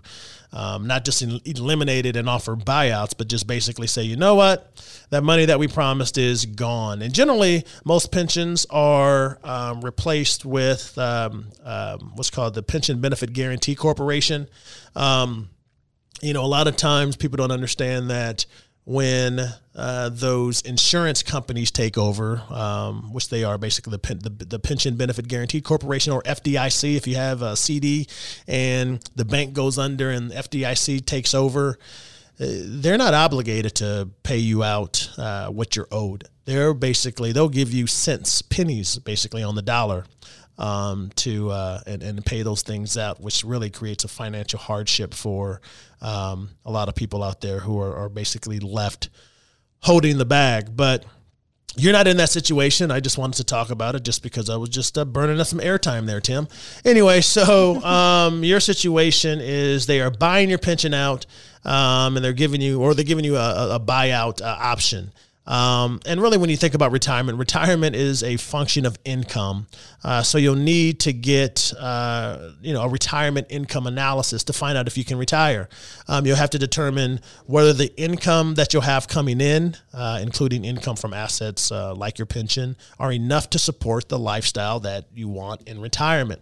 um, 0.52 0.88
not 0.88 1.06
just 1.06 1.22
el- 1.22 1.40
eliminate 1.46 2.06
it 2.06 2.16
and 2.16 2.28
offer 2.28 2.56
buyouts, 2.56 3.14
but 3.18 3.28
just 3.28 3.48
basically 3.48 3.88
say, 3.88 4.04
you 4.04 4.16
know 4.16 4.36
what, 4.36 4.72
that 5.10 5.24
money 5.24 5.46
that 5.46 5.60
we 5.60 5.68
promised 5.68 6.18
is 6.18 6.46
gone. 6.46 7.02
And 7.02 7.14
generally, 7.14 7.66
most 7.86 8.12
pensions 8.12 8.66
are 8.70 9.40
um, 9.44 9.82
replaced 9.82 10.46
with 10.46 10.98
um, 10.98 11.48
um, 11.64 12.12
what's 12.16 12.30
called 12.30 12.56
the 12.56 12.64
Pension 12.64 13.00
Benefit 13.00 13.34
Guaranty 13.34 13.76
Corporation. 13.76 14.50
Um, 14.96 15.50
you 16.22 16.34
know, 16.34 16.44
a 16.44 16.48
lot 16.48 16.68
of 16.68 16.76
times 16.76 17.16
people 17.16 17.38
don't 17.38 17.52
understand 17.52 18.10
that 18.10 18.46
when 18.88 19.42
uh, 19.76 20.08
those 20.08 20.62
insurance 20.62 21.22
companies 21.22 21.72
take 21.72 21.98
over, 21.98 22.42
um, 22.50 23.14
which 23.14 23.28
they 23.28 23.44
are 23.44 23.58
basically 23.58 23.92
the, 23.92 24.00
pen, 24.00 24.20
the, 24.20 24.30
the 24.30 24.60
Pension 24.60 24.96
Benefit 24.96 25.28
Guaranty 25.28 25.60
Corporation 25.60 26.14
or 26.14 26.22
FDIC, 26.24 26.96
if 26.96 27.06
you 27.06 27.18
have 27.18 27.42
a 27.42 27.58
CD 27.58 28.08
and 28.48 29.04
the 29.18 29.26
bank 29.26 29.54
goes 29.54 29.78
under 29.78 30.10
and 30.10 30.32
FDIC 30.32 31.06
takes 31.06 31.34
over, 31.34 31.78
uh, 32.40 32.46
they're 32.48 32.98
not 32.98 33.14
obligated 33.14 33.76
to 33.76 34.10
pay 34.24 34.38
you 34.38 34.64
out 34.64 35.10
uh, 35.18 35.50
what 35.50 35.76
you're 35.76 35.90
owed. 35.92 36.24
They're 36.46 36.74
basically, 36.74 37.34
they'll 37.34 37.50
give 37.50 37.74
you 37.74 37.88
cents, 37.88 38.42
pennies 38.42 39.00
basically 39.00 39.44
on 39.44 39.56
the 39.56 39.62
dollar 39.62 40.06
um, 40.58 41.12
to 41.18 41.52
uh, 41.52 41.82
and, 41.86 42.02
and 42.02 42.26
pay 42.26 42.42
those 42.42 42.62
things 42.62 42.98
out, 42.98 43.22
which 43.22 43.44
really 43.44 43.70
creates 43.70 44.04
a 44.04 44.08
financial 44.08 44.60
hardship 44.60 45.14
for 45.14 45.62
um, 46.02 46.50
a 46.66 46.72
lot 46.72 46.90
of 46.90 46.96
people 46.96 47.24
out 47.24 47.42
there 47.42 47.60
who 47.60 47.80
are, 47.80 47.96
are 47.96 48.10
basically 48.10 48.60
left 48.60 49.10
holding 49.82 50.18
the 50.18 50.26
bag. 50.26 50.76
But 50.76 51.06
you're 51.78 51.94
not 51.94 52.08
in 52.08 52.18
that 52.18 52.30
situation. 52.30 52.90
I 52.90 53.00
just 53.00 53.18
wanted 53.18 53.38
to 53.38 53.44
talk 53.44 53.70
about 53.70 53.96
it 53.96 54.04
just 54.04 54.24
because 54.24 54.50
I 54.50 54.56
was 54.56 54.70
just 54.70 54.98
uh, 54.98 55.06
burning 55.06 55.40
up 55.40 55.46
some 55.46 55.60
airtime 55.60 56.08
there, 56.08 56.20
Tim. 56.20 56.48
Anyway, 56.84 57.22
so 57.22 57.82
um, 57.84 58.44
your 58.44 58.60
situation 58.60 59.40
is 59.40 59.86
they 59.86 60.02
are 60.02 60.12
buying 60.12 60.50
your 60.50 60.58
pension 60.58 60.94
out, 60.94 61.26
um, 61.64 62.16
and 62.16 62.26
they're 62.26 62.34
giving 62.34 62.62
you, 62.62 62.82
or 62.82 62.96
they're 62.96 63.06
giving 63.06 63.26
you 63.26 63.36
a, 63.36 63.76
a 63.76 63.80
buyout 63.80 64.42
uh, 64.42 64.58
option. 64.60 65.12
Um, 65.48 66.02
and 66.06 66.22
really, 66.22 66.38
when 66.38 66.50
you 66.50 66.58
think 66.58 66.74
about 66.74 66.92
retirement, 66.92 67.38
retirement 67.38 67.96
is 67.96 68.22
a 68.22 68.38
function 68.38 68.86
of 68.86 69.00
income. 69.06 69.68
Uh, 70.04 70.22
so 70.22 70.38
you'll 70.38 70.56
need 70.56 71.00
to 71.02 71.14
get, 71.14 71.74
uh, 71.80 72.52
you 72.62 72.74
know, 72.74 72.82
a 72.84 72.90
retirement 72.90 73.48
income 73.50 73.88
analysis 73.88 74.44
to 74.46 74.54
find 74.54 74.78
out 74.78 74.88
if 74.88 74.98
you 74.98 75.06
can 75.06 75.18
retire. 75.18 75.70
Um, 76.08 76.26
you'll 76.26 76.36
have 76.36 76.50
to 76.52 76.60
determine 76.60 77.22
whether 77.46 77.74
the 77.74 77.96
income 78.00 78.56
that 78.56 78.74
you'll 78.74 78.82
have 78.82 79.08
coming 79.08 79.40
in, 79.40 79.78
uh, 79.94 80.20
including 80.22 80.66
income 80.66 80.98
from 80.98 81.14
assets 81.14 81.72
uh, 81.72 81.96
like 81.96 82.20
your 82.20 82.26
pension, 82.26 82.76
are 83.00 83.12
enough 83.12 83.50
to 83.52 83.60
support 83.60 84.10
the 84.10 84.20
lifestyle 84.20 84.82
that 84.82 85.06
you 85.14 85.30
want 85.30 85.68
in 85.68 85.80
retirement. 85.80 86.42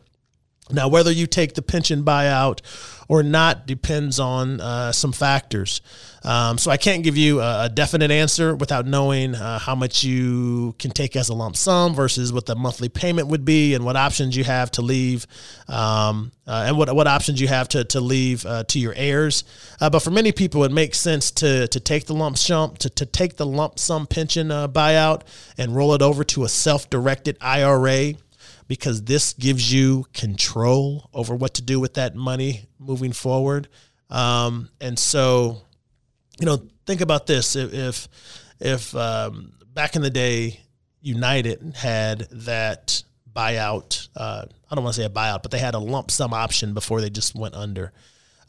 Now, 0.71 0.88
whether 0.88 1.12
you 1.12 1.28
take 1.28 1.54
the 1.54 1.62
pension 1.62 2.04
buyout 2.04 2.62
or 3.08 3.21
not 3.21 3.67
depends 3.67 4.19
on 4.19 4.60
uh, 4.60 4.91
some 4.91 5.12
factors. 5.12 5.80
Um, 6.23 6.58
so 6.58 6.71
I 6.71 6.78
can't 6.78 7.04
give 7.04 7.15
you 7.15 7.39
a, 7.39 7.65
a 7.65 7.69
definite 7.69 8.10
answer 8.10 8.56
without 8.56 8.88
knowing 8.88 9.36
uh, 9.36 9.60
how 9.60 9.75
much 9.75 10.04
you 10.04 10.73
can 10.80 10.89
take 10.89 11.15
as 11.15 11.30
a 11.30 11.36
lump 11.36 11.56
sum 11.56 11.93
versus 11.93 12.34
what 12.34 12.47
the 12.47 12.56
monthly 12.56 12.89
payment 12.89 13.28
would 13.28 13.45
be, 13.45 13.75
and 13.75 13.86
what 13.86 13.95
options 13.95 14.36
you 14.36 14.43
have 14.43 14.71
to 14.71 14.82
leave, 14.82 15.28
um, 15.67 16.32
uh, 16.47 16.63
and 16.67 16.78
what 16.80 16.93
what 16.95 17.06
options 17.06 17.39
you 17.39 17.47
have 17.47 17.69
to 17.69 17.84
to 17.84 18.01
leave 18.01 18.43
uh, 18.47 18.63
to 18.63 18.80
your 18.80 18.93
heirs. 18.95 19.43
Uh, 19.80 19.91
but 19.91 19.99
for 19.99 20.10
many 20.10 20.32
people, 20.32 20.63
it 20.63 20.71
makes 20.71 20.99
sense 20.99 21.30
to 21.30 21.67
to 21.67 21.80
take 21.80 22.08
the 22.08 22.15
lump 22.15 22.39
sum 22.39 22.75
to, 22.78 22.89
to 22.89 23.06
take 23.06 23.38
the 23.38 23.45
lump 23.45 23.78
sum 23.78 24.08
pension 24.08 24.49
uh, 24.49 24.67
buyout 24.67 25.21
and 25.60 25.75
roll 25.75 25.93
it 25.93 26.01
over 26.01 26.23
to 26.23 26.43
a 26.43 26.49
self 26.49 26.89
directed 26.89 27.38
IRA 27.39 28.15
because 28.67 29.04
this 29.04 29.34
gives 29.34 29.71
you 29.71 30.06
control 30.13 31.10
over 31.13 31.36
what 31.36 31.54
to 31.56 31.62
do 31.62 31.80
with 31.80 31.95
that 31.95 32.15
money 32.15 32.65
moving 32.80 33.13
forward. 33.13 33.67
Um, 34.10 34.69
and 34.82 34.97
so, 34.97 35.62
you 36.39 36.45
know, 36.45 36.62
think 36.86 37.01
about 37.01 37.28
this: 37.28 37.56
if 37.56 37.73
if, 37.73 38.08
if 38.60 38.95
um, 38.95 39.54
back 39.73 39.95
in 39.95 40.01
the 40.01 40.10
day, 40.10 40.60
United 41.01 41.75
had 41.75 42.28
that 42.32 43.04
buyout. 43.36 44.08
Uh, 44.15 44.45
I 44.69 44.75
don't 44.75 44.84
want 44.84 44.95
to 44.95 45.01
say 45.01 45.06
a 45.06 45.10
buyout, 45.10 45.43
but 45.43 45.51
they 45.51 45.60
had 45.60 45.75
a 45.75 45.80
lump 45.80 46.10
sum 46.10 46.34
option 46.34 46.73
before 46.73 47.01
they 47.01 47.10
just 47.10 47.36
went 47.36 47.54
under. 47.56 47.91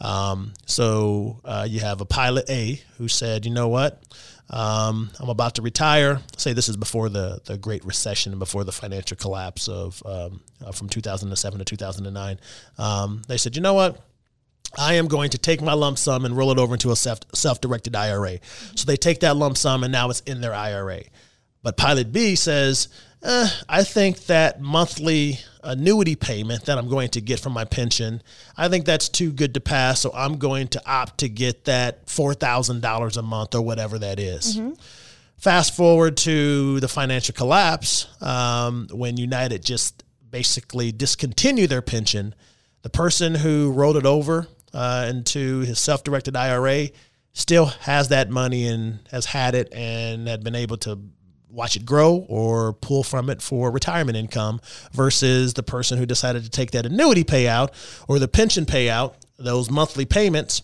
Um, 0.01 0.53
so 0.67 1.41
uh, 1.45 1.67
you 1.69 1.81
have 1.81 2.01
a 2.01 2.05
pilot 2.05 2.49
A 2.51 2.81
who 2.99 3.09
said, 3.09 3.47
you 3.47 3.53
know 3.53 3.69
what? 3.69 4.03
Um, 4.49 5.11
I'm 5.19 5.29
about 5.29 5.57
to 5.57 5.63
retire. 5.63 6.21
Say 6.37 6.53
this 6.53 6.69
is 6.69 6.77
before 6.77 7.09
the, 7.09 7.41
the 7.45 7.59
Great 7.59 7.85
Recession 7.85 8.39
before 8.39 8.65
the 8.65 8.73
financial 8.73 9.17
collapse 9.17 9.69
of 9.69 10.03
um, 10.07 10.41
uh, 10.65 10.73
from 10.73 10.89
2007 10.89 11.59
to 11.59 11.65
2009. 11.65 12.41
Um, 12.79 13.23
they 13.29 13.37
said, 13.37 13.57
you 13.57 13.63
know 13.63 13.75
what? 13.75 14.01
I 14.79 14.95
am 14.95 15.09
going 15.09 15.31
to 15.31 15.39
take 15.39 15.63
my 15.63 15.73
lump 15.73 15.99
sum 15.99 16.25
and 16.25 16.37
roll 16.37 16.51
it 16.51 16.59
over 16.59 16.75
into 16.75 16.91
a 16.91 16.97
self 16.97 17.21
self 17.35 17.61
directed 17.61 17.97
IRA. 17.97 18.39
So 18.75 18.85
they 18.87 18.97
take 18.97 19.21
that 19.21 19.37
lump 19.37 19.57
sum 19.57 19.85
and 19.85 19.93
now 19.93 20.11
it's 20.11 20.21
in 20.21 20.41
their 20.41 20.55
IRA. 20.55 21.03
But 21.63 21.77
pilot 21.77 22.13
B 22.13 22.37
says, 22.37 22.89
eh, 23.23 23.49
I 23.69 23.85
think 23.85 24.27
that 24.27 24.61
monthly 24.61 25.41
annuity 25.67 26.17
payment 26.17 26.65
that 26.67 26.79
I'm 26.79 26.89
going 26.89 27.09
to 27.11 27.21
get 27.21 27.41
from 27.41 27.53
my 27.53 27.65
pension, 27.65 28.23
I 28.57 28.69
think 28.69 28.85
that's 28.85 29.09
too 29.09 29.33
good 29.33 29.55
to 29.55 29.61
pass. 29.61 30.01
So 30.01 30.11
I'm 30.15 30.39
going 30.39 30.69
to 30.69 30.83
opt 30.91 31.19
to 31.19 31.29
get 31.29 31.65
that 31.65 32.07
$4,000 32.07 33.17
a 33.17 33.23
month 33.23 33.55
or 33.55 33.63
whatever 33.63 33.99
that 33.99 34.19
is. 34.19 34.57
Fast 35.37 35.77
forward 35.77 36.17
to 36.19 36.81
the 36.81 36.89
financial 36.89 37.35
collapse 37.35 38.07
um, 38.23 38.89
when 38.91 39.17
United 39.17 39.65
just 39.65 40.03
basically 40.31 40.93
discontinued 40.93 41.71
their 41.71 41.83
pension. 41.83 42.35
The 42.83 42.91
person 42.91 43.35
who 43.35 43.73
rolled 43.73 43.97
it 43.97 44.07
over 44.07 44.49
uh, 44.73 45.07
into 45.09 45.61
his 45.61 45.79
self-directed 45.79 46.37
IRA, 46.37 46.89
still 47.33 47.67
has 47.67 48.09
that 48.09 48.31
money 48.31 48.67
and 48.67 48.99
has 49.11 49.27
had 49.27 49.55
it 49.55 49.73
and 49.75 50.27
had 50.27 50.43
been 50.43 50.55
able 50.55 50.79
to 50.79 50.99
watch 51.57 51.75
it 51.75 51.85
grow 51.85 52.27
or 52.29 52.75
pull 52.75 53.03
from 53.03 53.31
it 53.31 53.43
for 53.43 53.71
retirement 53.71 54.17
income 54.17 54.61
versus 54.93 55.55
the 55.55 55.63
person 55.63 55.99
who 55.99 56.07
decided 56.07 56.45
to 56.45 56.51
take 56.51 56.71
that 56.71 56.87
annuity 56.87 57.25
payout 57.25 57.71
or 58.07 58.19
the 58.19 58.29
pension 58.29 58.67
payout, 58.67 59.15
those 59.39 59.71
monthly 59.71 60.05
payments 60.05 60.63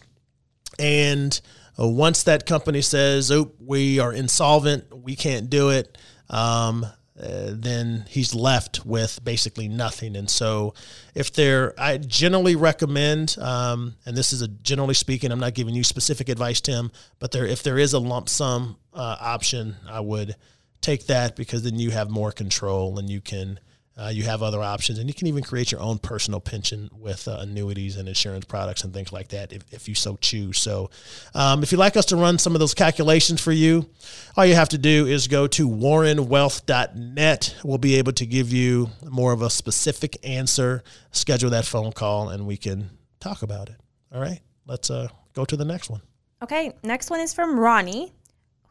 and 0.79 1.41
uh, 1.79 1.87
once 1.89 2.25
that 2.25 2.47
company 2.47 2.83
says, 2.83 3.31
"Oh, 3.31 3.53
we 3.59 3.99
are 3.99 4.13
insolvent, 4.13 4.95
we 4.95 5.17
can't 5.17 5.49
do 5.49 5.71
it," 5.71 5.97
um, 6.29 6.85
uh, 6.85 7.51
then 7.51 8.05
he's 8.09 8.35
left 8.35 8.85
with 8.85 9.23
basically 9.23 9.69
nothing. 9.69 10.17
And 10.17 10.29
so, 10.29 10.75
if 11.15 11.33
there, 11.33 11.79
I 11.79 11.99
generally 11.99 12.57
recommend, 12.57 13.37
um, 13.39 13.97
and 14.05 14.17
this 14.17 14.33
is 14.33 14.43
a 14.43 14.49
generally 14.49 14.95
speaking, 14.95 15.31
I'm 15.31 15.41
not 15.41 15.55
giving 15.55 15.75
you 15.75 15.85
specific 15.85 16.29
advice, 16.29 16.61
Tim, 16.61 16.91
but 17.19 17.33
there, 17.33 17.47
if 17.47 17.63
there 17.63 17.79
is 17.79 17.93
a 17.93 17.99
lump 17.99 18.29
sum 18.29 18.77
uh, 18.93 19.17
option, 19.21 19.77
I 19.89 20.01
would 20.01 20.37
take 20.83 21.07
that 21.07 21.37
because 21.37 21.63
then 21.63 21.79
you 21.79 21.91
have 21.91 22.11
more 22.11 22.33
control 22.33 22.99
and 22.99 23.09
you 23.09 23.21
can. 23.21 23.59
Uh, 23.95 24.09
you 24.09 24.23
have 24.23 24.43
other 24.43 24.63
options, 24.63 24.99
and 24.99 25.07
you 25.07 25.13
can 25.13 25.27
even 25.27 25.43
create 25.43 25.71
your 25.71 25.81
own 25.83 25.99
personal 25.99 26.41
pension 26.41 26.89
with 26.97 27.29
uh, 27.29 27.37
annuities 27.41 27.99
and 27.99 28.09
insurance 28.09 28.47
products 28.47 28.85
and 28.85 28.95
things 28.95 29.13
like 29.13 29.29
that 29.29 29.53
if, 29.53 29.71
if 29.71 29.87
you 29.87 29.95
so 29.95 30.17
choose. 30.17 30.59
So, 30.59 30.89
um, 31.35 31.63
if 31.63 31.73
you'd 31.73 31.79
like 31.79 31.95
us 31.99 32.07
to 32.07 32.17
run 32.17 32.39
some 32.39 32.55
of 32.55 32.59
those 32.59 32.73
calculations 32.73 33.39
for 33.43 33.53
you, 33.53 33.87
all 34.35 34.47
you 34.47 34.55
have 34.55 34.71
to 34.71 34.79
do 34.79 35.07
is 35.07 35.29
go 35.29 35.47
to 35.49 35.69
warrenwealth.net. 35.69 37.57
We'll 37.63 37.77
be 37.77 37.97
able 37.97 38.13
to 38.15 38.25
give 38.25 38.51
you 38.51 38.89
more 39.11 39.35
of 39.35 39.43
a 39.43 39.51
specific 39.51 40.17
answer, 40.27 40.83
schedule 41.11 41.51
that 41.51 41.67
phone 41.67 41.93
call, 41.93 42.31
and 42.31 42.47
we 42.47 42.57
can 42.57 42.89
talk 43.21 43.43
about 43.43 43.69
it. 43.69 43.77
All 44.11 44.23
right, 44.23 44.41
let's 44.67 44.91
uh, 44.91 45.09
go 45.35 45.45
to 45.45 45.55
the 45.55 45.67
next 45.67 45.91
one. 45.91 46.01
Okay, 46.43 46.73
next 46.83 47.11
one 47.11 47.21
is 47.21 47.33
from 47.33 47.59
Ronnie, 47.59 48.13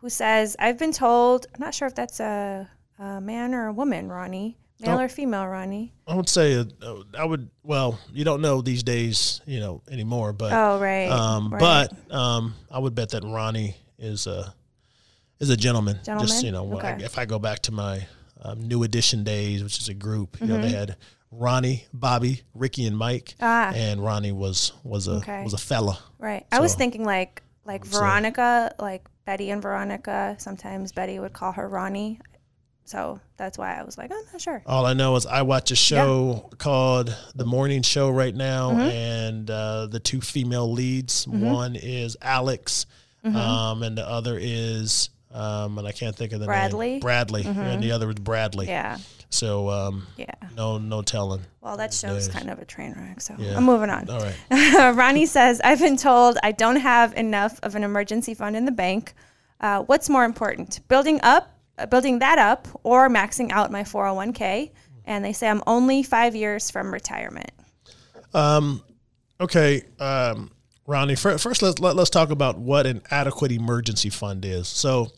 who 0.02 0.10
says, 0.10 0.56
I've 0.60 0.78
been 0.78 0.92
told, 0.92 1.48
I'm 1.54 1.60
not 1.62 1.74
sure 1.74 1.88
if 1.88 1.96
that's 1.96 2.20
a, 2.20 2.68
a 3.00 3.22
man 3.22 3.54
or 3.54 3.68
a 3.68 3.74
woman, 3.74 4.10
Ronnie, 4.10 4.58
male 4.80 4.98
Oh. 4.98 5.02
or 5.04 5.10
female, 5.10 5.46
Ronnie. 5.48 5.94
I 6.08 6.16
would 6.16 6.28
say 6.30 6.56
uh, 6.58 6.96
I 7.18 7.24
would. 7.24 7.50
Well, 7.64 8.00
you 8.12 8.24
don't 8.26 8.42
know 8.42 8.62
these 8.62 8.84
days, 8.84 9.42
you 9.46 9.60
know, 9.60 9.82
anymore. 9.90 10.34
But 10.34 10.54
Oh, 10.54 10.80
right. 10.80 11.08
Um, 11.10 11.50
right. 11.52 11.60
But 11.60 12.14
um, 12.14 12.56
I 12.72 12.80
would 12.80 12.96
bet 12.96 13.10
that 13.10 13.24
Ronnie 13.24 13.76
is 14.00 14.26
a 14.28 14.54
is 15.40 15.50
a 15.50 15.58
gentleman. 15.58 16.00
gentleman? 16.04 16.28
Just 16.28 16.44
you 16.44 16.52
know, 16.52 16.64
when 16.64 16.84
I- 16.86 16.94
Okay. 16.96 17.04
if 17.06 17.18
I 17.18 17.26
go 17.26 17.40
back 17.40 17.60
to 17.64 17.72
my 17.72 18.06
um, 18.42 18.68
New 18.68 18.82
Edition 18.84 19.24
days, 19.24 19.64
which 19.64 19.80
is 19.80 19.88
a 19.90 19.94
group, 19.94 20.40
you 20.42 20.48
know, 20.48 20.56
Mm-hmm. 20.56 20.64
they 20.64 20.72
had 20.72 20.98
Ronnie, 21.32 21.86
Bobby, 21.94 22.42
Ricky, 22.56 22.86
and 22.88 22.98
Mike, 22.98 23.36
Ah. 23.40 23.72
and 23.74 24.04
Ronnie 24.04 24.32
was 24.34 24.74
was 24.84 25.08
a 25.08 25.14
Okay. 25.22 25.44
was 25.44 25.54
a 25.54 25.58
fella. 25.60 26.00
Right. 26.18 26.46
I 26.52 26.60
was 26.60 26.74
thinking 26.76 27.06
like 27.06 27.44
like 27.66 27.86
So- 27.86 28.00
Veronica, 28.00 28.74
like 28.80 29.08
Betty 29.26 29.50
and 29.52 29.62
Veronica. 29.62 30.36
Sometimes 30.40 30.92
Betty 30.92 31.20
would 31.20 31.34
call 31.34 31.52
her 31.54 31.68
Ronnie. 31.68 32.20
So 32.84 33.20
that's 33.38 33.58
why 33.58 33.80
I 33.80 33.84
was 33.84 33.98
like, 33.98 34.12
I'm 34.12 34.18
not 34.32 34.42
sure. 34.42 34.64
All 34.66 34.86
I 34.86 34.94
know 34.94 35.16
is 35.16 35.26
I 35.26 35.44
watch 35.44 35.72
a 35.72 35.76
show 35.76 36.50
called 36.58 37.16
The 37.36 37.46
Morning 37.46 37.84
Show 37.84 38.10
right 38.10 38.36
now, 38.36 38.72
Mm-hmm. 38.72 38.80
and 38.82 39.50
uh, 39.52 39.88
the 39.88 40.00
two 40.00 40.20
female 40.20 40.70
leads. 40.72 41.28
One 41.28 41.76
is 41.76 42.18
Alex, 42.22 42.88
um, 43.24 43.84
and 43.84 43.98
the 43.98 44.06
other 44.08 44.38
is, 44.42 45.10
um, 45.32 45.78
and 45.78 45.88
I 45.88 45.92
can't 45.92 46.16
think 46.16 46.34
of 46.34 46.40
the 46.42 46.48
Bradley? 46.48 46.92
name. 46.94 47.00
Bradley. 47.00 47.44
and 47.46 47.82
the 47.82 47.92
other 47.92 48.10
is 48.10 48.16
Bradley. 48.16 48.68
Yeah. 48.68 48.98
So 49.32 49.70
um, 49.70 50.06
Yeah. 50.18 50.26
no, 50.56 50.78
no 50.78 51.02
telling. 51.02 51.42
Well, 51.62 51.78
that 51.78 51.94
show's 51.94 52.28
kind 52.28 52.50
of 52.50 52.60
a 52.60 52.66
train 52.66 52.94
wreck. 52.98 53.22
So 53.22 53.34
Yeah. 53.40 53.56
I'm 53.58 53.64
moving 53.64 53.90
on. 53.90 54.10
All 54.10 54.20
right. 54.20 54.94
Ronnie 54.96 55.26
says, 55.26 55.60
I've 55.64 55.80
been 55.80 55.98
told 55.98 56.38
I 56.44 56.52
don't 56.52 56.76
have 56.76 57.14
enough 57.16 57.60
of 57.64 57.76
an 57.76 57.84
emergency 57.84 58.34
fund 58.34 58.56
in 58.56 58.66
the 58.66 58.72
bank. 58.72 59.14
Uh, 59.60 59.84
what's 59.84 60.10
more 60.10 60.26
important, 60.26 60.80
building 60.88 61.20
up, 61.24 61.58
uh, 61.78 61.86
building 61.86 62.20
that 62.20 62.40
up, 62.40 62.68
or 62.84 63.10
maxing 63.10 63.52
out 63.52 63.72
my 63.72 63.84
401k? 63.84 64.72
And 65.06 65.24
they 65.24 65.34
say 65.34 65.48
I'm 65.48 65.62
only 65.66 66.04
five 66.04 66.36
years 66.36 66.70
from 66.70 66.92
retirement. 66.94 67.52
Um, 68.34 68.84
Okay, 69.40 69.82
um, 70.00 70.52
Ronnie. 70.86 71.16
fir- 71.16 71.38
First, 71.40 71.64
let's 71.64 71.80
let, 71.80 71.96
let's 71.96 72.12
talk 72.12 72.30
about 72.30 72.60
what 72.60 72.86
an 72.86 73.02
adequate 73.10 73.52
emergency 73.52 74.10
fund 74.12 74.46
is. 74.46 74.68
So, 74.68 75.12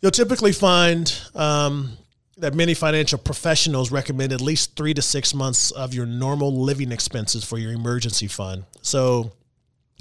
you'll 0.00 0.12
typically 0.12 0.52
find 0.52 1.12
um, 1.34 1.96
that 2.38 2.54
many 2.54 2.74
financial 2.74 3.18
professionals 3.18 3.90
recommend 3.90 4.32
at 4.32 4.40
least 4.40 4.76
three 4.76 4.92
to 4.94 5.02
six 5.02 5.32
months 5.32 5.70
of 5.70 5.94
your 5.94 6.04
normal 6.04 6.54
living 6.54 6.92
expenses 6.92 7.44
for 7.44 7.58
your 7.58 7.72
emergency 7.72 8.26
fund. 8.26 8.64
So, 8.82 9.32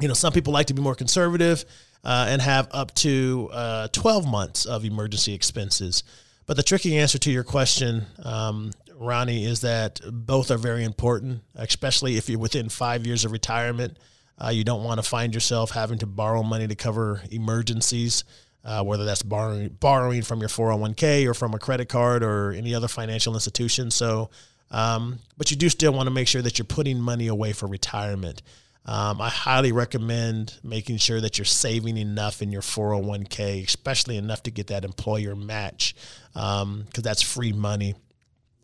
you 0.02 0.08
know, 0.08 0.14
some 0.14 0.34
people 0.34 0.52
like 0.52 0.68
to 0.68 0.74
be 0.74 0.82
more 0.82 0.96
conservative 0.96 1.64
uh, 2.04 2.28
and 2.30 2.42
have 2.42 2.68
up 2.72 2.94
to 2.96 3.50
uh, 3.54 3.88
12 3.94 4.28
months 4.28 4.66
of 4.66 4.84
emergency 4.84 5.34
expenses. 5.34 6.04
But 6.46 6.58
the 6.58 6.64
tricky 6.64 6.98
answer 6.98 7.18
to 7.20 7.32
your 7.32 7.44
question, 7.44 8.06
um, 8.24 8.72
Ronnie, 8.96 9.46
is 9.46 9.62
that 9.62 10.02
both 10.06 10.52
are 10.52 10.58
very 10.58 10.84
important, 10.84 11.42
especially 11.56 12.18
if 12.18 12.30
you're 12.30 12.40
within 12.40 12.70
five 12.70 13.08
years 13.08 13.26
of 13.26 13.32
retirement. 13.32 13.98
Uh, 14.38 14.50
you 14.50 14.66
don't 14.66 14.84
want 14.84 15.02
to 15.02 15.10
find 15.10 15.34
yourself 15.34 15.72
having 15.72 15.98
to 16.00 16.06
borrow 16.06 16.44
money 16.44 16.68
to 16.68 16.76
cover 16.76 17.22
emergencies, 17.32 18.26
uh, 18.66 18.84
whether 18.84 19.06
that's 19.06 19.22
borrowing 19.22 19.70
borrowing 19.80 20.24
from 20.24 20.40
your 20.40 20.50
401k 20.50 21.28
or 21.28 21.34
from 21.34 21.54
a 21.54 21.60
credit 21.60 21.88
card 21.88 22.24
or 22.24 22.52
any 22.52 22.74
other 22.74 22.88
financial 22.88 23.36
institution. 23.36 23.92
So, 23.92 24.32
um, 24.72 25.20
but 25.38 25.52
you 25.52 25.58
do 25.58 25.70
still 25.70 25.94
want 25.94 26.08
to 26.08 26.12
make 26.12 26.28
sure 26.28 26.42
that 26.42 26.58
you're 26.58 26.66
putting 26.66 27.00
money 27.00 27.28
away 27.28 27.54
for 27.54 27.68
retirement. 27.68 28.42
Um, 28.88 29.20
I 29.20 29.30
highly 29.30 29.72
recommend 29.72 30.60
making 30.64 30.98
sure 30.98 31.20
that 31.20 31.38
you're 31.38 31.46
saving 31.46 31.98
enough 31.98 32.44
in 32.44 32.52
your 32.52 32.62
401k, 32.62 33.66
especially 33.66 34.18
enough 34.18 34.44
to 34.44 34.52
get 34.52 34.68
that 34.68 34.86
employer 34.86 35.36
match, 35.36 35.96
because 36.34 37.02
that's 37.02 37.24
free 37.24 37.52
money 37.52 37.96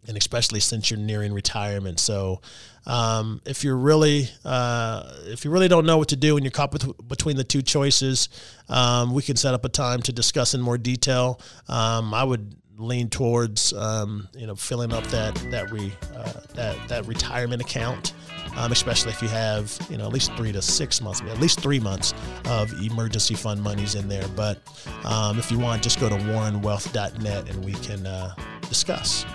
and 0.07 0.17
especially 0.17 0.59
since 0.59 0.89
you're 0.89 0.99
nearing 0.99 1.33
retirement. 1.33 1.99
So, 1.99 2.41
um, 2.85 3.41
if 3.45 3.63
you're 3.63 3.77
really 3.77 4.29
uh, 4.43 5.03
if 5.25 5.45
you 5.45 5.51
really 5.51 5.67
don't 5.67 5.85
know 5.85 5.97
what 5.97 6.09
to 6.09 6.15
do 6.15 6.35
and 6.37 6.43
you're 6.43 6.51
caught 6.51 6.71
between 7.07 7.37
the 7.37 7.43
two 7.43 7.61
choices, 7.61 8.29
um, 8.69 9.13
we 9.13 9.21
can 9.21 9.35
set 9.35 9.53
up 9.53 9.65
a 9.65 9.69
time 9.69 10.01
to 10.03 10.11
discuss 10.11 10.53
in 10.53 10.61
more 10.61 10.77
detail. 10.77 11.39
Um, 11.67 12.13
I 12.13 12.23
would 12.23 12.55
lean 12.77 13.09
towards 13.09 13.73
um, 13.73 14.27
you 14.35 14.47
know 14.47 14.55
filling 14.55 14.91
up 14.91 15.03
that 15.05 15.35
that 15.51 15.71
re, 15.71 15.93
uh, 16.15 16.33
that 16.55 16.75
that 16.87 17.07
retirement 17.07 17.61
account. 17.61 18.13
Um, 18.57 18.73
especially 18.73 19.13
if 19.13 19.21
you 19.21 19.29
have, 19.29 19.79
you 19.89 19.97
know, 19.97 20.05
at 20.05 20.11
least 20.11 20.33
three 20.33 20.51
to 20.51 20.61
six 20.61 20.99
months, 20.99 21.21
at 21.21 21.39
least 21.39 21.61
three 21.61 21.79
months 21.79 22.13
of 22.43 22.73
emergency 22.83 23.33
fund 23.33 23.63
monies 23.63 23.95
in 23.95 24.09
there. 24.09 24.27
But 24.35 24.59
um, 25.05 25.39
if 25.39 25.49
you 25.53 25.57
want, 25.57 25.81
just 25.81 26.01
go 26.01 26.09
to 26.09 26.15
warrenwealth.net 26.15 27.49
and 27.49 27.63
we 27.63 27.71
can 27.71 28.05
uh, 28.05 28.35
discuss. 28.67 29.25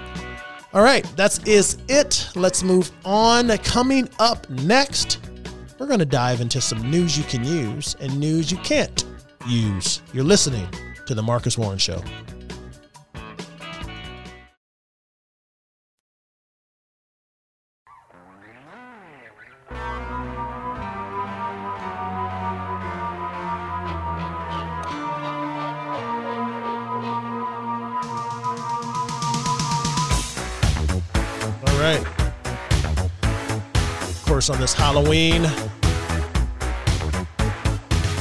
All 0.76 0.82
right, 0.82 1.04
that 1.16 1.48
is 1.48 1.78
it. 1.88 2.28
Let's 2.34 2.62
move 2.62 2.92
on. 3.02 3.48
Coming 3.60 4.10
up 4.18 4.46
next, 4.50 5.20
we're 5.78 5.86
going 5.86 6.00
to 6.00 6.04
dive 6.04 6.42
into 6.42 6.60
some 6.60 6.90
news 6.90 7.16
you 7.16 7.24
can 7.24 7.42
use 7.42 7.96
and 7.98 8.20
news 8.20 8.52
you 8.52 8.58
can't 8.58 9.02
use. 9.48 10.02
You're 10.12 10.22
listening 10.22 10.68
to 11.06 11.14
The 11.14 11.22
Marcus 11.22 11.56
Warren 11.56 11.78
Show. 11.78 12.02
Right. 31.86 32.06
Of 33.22 34.22
course, 34.26 34.50
on 34.50 34.58
this 34.60 34.72
Halloween, 34.74 35.42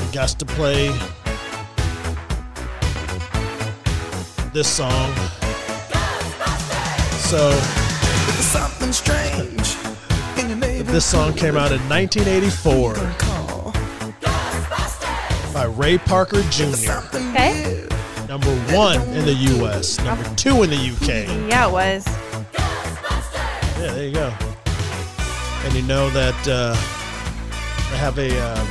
we 0.02 0.14
got 0.14 0.30
to 0.38 0.46
play 0.46 0.90
this 4.54 4.68
song. 4.68 5.14
So, 7.30 7.52
Something 8.40 8.94
strange 8.94 9.76
in 10.38 10.50
your 10.62 10.84
this 10.84 11.06
song 11.06 11.34
came 11.34 11.58
out 11.58 11.72
in 11.72 11.82
1984 11.90 12.94
by 15.54 15.66
Ray 15.66 15.98
Parker 15.98 16.44
Jr., 16.52 17.02
Okay. 17.14 17.88
number 18.30 18.54
one 18.74 19.02
in 19.10 19.26
the 19.26 19.34
U.S., 19.58 20.00
number 20.02 20.24
two 20.36 20.62
in 20.64 20.70
the 20.70 20.76
U.K. 20.76 21.26
Yeah, 21.50 21.68
it 21.68 21.72
was. 21.72 22.06
Yeah, 23.78 23.92
there 23.94 24.06
you 24.08 24.14
go. 24.14 24.34
And 25.66 25.74
you 25.74 25.82
know 25.84 26.10
that 26.12 26.48
uh, 26.48 26.74
they 27.92 27.98
have 27.98 28.18
a 28.20 28.30
um, 28.40 28.68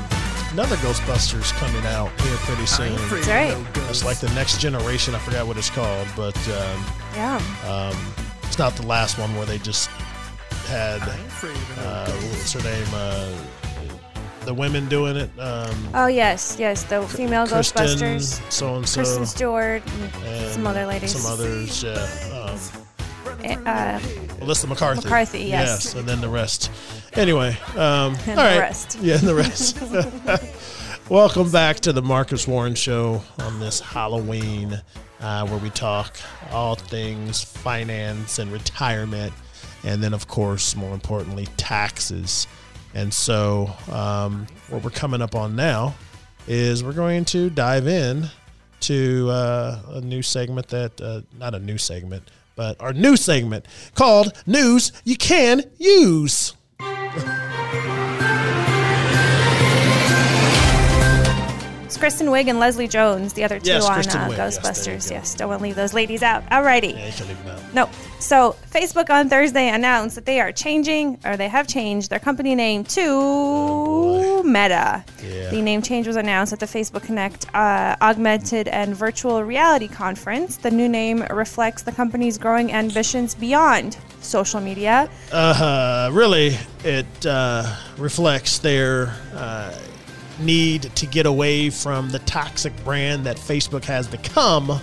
another 0.53 0.77
Ghostbusters 0.77 1.53
coming 1.55 1.85
out 1.87 2.09
here 2.21 2.37
pretty 2.39 2.67
soon. 2.67 2.95
That's 3.11 3.29
right. 3.29 3.67
It's 3.91 4.05
like 4.05 4.19
the 4.19 4.31
next 4.35 4.61
generation. 4.61 5.15
I 5.15 5.19
forgot 5.19 5.47
what 5.47 5.57
it's 5.57 5.71
called, 5.71 6.07
but 6.17 6.37
um, 6.49 6.85
Yeah. 7.15 7.41
um, 7.67 7.97
it's 8.45 8.59
not 8.59 8.77
the 8.77 8.87
last 8.87 9.19
one 9.19 9.35
where 9.37 9.47
they 9.47 9.59
just 9.59 9.89
had 10.69 11.03
uh, 11.03 12.11
what's 12.11 12.53
her 12.53 12.63
name? 12.63 12.87
Uh, 12.95 13.33
the 14.47 14.55
women 14.55 14.89
doing 14.89 15.17
it. 15.17 15.31
Um, 15.39 15.89
Oh 15.95 16.07
yes, 16.07 16.57
yes, 16.59 16.85
the 16.85 17.03
female 17.09 17.47
Kristen, 17.47 17.83
Ghostbusters, 17.87 18.53
so 18.53 18.77
and 18.77 18.89
so, 18.89 19.01
Kristen 19.01 19.27
Stewart, 19.27 19.83
and 19.87 20.25
and 20.27 20.53
some 20.53 20.67
other 20.67 20.87
ladies. 20.87 21.17
some 21.21 21.31
others. 21.33 21.83
Yeah. 21.83 21.95
Um, 22.47 22.59
Uh, 23.67 23.99
Melissa 24.45 24.67
McCarthy. 24.67 25.01
McCarthy, 25.05 25.45
yes. 25.45 25.95
and 25.95 26.07
then 26.07 26.21
the 26.21 26.29
rest. 26.29 26.71
Anyway, 27.15 27.57
um, 27.77 28.15
And 28.27 28.39
all 28.39 28.45
the 28.45 28.51
right. 28.51 28.59
rest. 28.59 28.99
Yeah, 29.03 29.15
and 29.15 29.27
the 29.27 29.35
rest. 29.35 29.79
Welcome 31.09 31.51
back 31.51 31.81
to 31.81 31.95
the 31.95 32.03
Marcus 32.03 32.47
Warren 32.47 32.75
Show 32.75 33.23
on 33.39 33.59
this 33.59 33.81
Halloween, 33.81 34.83
uh, 35.21 35.47
where 35.47 35.57
we 35.57 35.71
talk 35.71 36.19
all 36.51 36.75
things 36.75 37.43
finance 37.43 38.39
and 38.39 38.53
retirement, 38.53 39.33
and 39.83 40.03
then, 40.03 40.13
of 40.13 40.29
course, 40.29 40.77
more 40.77 40.93
importantly, 40.93 41.49
taxes. 41.57 42.47
And 42.93 43.15
so, 43.15 43.75
um, 43.91 44.47
what 44.69 44.85
we're 44.85 44.91
coming 44.91 45.23
up 45.23 45.35
on 45.35 45.57
now 45.57 45.95
is 46.47 46.85
we're 46.85 46.93
going 46.93 47.25
to 47.27 47.49
dive 47.49 47.87
in 47.87 48.29
to 48.81 49.31
uh, 49.31 49.81
a 49.95 50.01
new 50.03 50.21
segment 50.21 50.69
that, 50.69 51.01
uh, 51.01 51.23
not 51.39 51.55
a 51.55 51.59
new 51.59 51.79
segment, 51.79 52.31
but 52.55 52.81
our 52.81 52.93
new 52.93 53.17
segment 53.17 53.67
called 53.95 54.33
News 54.47 54.93
You 55.05 55.17
Can 55.17 55.63
Use. 55.79 56.55
Kristen 62.05 62.27
Wiig 62.27 62.49
and 62.51 62.61
Leslie 62.61 62.87
Jones, 62.87 63.33
the 63.33 63.45
other 63.45 63.59
two 63.59 63.71
Yes, 63.71 63.87
on 63.87 63.93
uh, 63.93 64.03
Wiig, 64.29 64.37
yes, 64.37 64.59
there 64.59 64.93
you 64.93 64.99
Ghostbusters. 64.99 65.09
go. 65.09 65.15
Yes, 65.15 65.35
don't 65.37 65.49
want 65.49 65.61
to 65.61 65.63
leave 65.63 65.75
those 65.75 65.95
ladies 65.95 66.23
out. 66.23 66.45
Alrighty. 66.51 66.93
Yeah, 66.93 67.07
you 67.07 67.13
can 67.15 67.29
leave 67.29 67.45
them 67.45 67.57
out. 67.57 67.73
No. 67.75 67.91
So 68.19 68.57
Facebook 68.71 69.09
on 69.09 69.31
Thursday 69.31 69.71
announced 69.71 70.15
that 70.17 70.27
they 70.27 70.39
are 70.39 70.53
changing, 70.53 71.19
or 71.25 71.39
they 71.39 71.49
have 71.49 71.67
changed 71.67 72.11
their 72.11 72.19
company 72.19 72.55
name 72.55 72.85
to 72.85 74.43
Meta. 74.43 75.03
Yeah. 75.27 75.49
The 75.49 75.63
name 75.63 75.81
change 75.81 76.07
was 76.07 76.17
announced 76.17 76.53
at 76.53 76.61
the 76.61 76.67
Facebook 76.67 77.05
Connect 77.05 77.47
uh, 77.55 77.97
Augmented 78.03 78.69
and 78.69 78.95
Virtual 78.95 79.43
Reality 79.43 79.89
Conference. 79.89 80.59
The 80.59 80.71
new 80.71 80.91
name 80.91 81.23
reflects 81.31 81.85
the 81.85 81.93
company's 81.93 82.37
growing 82.37 82.71
ambitions 82.71 83.35
beyond 83.35 83.97
social 84.21 84.61
media. 84.61 85.09
uh, 85.33 86.11
really 86.13 86.59
it 86.85 87.27
uh, 87.27 87.75
reflects 87.97 88.59
their 88.59 89.15
uh, 89.33 89.73
need 90.41 90.83
to 90.97 91.07
get 91.07 91.27
away 91.27 91.71
from 91.71 92.11
the 92.11 92.19
toxic 92.21 92.73
brand 92.85 93.25
that 93.27 93.37
Facebook 93.37 93.85
has 93.85 94.07
become. 94.09 94.81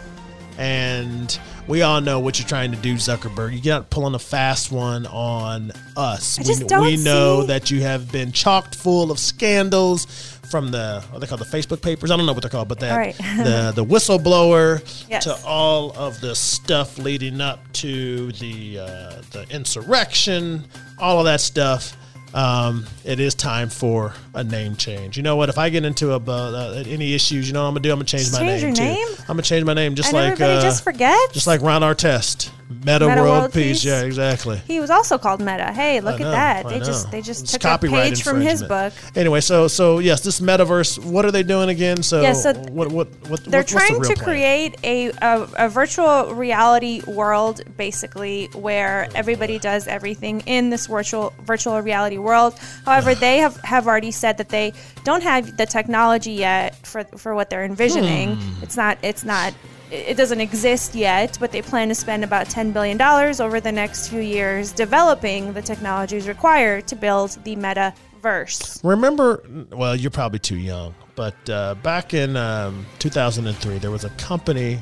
And 0.57 1.39
we 1.67 1.81
all 1.81 2.01
know 2.01 2.19
what 2.19 2.37
you're 2.39 2.47
trying 2.47 2.71
to 2.71 2.77
do, 2.77 2.95
Zuckerberg. 2.95 3.63
You're 3.63 3.75
not 3.75 3.89
pulling 3.89 4.13
a 4.13 4.19
fast 4.19 4.71
one 4.71 5.05
on 5.07 5.71
us. 5.95 6.37
I 6.39 6.43
just 6.43 6.61
we, 6.63 6.67
don't 6.67 6.81
we 6.85 6.97
know 6.97 7.41
see- 7.41 7.47
that 7.47 7.71
you 7.71 7.81
have 7.81 8.11
been 8.11 8.31
chocked 8.31 8.75
full 8.75 9.11
of 9.11 9.17
scandals 9.19 10.05
from 10.51 10.69
the 10.69 11.01
what 11.11 11.19
they 11.19 11.27
call 11.27 11.37
the 11.37 11.45
Facebook 11.45 11.81
papers. 11.81 12.11
I 12.11 12.17
don't 12.17 12.25
know 12.25 12.33
what 12.33 12.41
they're 12.43 12.49
called, 12.51 12.67
but 12.67 12.79
that 12.81 12.95
right. 12.97 13.15
the 13.37 13.71
the 13.73 13.85
whistleblower 13.85 14.81
Yes. 15.09 15.23
to 15.23 15.35
all 15.45 15.91
of 15.97 16.19
the 16.19 16.35
stuff 16.35 16.97
leading 16.97 17.39
up 17.41 17.59
to 17.73 18.31
the 18.33 18.79
uh, 18.79 19.21
the 19.31 19.45
insurrection, 19.49 20.65
all 20.99 21.19
of 21.19 21.25
that 21.25 21.39
stuff. 21.41 21.95
Um, 22.33 22.85
it 23.03 23.19
is 23.19 23.35
time 23.35 23.69
for 23.69 24.13
a 24.33 24.43
name 24.43 24.75
change. 24.75 25.17
You 25.17 25.23
know 25.23 25.35
what? 25.35 25.49
If 25.49 25.57
I 25.57 25.69
get 25.69 25.83
into 25.83 26.13
a, 26.13 26.17
uh, 26.17 26.83
any 26.87 27.13
issues, 27.13 27.47
you 27.47 27.53
know 27.53 27.63
what 27.63 27.67
I'm 27.67 27.73
gonna 27.73 27.81
do? 27.81 27.91
I'm 27.91 27.97
gonna 27.97 28.05
change 28.05 28.23
Just 28.23 28.33
my 28.33 28.47
change 28.47 28.63
name 28.63 28.95
name? 28.95 29.07
I'm 29.19 29.27
gonna 29.27 29.41
change 29.41 29.65
my 29.65 29.73
name 29.73 29.95
just 29.95 30.09
and 30.09 30.15
like 30.17 30.31
everybody 30.33 30.59
uh, 30.59 30.61
just 30.61 30.83
forgets. 30.83 31.33
just 31.33 31.47
like 31.47 31.61
Ron 31.61 31.81
Artest, 31.81 32.49
Metta, 32.85 33.07
Metta 33.07 33.21
World, 33.21 33.39
World 33.41 33.53
Peace. 33.53 33.81
Peace. 33.81 33.85
Yeah, 33.85 34.01
exactly. 34.03 34.57
he 34.67 34.79
was 34.79 34.89
also 34.89 35.17
called 35.17 35.39
Meta. 35.39 35.71
Hey, 35.73 35.99
look 36.01 36.19
know, 36.19 36.27
at 36.27 36.31
that. 36.31 36.65
I 36.65 36.69
They 36.69 36.79
just 36.79 37.11
they 37.11 37.21
just 37.21 37.43
It's 37.43 37.51
took 37.53 37.63
a 37.63 37.77
page 37.77 38.23
from 38.23 38.41
his 38.41 38.63
book. 38.63 38.93
Anyway, 39.15 39.41
so 39.41 39.67
so 39.67 39.99
yes, 39.99 40.21
this 40.21 40.39
metaverse. 40.39 41.03
What 41.03 41.25
are 41.25 41.31
they 41.31 41.43
doing 41.43 41.69
again? 41.69 42.03
So, 42.03 42.21
Yeah, 42.21 42.33
so 42.33 42.53
what 42.53 42.91
what 42.91 43.07
what? 43.29 43.43
They're 43.45 43.61
what's- 43.61 43.73
what's 43.73 43.73
the 43.73 43.77
trying 43.79 44.01
to 44.01 44.13
plan? 44.15 44.25
create 44.25 44.75
a, 44.83 45.11
a, 45.21 45.47
a 45.65 45.69
virtual 45.69 46.33
reality 46.33 47.01
world, 47.07 47.61
basically, 47.77 48.47
where 48.53 49.07
everybody 49.15 49.59
does 49.59 49.87
everything 49.87 50.41
in 50.45 50.69
this 50.69 50.87
virtual 50.87 51.33
virtual 51.43 51.79
reality 51.81 52.17
world. 52.17 52.55
However, 52.85 53.15
they 53.15 53.37
have, 53.39 53.57
have 53.63 53.87
already 53.87 54.11
said 54.11 54.37
that 54.37 54.49
they 54.49 54.73
don't 55.03 55.23
have 55.23 55.57
the 55.57 55.65
technology 55.65 56.31
yet 56.33 56.75
for, 56.85 57.03
for 57.17 57.35
what 57.35 57.49
they're 57.49 57.63
envisioning. 57.65 58.35
Hmm. 58.35 58.63
It's 58.63 58.77
not 58.77 58.97
it's 59.01 59.23
not 59.23 59.53
it 59.91 60.15
doesn't 60.15 60.39
exist 60.39 60.95
yet, 60.95 61.37
but 61.39 61.51
they 61.51 61.61
plan 61.61 61.89
to 61.89 61.95
spend 61.95 62.23
about 62.23 62.47
$10 62.47 62.71
billion 62.71 63.01
over 63.01 63.59
the 63.59 63.71
next 63.71 64.07
few 64.07 64.21
years 64.21 64.71
developing 64.71 65.51
the 65.53 65.61
technologies 65.61 66.27
required 66.27 66.87
to 66.87 66.95
build 66.95 67.31
the 67.43 67.57
metaverse. 67.57 68.79
Remember, 68.83 69.43
well, 69.71 69.95
you're 69.95 70.09
probably 70.09 70.39
too 70.39 70.57
young, 70.57 70.95
but 71.15 71.35
uh, 71.49 71.75
back 71.75 72.13
in 72.13 72.37
um, 72.37 72.85
2003, 72.99 73.79
there 73.79 73.91
was 73.91 74.05
a 74.05 74.09
company 74.11 74.79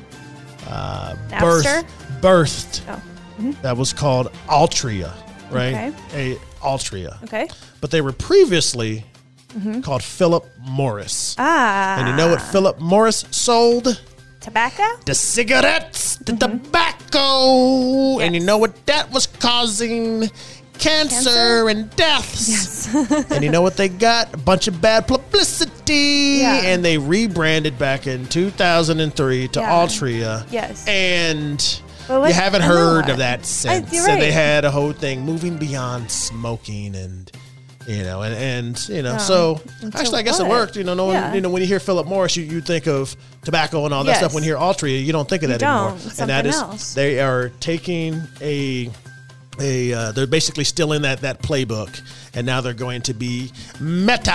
uh, 0.68 1.16
birth, 1.40 1.66
birthed 2.20 2.82
Oh, 2.88 3.52
that 3.62 3.76
was 3.76 3.92
called 3.92 4.30
Altria, 4.46 5.12
right? 5.50 5.92
Okay. 6.12 6.34
A 6.34 6.36
Altria, 6.60 7.20
okay. 7.24 7.48
but 7.80 7.90
they 7.90 8.00
were 8.00 8.12
previously 8.12 9.04
called 9.82 10.02
Philip 10.02 10.46
Morris. 10.60 11.34
Mm-hmm. 11.34 11.42
Ah. 11.42 11.98
And 11.98 12.08
you 12.08 12.16
know 12.16 12.30
what 12.30 12.40
Philip 12.40 12.78
Morris 12.80 13.24
sold? 13.30 14.00
Tobacco? 14.40 14.84
The 15.04 15.14
cigarettes, 15.14 16.16
the 16.16 16.32
mm-hmm. 16.32 16.62
tobacco, 16.62 18.20
and 18.20 18.34
you 18.34 18.40
know 18.40 18.56
what 18.58 18.86
that 18.86 19.12
was 19.12 19.26
causing? 19.26 20.30
Cancer, 20.78 21.30
Cancer? 21.30 21.68
and 21.68 21.94
deaths. 21.94 22.94
and 23.30 23.44
you 23.44 23.50
know 23.50 23.60
what 23.60 23.76
they 23.76 23.90
got? 23.90 24.32
A 24.32 24.38
bunch 24.38 24.66
of 24.66 24.80
bad 24.80 25.06
publicity. 25.06 26.38
Yeah. 26.40 26.62
And 26.64 26.82
they 26.82 26.96
rebranded 26.96 27.78
back 27.78 28.06
in 28.06 28.24
2003 28.24 29.48
to 29.48 29.60
Yeah. 29.60 29.70
Altria. 29.70 30.46
Yes. 30.50 30.88
And 30.88 31.60
what- 32.06 32.28
you 32.28 32.34
haven't 32.34 32.62
heard 32.62 33.10
of 33.10 33.18
that 33.18 33.44
since. 33.44 33.92
you're 33.92 34.08
And 34.08 34.22
they 34.22 34.32
had 34.32 34.64
a 34.64 34.70
whole 34.70 34.92
thing 34.92 35.20
moving 35.20 35.58
beyond 35.58 36.10
smoking 36.10 36.96
and. 36.96 37.30
You 37.90 38.04
know, 38.04 38.22
and, 38.22 38.34
and 38.34 38.88
you 38.88 39.02
know, 39.02 39.12
Yeah. 39.12 39.16
so 39.18 39.60
actually, 39.94 40.20
I 40.20 40.22
guess 40.22 40.38
it 40.38 40.46
worked. 40.46 40.76
You 40.76 40.84
know, 40.84 40.94
no 40.94 41.06
one, 41.06 41.14
Yeah. 41.14 41.34
you 41.34 41.40
know, 41.40 41.50
when 41.50 41.60
you 41.60 41.66
hear 41.66 41.80
Philip 41.80 42.06
Morris, 42.06 42.36
you, 42.36 42.44
you 42.44 42.60
think 42.60 42.86
of 42.86 43.16
tobacco 43.42 43.84
and 43.84 43.92
all 43.92 44.04
that 44.04 44.10
Yes. 44.12 44.18
stuff. 44.18 44.32
When 44.32 44.44
you 44.44 44.50
hear 44.50 44.58
Altria, 44.58 45.04
you 45.04 45.10
don't 45.12 45.28
think 45.28 45.42
of 45.42 45.48
that 45.48 45.60
anymore. 45.60 45.94
It's 45.96 46.20
and 46.20 46.30
that 46.30 46.44
something 46.44 46.50
is, 46.76 46.82
else. 46.82 46.94
they 46.94 47.18
are 47.20 47.48
taking 47.58 48.22
a 48.40 48.90
a 49.60 49.92
uh, 49.92 50.12
they're 50.12 50.26
basically 50.26 50.64
still 50.64 50.92
in 50.92 51.02
that 51.02 51.20
that 51.20 51.42
playbook, 51.42 52.00
and 52.34 52.46
now 52.46 52.60
they're 52.60 52.74
going 52.74 53.02
to 53.02 53.14
be 53.14 53.52
Meta. 53.80 54.32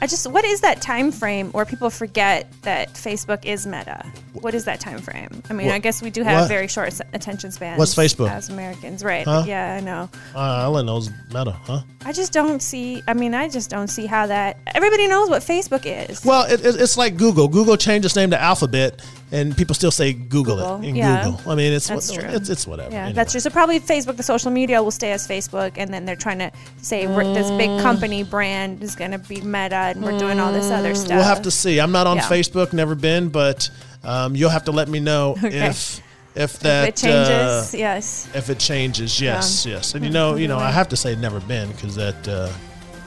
I 0.00 0.06
just 0.06 0.26
what 0.30 0.44
is 0.44 0.60
that 0.62 0.80
time 0.82 1.12
frame 1.12 1.50
where 1.52 1.64
people 1.64 1.90
forget 1.90 2.50
that 2.62 2.92
Facebook 2.94 3.44
is 3.44 3.66
Meta? 3.66 4.04
What 4.32 4.54
is 4.54 4.64
that 4.64 4.80
time 4.80 4.98
frame? 4.98 5.42
I 5.48 5.52
mean, 5.52 5.68
What- 5.68 5.76
I 5.76 5.78
guess 5.78 6.02
we 6.02 6.10
do 6.10 6.22
have 6.22 6.42
what? 6.42 6.48
very 6.48 6.68
short 6.68 6.92
attention 7.12 7.50
spans. 7.52 7.78
What's 7.78 7.94
Facebook? 7.94 8.30
as 8.30 8.48
Americans, 8.50 9.02
right? 9.04 9.24
Huh? 9.24 9.44
Yeah, 9.46 9.74
I 9.76 9.80
know. 9.80 10.08
Uh, 10.34 10.38
all 10.38 10.76
I 10.76 10.82
know 10.82 10.96
is 10.98 11.10
Meta, 11.32 11.52
huh? 11.52 11.82
I 12.04 12.12
just 12.12 12.32
don't 12.32 12.60
see. 12.60 13.02
I 13.08 13.14
mean, 13.14 13.34
I 13.34 13.48
just 13.48 13.70
don't 13.70 13.88
see 13.88 14.06
how 14.06 14.26
that. 14.26 14.58
Everybody 14.74 15.06
knows 15.08 15.30
what 15.30 15.42
Facebook 15.42 15.82
is. 15.86 16.24
Well, 16.24 16.44
it, 16.50 16.64
it, 16.64 16.80
it's 16.80 16.96
like 16.96 17.16
Google. 17.16 17.48
Google 17.48 17.76
changed 17.76 18.04
its 18.04 18.16
name 18.16 18.30
to 18.30 18.40
Alphabet, 18.40 19.02
and 19.32 19.56
people 19.56 19.74
still 19.74 19.90
say 19.90 20.12
Google, 20.12 20.56
Google, 20.56 20.82
it 20.82 20.88
in 20.88 20.96
yeah. 20.96 21.24
Google. 21.24 21.50
I 21.52 21.54
mean, 21.54 21.72
it's 21.72 21.88
That's 21.88 22.10
what- 22.10 22.20
true. 22.20 22.28
It's, 22.30 22.48
it's 22.48 22.66
whatever. 22.66 22.90
yeah, 22.92 22.98
anyway. 23.04 23.14
that's 23.14 23.32
true. 23.32 23.40
So 23.40 23.50
probably 23.50 23.80
Facebook, 23.80 24.16
the 24.16 24.22
social 24.22 24.50
media, 24.50 24.82
will 24.82 24.90
stay 24.90 25.12
as 25.12 25.26
Facebook, 25.26 25.72
and 25.76 25.92
then 25.92 26.04
they're 26.04 26.14
trying 26.16 26.38
to 26.40 26.52
say 26.82 27.06
we're, 27.06 27.24
this 27.34 27.50
big 27.52 27.70
Mm. 27.70 27.82
company 27.82 28.22
brand 28.22 28.82
is 28.82 28.94
going 28.94 29.10
to 29.12 29.18
be 29.18 29.40
Meta, 29.40 29.74
and 29.94 30.02
we're 30.04 30.18
doing 30.18 30.38
all 30.40 30.52
this 30.52 30.70
other 30.70 30.94
stuff. 30.94 31.10
We'll 31.16 31.22
have 31.24 31.42
to 31.42 31.50
see. 31.50 31.80
I'm 31.80 31.92
not 31.92 32.06
on 32.06 32.18
Yeah. 32.18 32.28
Facebook, 32.28 32.72
never 32.72 32.94
been, 32.94 33.28
but 33.30 33.70
um, 34.04 34.36
you'll 34.36 34.50
have 34.50 34.64
to 34.64 34.72
let 34.72 34.88
me 34.88 35.00
know 35.00 35.32
Okay. 35.42 35.66
if 35.68 36.00
if 36.36 36.58
that 36.60 36.82
If 36.84 36.88
it 36.88 36.96
changes, 36.96 37.74
uh, 37.74 37.76
yes. 37.78 38.28
if 38.34 38.50
it 38.50 38.58
changes, 38.58 39.20
yes, 39.20 39.64
yes. 39.64 39.94
And 39.94 40.04
you 40.04 40.10
know, 40.10 40.34
you 40.34 40.48
know, 40.48 40.58
I 40.58 40.70
have 40.72 40.88
to 40.90 40.96
say 40.96 41.14
never 41.16 41.38
been 41.40 41.70
because 41.72 41.94
that 41.96 42.26
uh, 42.28 42.50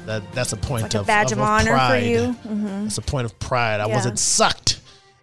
that 0.05 0.23
that's 0.33 0.53
a 0.53 0.57
point 0.57 0.83
Like 0.83 0.93
a 0.95 0.99
of 1.01 1.07
badge 1.07 1.31
of, 1.33 1.39
honor 1.41 1.71
pride. 1.71 2.01
for 2.03 2.07
you. 2.07 2.31
hmm 2.31 2.85
It's 2.87 2.97
a 2.97 3.01
point 3.01 3.25
of 3.25 3.37
pride. 3.39 3.81
I 3.81 3.85
wasn't 3.87 4.17
sucked 4.17 4.76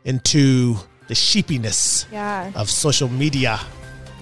into 0.04 0.76
the 1.08 1.14
sheepiness 1.14 2.06
Yeah. 2.12 2.50
of 2.54 2.70
social 2.70 3.08
media. 3.08 3.60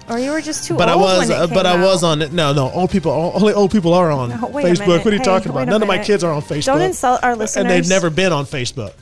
Or 0.08 0.18
you 0.18 0.32
were 0.32 0.40
just 0.40 0.66
too 0.66 0.74
but 0.76 0.88
I 0.88 0.92
old 0.94 1.02
was, 1.02 1.28
when 1.28 1.30
it 1.30 1.34
uh, 1.40 1.46
but 1.46 1.64
came 1.64 1.80
I 1.80 1.84
was 1.84 2.02
on 2.02 2.22
it. 2.22 2.32
No, 2.32 2.52
no, 2.52 2.70
old 2.70 2.90
people, 2.90 3.12
only 3.34 3.52
old 3.54 3.70
people 3.70 3.94
are 3.94 4.10
on 4.10 4.30
No, 4.30 4.36
Facebook. 4.36 4.88
What 5.04 5.06
are 5.06 5.10
you 5.12 5.18
Hey, 5.18 5.24
talking 5.24 5.50
about? 5.50 5.68
None 5.68 5.80
of 5.80 5.88
my 5.88 5.98
kids 5.98 6.24
are 6.24 6.32
on 6.32 6.42
Facebook. 6.42 6.64
Don't 6.66 6.80
insult 6.82 7.22
our 7.22 7.36
listeners. 7.36 7.62
and 7.62 7.70
they've 7.70 7.88
never 7.88 8.10
been 8.10 8.32
on 8.32 8.44
Facebook. 8.44 8.92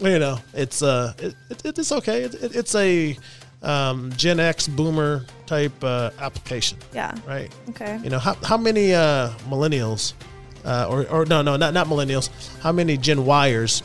You 0.00 0.18
know, 0.18 0.38
it's 0.54 0.82
uh, 0.82 1.14
it, 1.18 1.34
it, 1.64 1.78
it's 1.78 1.90
okay. 1.90 2.22
It, 2.22 2.34
it, 2.34 2.54
it's 2.56 2.74
a 2.74 3.16
um, 3.62 4.12
Gen 4.16 4.38
X 4.38 4.68
boomer 4.68 5.24
type 5.46 5.72
uh, 5.82 6.10
application, 6.20 6.78
Yeah. 6.94 7.14
right? 7.26 7.50
Okay. 7.70 7.98
You 8.04 8.10
know, 8.10 8.18
how 8.18 8.34
how 8.44 8.56
many 8.58 8.94
uh, 8.94 9.30
millennials, 9.48 10.12
uh, 10.64 10.86
or 10.88 11.06
or 11.08 11.24
no, 11.26 11.40
no, 11.42 11.56
not 11.56 11.72
not 11.74 11.86
millennials. 11.88 12.28
How 12.60 12.72
many 12.72 12.96
Gen 12.98 13.18
Yers 13.18 13.82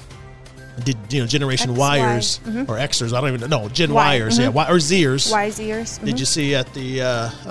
did 0.83 0.97
you 1.09 1.21
know 1.21 1.27
Generation 1.27 1.75
Wires 1.75 2.39
mhm. 2.45 2.67
or 2.69 2.75
Xers? 2.75 3.13
I 3.13 3.21
don't 3.21 3.33
even 3.33 3.49
know. 3.49 3.69
Gen 3.69 3.93
Y, 3.93 3.95
Wires, 3.95 4.37
yeah, 4.37 4.47
mhm. 4.47 4.53
Y, 4.53 4.67
or 4.69 4.75
Zers. 4.75 5.31
Wise 5.31 5.59
ears. 5.59 5.97
Did 5.99 6.15
mhm. 6.15 6.19
you 6.19 6.25
see 6.25 6.55
at 6.55 6.73
the 6.73 7.01
uh, 7.01 7.29
uh, 7.45 7.49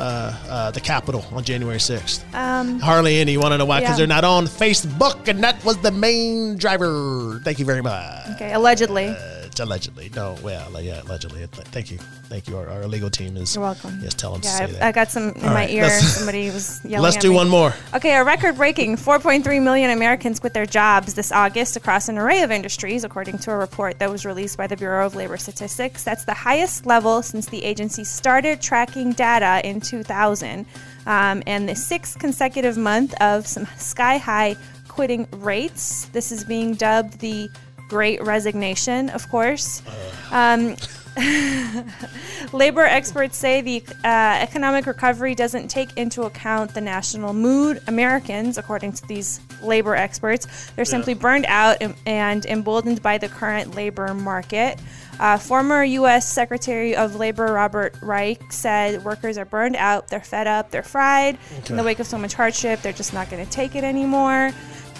uh, 0.48 0.70
the 0.70 0.80
Capitol 0.80 1.24
on 1.32 1.44
January 1.44 1.80
sixth? 1.80 2.24
Um, 2.34 2.80
Hardly 2.80 3.18
any. 3.18 3.32
You 3.32 3.40
want 3.40 3.52
to 3.52 3.58
know 3.58 3.64
why? 3.64 3.80
Because 3.80 3.94
Yeah. 3.94 3.98
they're 3.98 4.06
not 4.06 4.24
on 4.24 4.46
Facebook, 4.46 5.28
and 5.28 5.42
that 5.42 5.62
was 5.64 5.78
the 5.78 5.90
main 5.90 6.56
driver. 6.56 7.40
Thank 7.44 7.58
you 7.58 7.64
very 7.64 7.82
much. 7.82 8.28
okay, 8.34 8.52
allegedly. 8.52 9.08
Uh, 9.08 9.39
allegedly, 9.58 10.10
no. 10.14 10.36
Well, 10.42 10.80
yeah, 10.80 11.02
allegedly. 11.02 11.44
Thank 11.46 11.90
you, 11.90 11.98
thank 12.28 12.46
you. 12.46 12.56
Our, 12.56 12.68
our 12.68 12.86
legal 12.86 13.10
team 13.10 13.36
is. 13.36 13.54
You're 13.54 13.64
welcome. 13.64 13.98
Yes, 14.02 14.14
tell 14.14 14.32
them 14.32 14.42
to 14.42 14.48
Yeah, 14.48 14.58
I, 14.60 14.66
that. 14.66 14.82
I 14.82 14.92
got 14.92 15.10
some 15.10 15.30
in 15.30 15.42
All 15.42 15.48
my 15.48 15.54
right, 15.54 15.70
ear. 15.70 15.90
Somebody 15.90 16.50
was 16.50 16.80
yelling. 16.84 17.02
Let's 17.02 17.16
do 17.16 17.30
me. 17.30 17.36
one 17.36 17.48
more. 17.48 17.74
Okay, 17.94 18.14
a 18.14 18.22
record 18.22 18.56
breaking 18.56 18.96
4.3 18.96 19.62
million 19.62 19.90
Americans 19.90 20.38
quit 20.38 20.52
their 20.54 20.66
jobs 20.66 21.14
this 21.14 21.32
August 21.32 21.76
across 21.76 22.08
an 22.08 22.18
array 22.18 22.42
of 22.42 22.50
industries, 22.50 23.02
according 23.02 23.38
to 23.38 23.50
a 23.50 23.56
report 23.56 23.98
that 23.98 24.10
was 24.10 24.24
released 24.24 24.56
by 24.56 24.66
the 24.66 24.76
Bureau 24.76 25.06
of 25.06 25.14
Labor 25.14 25.36
Statistics. 25.36 26.04
That's 26.04 26.24
the 26.24 26.34
highest 26.34 26.86
level 26.86 27.22
since 27.22 27.46
the 27.46 27.64
agency 27.64 28.04
started 28.04 28.60
tracking 28.60 29.12
data 29.12 29.66
in 29.68 29.80
2000, 29.80 30.66
um, 31.06 31.42
and 31.46 31.68
the 31.68 31.74
sixth 31.74 32.18
consecutive 32.18 32.76
month 32.76 33.14
of 33.20 33.46
some 33.46 33.66
sky 33.76 34.18
high 34.18 34.56
quitting 34.88 35.26
rates. 35.32 36.06
This 36.06 36.30
is 36.32 36.44
being 36.44 36.74
dubbed 36.74 37.20
the 37.20 37.48
Great 37.90 38.22
Resignation, 38.22 39.10
of 39.10 39.28
course. 39.28 39.82
Um, 40.30 40.76
Labor 42.52 42.82
experts 42.82 43.36
say 43.36 43.60
the 43.60 43.82
uh, 44.04 44.38
economic 44.40 44.86
recovery 44.86 45.34
doesn't 45.34 45.68
take 45.68 45.96
into 45.96 46.22
account 46.22 46.72
the 46.72 46.80
national 46.80 47.32
mood. 47.32 47.82
Americans, 47.88 48.58
according 48.58 48.92
to 48.92 49.06
these 49.08 49.40
labor 49.60 49.96
experts, 49.96 50.70
they're 50.76 50.84
simply 50.84 51.14
burned 51.14 51.46
out 51.46 51.78
and, 51.80 51.96
and 52.06 52.46
emboldened 52.46 53.02
by 53.02 53.18
the 53.18 53.28
current 53.28 53.74
labor 53.74 54.14
market. 54.14 54.78
Uh, 55.18 55.36
former 55.36 55.82
U.S. 55.82 56.32
Secretary 56.32 56.94
of 56.94 57.16
Labor 57.16 57.52
Robert 57.52 57.96
Reich 58.00 58.52
said 58.52 59.04
workers 59.04 59.36
are 59.36 59.44
burned 59.44 59.76
out, 59.76 60.06
they're 60.06 60.20
fed 60.20 60.46
up, 60.46 60.70
they're 60.70 60.82
fried. 60.84 61.36
In 61.68 61.76
the 61.76 61.82
wake 61.82 61.98
of 61.98 62.06
so 62.06 62.16
much 62.16 62.34
hardship, 62.34 62.82
they're 62.82 62.92
just 62.92 63.12
not 63.12 63.28
going 63.30 63.44
to 63.44 63.50
take 63.50 63.74
it 63.74 63.82
anymore. 63.82 64.52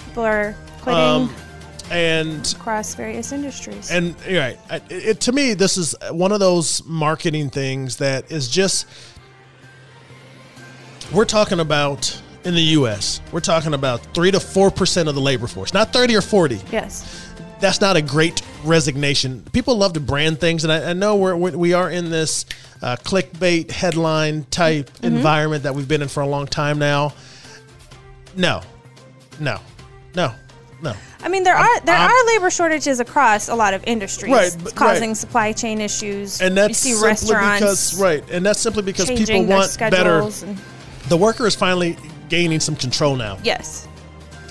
People 0.05 0.23
are 0.23 0.55
quitting 0.81 1.01
Um, 1.01 1.35
and 1.91 2.53
across 2.57 2.95
various 2.95 3.31
industries. 3.31 3.91
and 3.91 4.15
right. 4.25 4.57
It, 4.69 4.83
it, 4.91 5.19
to 5.21 5.31
me, 5.31 5.53
this 5.53 5.77
is 5.77 5.93
one 6.11 6.31
of 6.31 6.39
those 6.39 6.83
marketing 6.85 7.49
things 7.49 7.97
that 7.97 8.31
is 8.31 8.47
just. 8.49 8.87
We're 11.13 11.25
talking 11.25 11.59
about 11.59 12.19
in 12.45 12.55
the 12.55 12.61
U.S. 12.61 13.21
We're 13.31 13.41
talking 13.41 13.73
about 13.73 14.01
three 14.13 14.31
to 14.31 14.39
four 14.39 14.71
percent 14.71 15.09
of 15.09 15.15
the 15.15 15.21
labor 15.21 15.47
force, 15.47 15.73
not 15.73 15.91
thirty 15.93 16.15
or 16.15 16.21
forty. 16.21 16.59
yes. 16.71 17.27
That's 17.59 17.79
not 17.79 17.95
a 17.95 18.01
great 18.01 18.41
resignation. 18.63 19.43
People 19.53 19.77
love 19.77 19.93
to 19.93 19.99
brand 19.99 20.39
things, 20.39 20.63
and 20.63 20.73
I, 20.73 20.89
I 20.89 20.93
know 20.93 21.17
we're 21.17 21.35
we 21.35 21.73
are 21.73 21.91
in 21.91 22.09
this 22.09 22.45
uh, 22.81 22.95
clickbait 23.03 23.69
headline 23.69 24.45
type 24.45 24.89
Mm-hmm. 24.93 25.05
environment 25.17 25.63
that 25.63 25.75
we've 25.75 25.87
been 25.87 26.01
in 26.01 26.07
for 26.07 26.21
a 26.21 26.27
long 26.27 26.47
time 26.47 26.79
now. 26.79 27.13
No, 28.35 28.61
no, 29.39 29.59
no, 30.15 30.33
no. 30.81 30.93
I 31.23 31.29
mean, 31.29 31.43
there 31.43 31.55
are 31.55 31.79
there 31.81 31.95
I'm- 31.95 32.09
are 32.09 32.25
labor 32.27 32.49
shortages 32.49 32.99
across 32.99 33.47
a 33.49 33.55
lot 33.55 33.73
of 33.73 33.83
industries, 33.85 34.31
Right, 34.33 34.55
but- 34.63 34.75
causing 34.75 35.09
right. 35.11 35.17
supply 35.17 35.51
chain 35.51 35.79
issues. 35.81 36.41
and 36.41 36.57
that's 36.57 36.69
you 36.69 36.73
see 36.73 36.91
simply 36.93 37.07
restaurants 37.09 37.59
because 37.91 38.01
right, 38.01 38.23
and 38.31 38.45
that's 38.45 38.59
simply 38.59 38.83
because 38.83 39.07
people 39.09 39.45
want 39.45 39.77
better. 39.77 40.21
And, 40.21 40.57
The 41.09 41.17
worker 41.17 41.45
is 41.47 41.55
finally 41.55 41.97
gaining 42.29 42.59
some 42.59 42.75
control 42.75 43.15
now, 43.15 43.37
yes, 43.43 43.87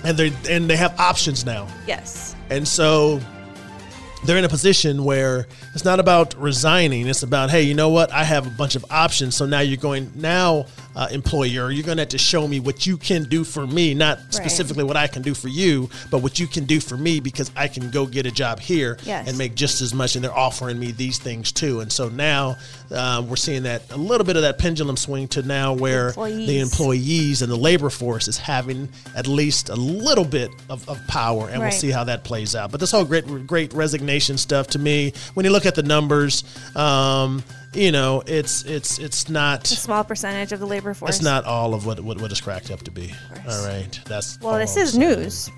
and 0.05 0.17
they 0.17 0.33
and 0.49 0.69
they 0.69 0.77
have 0.77 0.99
options 1.01 1.45
now, 1.45 1.67
yes, 1.87 2.35
and 2.51 2.67
so 2.67 3.21
they're 4.25 4.37
in 4.37 4.45
a 4.45 4.49
position 4.51 5.03
where 5.05 5.47
it's 5.75 5.85
not 5.85 5.99
about 5.99 6.35
resigning. 6.39 7.09
It's 7.09 7.23
about 7.23 7.51
hey, 7.51 7.63
you 7.63 7.75
know 7.75 7.89
what? 7.89 8.13
I 8.13 8.23
have 8.25 8.47
a 8.47 8.51
bunch 8.51 8.75
of 8.77 8.85
options. 8.91 9.35
So 9.35 9.47
now 9.47 9.61
you're 9.61 9.79
going 9.79 10.13
now, 10.15 10.67
uh, 11.01 11.09
employer, 11.11 11.71
you're 11.71 11.83
going 11.83 11.97
to 11.97 12.03
have 12.03 12.11
to 12.11 12.19
show 12.19 12.47
me 12.47 12.61
what 12.61 12.87
you 12.87 12.99
can 12.99 13.25
do 13.25 13.43
for 13.43 13.67
me, 13.67 13.95
not 13.95 14.19
specifically 14.29 14.85
what 14.85 14.99
I 14.99 15.07
can 15.07 15.23
do 15.23 15.33
for 15.33 15.49
you, 15.49 15.89
but 16.11 16.19
what 16.19 16.39
you 16.39 16.47
can 16.47 16.67
do 16.67 16.79
for 16.79 16.95
me 16.99 17.21
because 17.21 17.51
I 17.57 17.69
can 17.69 17.91
go 17.91 18.05
get 18.05 18.27
a 18.27 18.31
job 18.31 18.61
here 18.61 18.99
Yes. 19.05 19.27
and 19.27 19.39
make 19.39 19.55
just 19.55 19.81
as 19.81 19.95
much. 19.95 20.15
And 20.15 20.23
they're 20.23 20.37
offering 20.37 20.79
me 20.79 20.93
these 20.93 21.19
things 21.19 21.53
too. 21.53 21.81
And 21.81 21.91
so 21.91 22.11
now 22.11 22.59
uh, 22.93 23.25
we're 23.27 23.37
seeing 23.37 23.63
that 23.65 23.83
a 23.93 23.97
little 23.97 24.25
bit 24.25 24.37
of 24.37 24.43
that 24.43 24.59
pendulum 24.59 24.97
swing 24.97 25.29
to 25.29 25.43
now 25.43 25.73
where 25.73 26.13
the 26.13 26.19
Employees. 26.21 26.63
employees 26.63 27.43
and 27.43 27.51
the 27.51 27.57
labor 27.57 27.91
force 27.91 28.29
is 28.29 28.37
having 28.37 28.89
at 29.15 29.27
least 29.27 29.69
a 29.69 29.77
little 29.77 30.25
bit 30.25 30.51
of, 30.69 30.89
of 30.89 30.99
power, 31.07 31.49
and 31.49 31.61
we'll 31.61 31.71
see 31.71 31.91
how 31.91 32.05
that 32.05 32.25
plays 32.25 32.57
out. 32.57 32.71
But 32.71 32.81
this 32.81 32.91
whole 32.91 33.05
great 33.05 33.47
great 33.47 33.73
resignation 33.73 34.39
stuff 34.39 34.69
to 34.69 34.79
me, 34.79 35.13
when 35.35 35.45
you 35.45 35.53
look 35.53 35.67
at 35.67 35.75
the 35.75 35.83
numbers, 35.83 36.45
um, 36.77 37.45
you 37.73 37.93
know, 37.93 38.23
it's 38.27 38.65
it's 38.65 38.99
it's 38.99 39.29
not 39.29 39.71
a 39.71 39.77
small 39.77 40.03
percentage 40.03 40.53
of 40.53 40.59
the 40.61 40.67
labor 40.67 40.95
force. 40.95 41.17
it's 41.17 41.25
not 41.25 41.45
all 41.45 41.75
of 41.75 41.87
what 41.87 42.01
what, 42.01 42.21
what 42.21 42.31
it's 42.31 42.41
cracked 42.41 42.71
up 42.71 42.83
to 42.83 42.91
be. 42.91 43.13
All 43.49 43.67
right, 43.67 44.01
that's 44.07 44.41
Well, 44.41 44.59
this 44.59 44.77
is 44.77 44.99
news. 44.99 45.51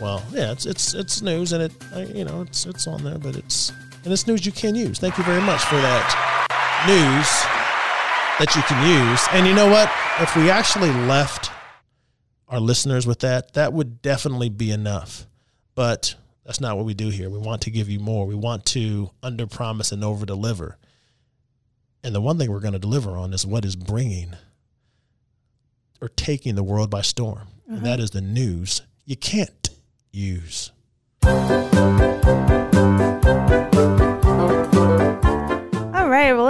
Well, 0.00 0.24
yeah, 0.32 0.50
it's 0.50 0.66
it's 0.66 0.94
it's 0.94 1.22
news, 1.22 1.52
and 1.52 1.62
it 1.62 1.72
you 2.14 2.24
know 2.24 2.42
it's 2.42 2.66
it's 2.66 2.86
on 2.88 3.04
there, 3.04 3.18
but 3.18 3.36
it's 3.36 3.70
and 4.02 4.12
it's 4.12 4.26
news 4.26 4.44
you 4.44 4.52
can 4.52 4.74
use. 4.74 4.98
Thank 4.98 5.18
you 5.18 5.24
very 5.24 5.42
much 5.42 5.62
for 5.64 5.76
that 5.76 6.46
news 6.86 7.28
that 8.38 8.54
you 8.56 8.62
can 8.62 9.10
use. 9.10 9.20
And 9.32 9.46
you 9.46 9.54
know 9.54 9.68
what? 9.68 9.90
If 10.18 10.34
we 10.36 10.50
actually 10.50 10.90
left 10.90 11.50
our 12.48 12.60
listeners 12.60 13.06
with 13.06 13.20
that, 13.20 13.52
that 13.54 13.72
would 13.72 14.02
definitely 14.02 14.48
be 14.48 14.70
enough. 14.70 15.26
But 15.74 16.14
that's 16.44 16.60
not 16.60 16.76
what 16.76 16.86
we 16.86 16.94
do 16.94 17.10
here. 17.10 17.28
We 17.30 17.38
want 17.38 17.62
to 17.62 17.70
give 17.70 17.88
you 17.88 18.00
more. 18.00 18.26
We 18.26 18.34
want 18.34 18.64
to 18.66 19.10
under 19.22 19.46
promise 19.46 19.92
and 19.92 20.02
over 20.02 20.24
deliver. 20.26 20.78
And 22.02 22.14
the 22.14 22.20
one 22.20 22.38
thing 22.38 22.50
we're 22.50 22.60
going 22.60 22.72
to 22.72 22.78
deliver 22.78 23.10
on 23.10 23.32
is 23.34 23.46
what 23.46 23.64
is 23.64 23.76
bringing 23.76 24.34
or 26.00 26.08
taking 26.08 26.54
the 26.54 26.62
world 26.62 26.90
by 26.90 27.02
storm. 27.02 27.48
And 27.68 27.78
uh-huh. 27.78 27.86
that 27.86 28.00
is 28.00 28.10
the 28.10 28.22
news 28.22 28.82
you 29.04 29.16
can't 29.16 29.68
use. 30.10 30.72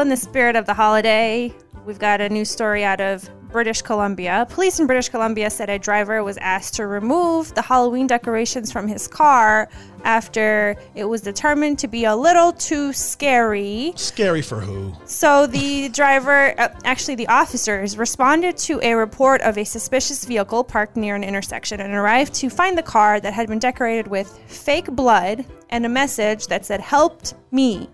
All 0.00 0.06
right. 0.06 0.06
Well, 0.06 0.06
in 0.06 0.08
the 0.08 0.16
spirit 0.16 0.56
of 0.56 0.64
the 0.64 0.72
holiday, 0.72 1.54
we've 1.84 1.98
got 1.98 2.22
a 2.22 2.28
new 2.30 2.46
story 2.46 2.84
out 2.84 3.02
of 3.02 3.28
British 3.50 3.82
Columbia. 3.82 4.46
Police 4.48 4.80
in 4.80 4.86
British 4.86 5.10
Columbia 5.10 5.50
said 5.50 5.68
a 5.68 5.78
driver 5.78 6.24
was 6.24 6.38
asked 6.38 6.74
to 6.76 6.86
remove 6.86 7.52
the 7.54 7.60
Halloween 7.60 8.06
decorations 8.06 8.72
from 8.72 8.88
his 8.88 9.06
car 9.06 9.68
after 10.04 10.76
it 10.94 11.04
was 11.04 11.20
determined 11.20 11.78
to 11.80 11.88
be 11.88 12.04
a 12.04 12.16
little 12.16 12.52
too 12.52 12.94
scary. 12.94 13.92
Scary 13.96 14.40
for 14.40 14.60
who? 14.60 14.94
So 15.04 15.46
the 15.46 15.90
driver, 15.90 16.54
uh, 16.58 16.68
actually 16.84 17.16
the 17.16 17.28
officers, 17.28 17.98
responded 17.98 18.56
to 18.58 18.80
a 18.82 18.94
report 18.94 19.42
of 19.42 19.58
a 19.58 19.64
suspicious 19.64 20.24
vehicle 20.24 20.64
parked 20.64 20.96
near 20.96 21.14
an 21.14 21.24
intersection 21.24 21.80
and 21.80 21.92
arrived 21.92 22.32
to 22.34 22.48
find 22.48 22.78
the 22.78 22.82
car 22.82 23.20
that 23.20 23.34
had 23.34 23.48
been 23.48 23.58
decorated 23.58 24.08
with 24.08 24.38
fake 24.46 24.90
blood 24.92 25.44
and 25.68 25.84
a 25.84 25.90
message 25.90 26.46
that 26.46 26.64
said 26.64 26.80
"Helped 26.80 27.34
me, 27.50 27.88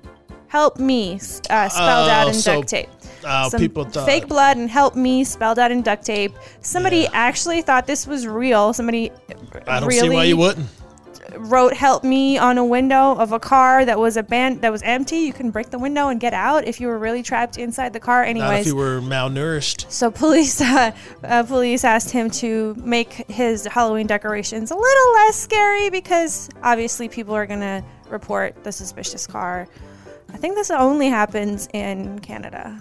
help 0.57 0.79
me," 0.79 1.15
uh, 1.51 1.69
spelled 1.69 2.09
out 2.17 2.27
Oh, 2.27 2.29
in 2.29 2.35
so, 2.35 2.55
duct 2.57 2.69
tape. 2.69 2.89
uh, 3.25 3.49
Some 3.51 3.61
people 3.61 3.85
thought- 3.85 4.07
fake 4.07 4.27
blood 4.29 4.57
and 4.57 4.69
"Help 4.71 4.95
me" 4.97 5.25
spelled 5.25 5.59
out 5.59 5.71
in 5.71 5.83
duct 5.83 6.05
tape. 6.05 6.35
Somebody 6.63 7.01
Yeah. 7.03 7.27
actually 7.29 7.61
thought 7.63 7.87
this 7.87 8.07
was 8.07 8.27
real. 8.27 8.73
Somebody 8.73 9.11
I 9.67 9.81
don't 9.81 9.89
really 9.89 10.01
see 10.01 10.15
why 10.19 10.25
you 10.25 10.37
wouldn't. 10.37 10.67
wrote 11.39 11.75
"Help 11.75 12.03
me" 12.05 12.39
on 12.39 12.57
a 12.57 12.65
window 12.65 13.05
of 13.25 13.33
a 13.33 13.39
car 13.39 13.85
that 13.85 13.99
was 13.99 14.17
aban- 14.17 14.61
that 14.63 14.73
was 14.73 14.81
empty. 14.83 15.19
You 15.29 15.35
can 15.35 15.51
break 15.51 15.69
the 15.71 15.79
window 15.87 16.09
and 16.09 16.19
get 16.27 16.33
out 16.33 16.61
if 16.71 16.81
you 16.81 16.87
were 16.89 16.99
really 17.07 17.23
trapped 17.23 17.59
inside 17.59 17.93
the 17.93 18.01
car. 18.01 18.21
Not 18.23 18.31
if 18.31 18.37
Anyways, 18.37 18.67
you 18.67 18.77
were 18.77 19.01
malnourished. 19.03 19.81
so 19.91 20.11
police 20.11 20.61
uh, 20.77 20.93
uh, 21.25 21.43
police 21.43 21.85
asked 21.85 22.11
him 22.19 22.31
to 22.43 22.75
make 22.79 23.13
his 23.29 23.67
Halloween 23.67 24.07
decorations 24.07 24.71
a 24.71 24.77
little 24.89 25.11
less 25.19 25.37
scary 25.37 25.91
because 25.91 26.49
obviously 26.63 27.07
people 27.09 27.35
are 27.35 27.45
gonna 27.53 27.83
report 28.09 28.63
the 28.65 28.73
suspicious 28.73 29.27
car. 29.27 29.67
I 30.33 30.37
think 30.37 30.55
this 30.55 30.71
only 30.71 31.09
happens 31.09 31.69
in 31.73 32.19
Canada, 32.21 32.79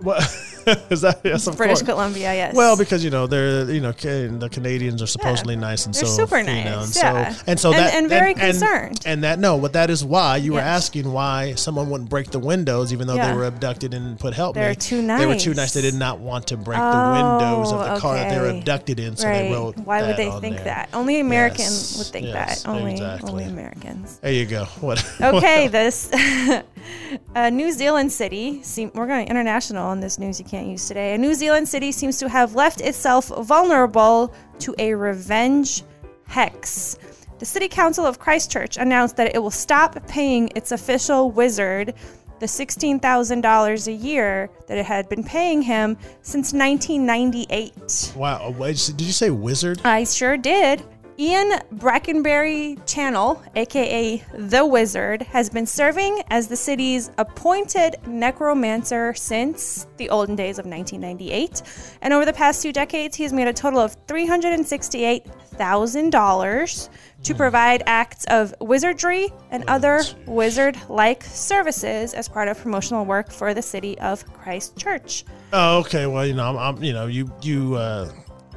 What 0.00 0.22
is 0.90 1.00
that? 1.02 1.20
Yes, 1.24 1.44
British 1.44 1.78
course. 1.78 1.82
Columbia. 1.82 2.34
Yes. 2.34 2.54
Well, 2.54 2.76
because 2.76 3.04
you 3.04 3.10
know 3.10 3.26
they're 3.26 3.70
you 3.70 3.80
know 3.80 3.92
the 3.92 4.48
Canadians 4.50 5.02
are 5.02 5.06
supposedly 5.06 5.56
nice 5.56 5.86
and 5.86 5.94
They're 5.94 6.04
so 6.06 6.24
super 6.24 6.38
you 6.38 6.44
know, 6.46 6.52
nice, 6.52 6.84
and 6.84 6.88
so 6.94 7.00
yeah. 7.06 7.34
and 7.46 7.60
so 7.60 7.70
And- 7.72 7.78
that 7.78 7.94
and 7.94 8.08
very 8.08 8.34
concerned. 8.34 9.00
and, 9.06 9.24
that 9.24 9.38
no, 9.38 9.58
but 9.58 9.72
that 9.74 9.90
is 9.90 10.04
why 10.04 10.36
you 10.36 10.52
were 10.54 10.60
asking 10.60 11.10
why 11.12 11.54
someone 11.54 11.90
wouldn't 11.90 12.10
break 12.10 12.30
the 12.30 12.38
windows 12.38 12.92
even 12.92 13.06
though 13.06 13.14
Yeah. 13.16 13.30
they 13.30 13.36
were 13.36 13.44
abducted 13.44 13.94
and 13.94 14.18
put 14.18 14.34
help 14.34 14.54
They're 14.54 14.74
too 14.74 15.06
They 15.06 15.26
were 15.26 15.36
too 15.36 15.50
nice. 15.50 15.56
nice. 15.56 15.72
They 15.74 15.82
did 15.82 15.94
not 15.94 16.18
want 16.18 16.46
to 16.48 16.56
break 16.56 16.78
the 16.78 17.10
windows 17.12 17.72
of 17.72 17.78
the 17.80 17.94
Oh, 17.94 17.98
car 17.98 18.14
that 18.14 18.30
they 18.30 18.38
were 18.40 18.50
abducted 18.50 18.98
in, 19.00 19.16
so 19.16 19.28
right. 19.28 19.42
they 19.48 19.52
wrote. 19.52 19.76
Why 19.78 20.02
would 20.06 20.16
they 20.16 20.30
think 20.40 20.56
there. 20.56 20.64
that? 20.64 20.88
Only 20.92 21.20
American 21.20 21.60
Yes, 21.60 21.98
would 21.98 22.06
think 22.08 22.26
yes, 22.26 22.62
that. 22.62 22.68
Only 22.68 22.92
exactly. 22.92 23.30
only 23.30 23.44
Americans. 23.44 24.18
There 24.18 24.32
you 24.32 24.46
go. 24.46 24.64
What? 24.80 25.04
okay, 25.20 25.68
this 25.68 26.10
uh, 27.34 27.50
New 27.50 27.72
Zealand 27.72 28.12
city. 28.12 28.62
Seem, 28.62 28.90
we're 28.94 29.06
going 29.06 29.28
international 29.28 29.86
on 29.86 30.00
this 30.00 30.18
news 30.18 30.38
you 30.38 30.44
can't 30.44 30.53
use 30.62 30.86
today. 30.88 31.14
A 31.14 31.18
New 31.18 31.34
Zealand 31.34 31.68
city 31.68 31.92
seems 31.92 32.18
to 32.18 32.28
have 32.28 32.54
left 32.54 32.80
itself 32.80 33.28
vulnerable 33.28 34.34
to 34.60 34.74
a 34.78 34.94
revenge 34.94 35.82
hex. 36.26 36.96
The 37.38 37.46
City 37.46 37.68
Council 37.68 38.06
of 38.06 38.18
Christchurch 38.18 38.76
announced 38.76 39.16
that 39.16 39.34
it 39.34 39.38
will 39.38 39.50
stop 39.50 40.06
paying 40.06 40.50
its 40.54 40.72
official 40.72 41.30
wizard 41.30 41.94
the 42.40 42.46
$16,000 42.46 43.86
a 43.86 43.92
year 43.92 44.50
that 44.66 44.78
it 44.78 44.84
had 44.84 45.08
been 45.08 45.24
paying 45.24 45.62
him 45.62 45.96
since 46.22 46.52
1998. 46.52 48.12
Wow. 48.16 48.52
Did 48.52 49.00
you 49.00 49.12
say 49.12 49.30
wizard? 49.30 49.80
I 49.84 50.04
sure 50.04 50.36
did. 50.36 50.82
Ian 51.16 51.60
Brackenbury 51.76 52.76
Channell, 52.86 53.40
aka 53.54 54.20
The 54.36 54.66
Wizard, 54.66 55.22
has 55.22 55.48
been 55.48 55.64
serving 55.64 56.20
as 56.28 56.48
the 56.48 56.56
city's 56.56 57.12
appointed 57.18 57.98
necromancer 58.08 59.14
since 59.14 59.86
the 59.96 60.10
olden 60.10 60.34
days 60.34 60.58
of 60.58 60.66
1998. 60.66 61.62
And 62.02 62.12
over 62.12 62.24
the 62.24 62.32
past 62.32 62.62
two 62.62 62.72
decades, 62.72 63.14
he 63.14 63.22
has 63.22 63.32
made 63.32 63.46
a 63.46 63.52
total 63.52 63.78
of 63.78 63.96
$368,000 64.06 66.88
to 67.22 67.34
provide 67.34 67.84
acts 67.86 68.24
of 68.24 68.52
wizardry 68.60 69.28
and 69.52 69.62
other 69.68 70.02
wizard 70.26 70.76
like 70.88 71.22
services 71.22 72.12
as 72.12 72.28
part 72.28 72.48
of 72.48 72.58
promotional 72.58 73.04
work 73.04 73.30
for 73.30 73.54
the 73.54 73.62
city 73.62 73.96
of 74.00 74.26
Christchurch. 74.32 75.24
Oh, 75.52 75.78
okay. 75.78 76.06
Well, 76.06 76.26
you 76.26 76.34
know, 76.34 76.48
I'm, 76.48 76.58
I'm 76.58 76.82
you 76.82 76.92
know, 76.92 77.06
you 77.06 77.32
you 77.40 77.76
uh, 77.76 78.10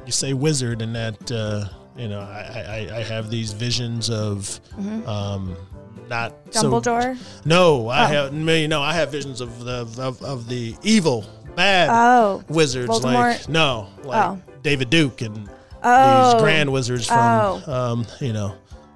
you 0.04 0.10
say 0.10 0.32
wizard, 0.32 0.82
and 0.82 0.92
that 0.96 1.30
uh, 1.30 1.68
you 1.98 2.08
know, 2.08 2.20
I, 2.20 2.86
I 2.92 2.96
I 2.98 3.02
have 3.02 3.28
these 3.30 3.52
visions 3.52 4.08
of 4.08 4.60
um, 5.06 5.56
not 6.08 6.32
so- 6.50 6.62
Mm-hmm. 6.70 6.74
Dumbledore? 6.88 7.18
no, 7.44 7.88
I 7.88 8.04
Oh. 8.04 8.06
have 8.06 8.32
me. 8.32 8.66
No, 8.66 8.80
I 8.82 8.94
have 8.94 9.10
visions 9.10 9.40
of 9.40 9.64
the 9.64 9.86
of, 9.98 10.22
of 10.22 10.48
the 10.48 10.74
evil, 10.82 11.24
bad 11.56 11.90
Oh, 11.92 12.42
wizards. 12.48 12.88
Like 13.04 13.48
no, 13.48 13.88
like 14.04 14.24
Oh. 14.24 14.40
David 14.62 14.90
Duke 14.90 15.20
and 15.22 15.48
Oh. 15.82 16.32
these 16.32 16.42
grand 16.42 16.72
wizards 16.72 17.06
from 17.06 17.18
Oh. 17.18 17.62
um, 17.72 18.06
you 18.20 18.32
know. 18.32 18.54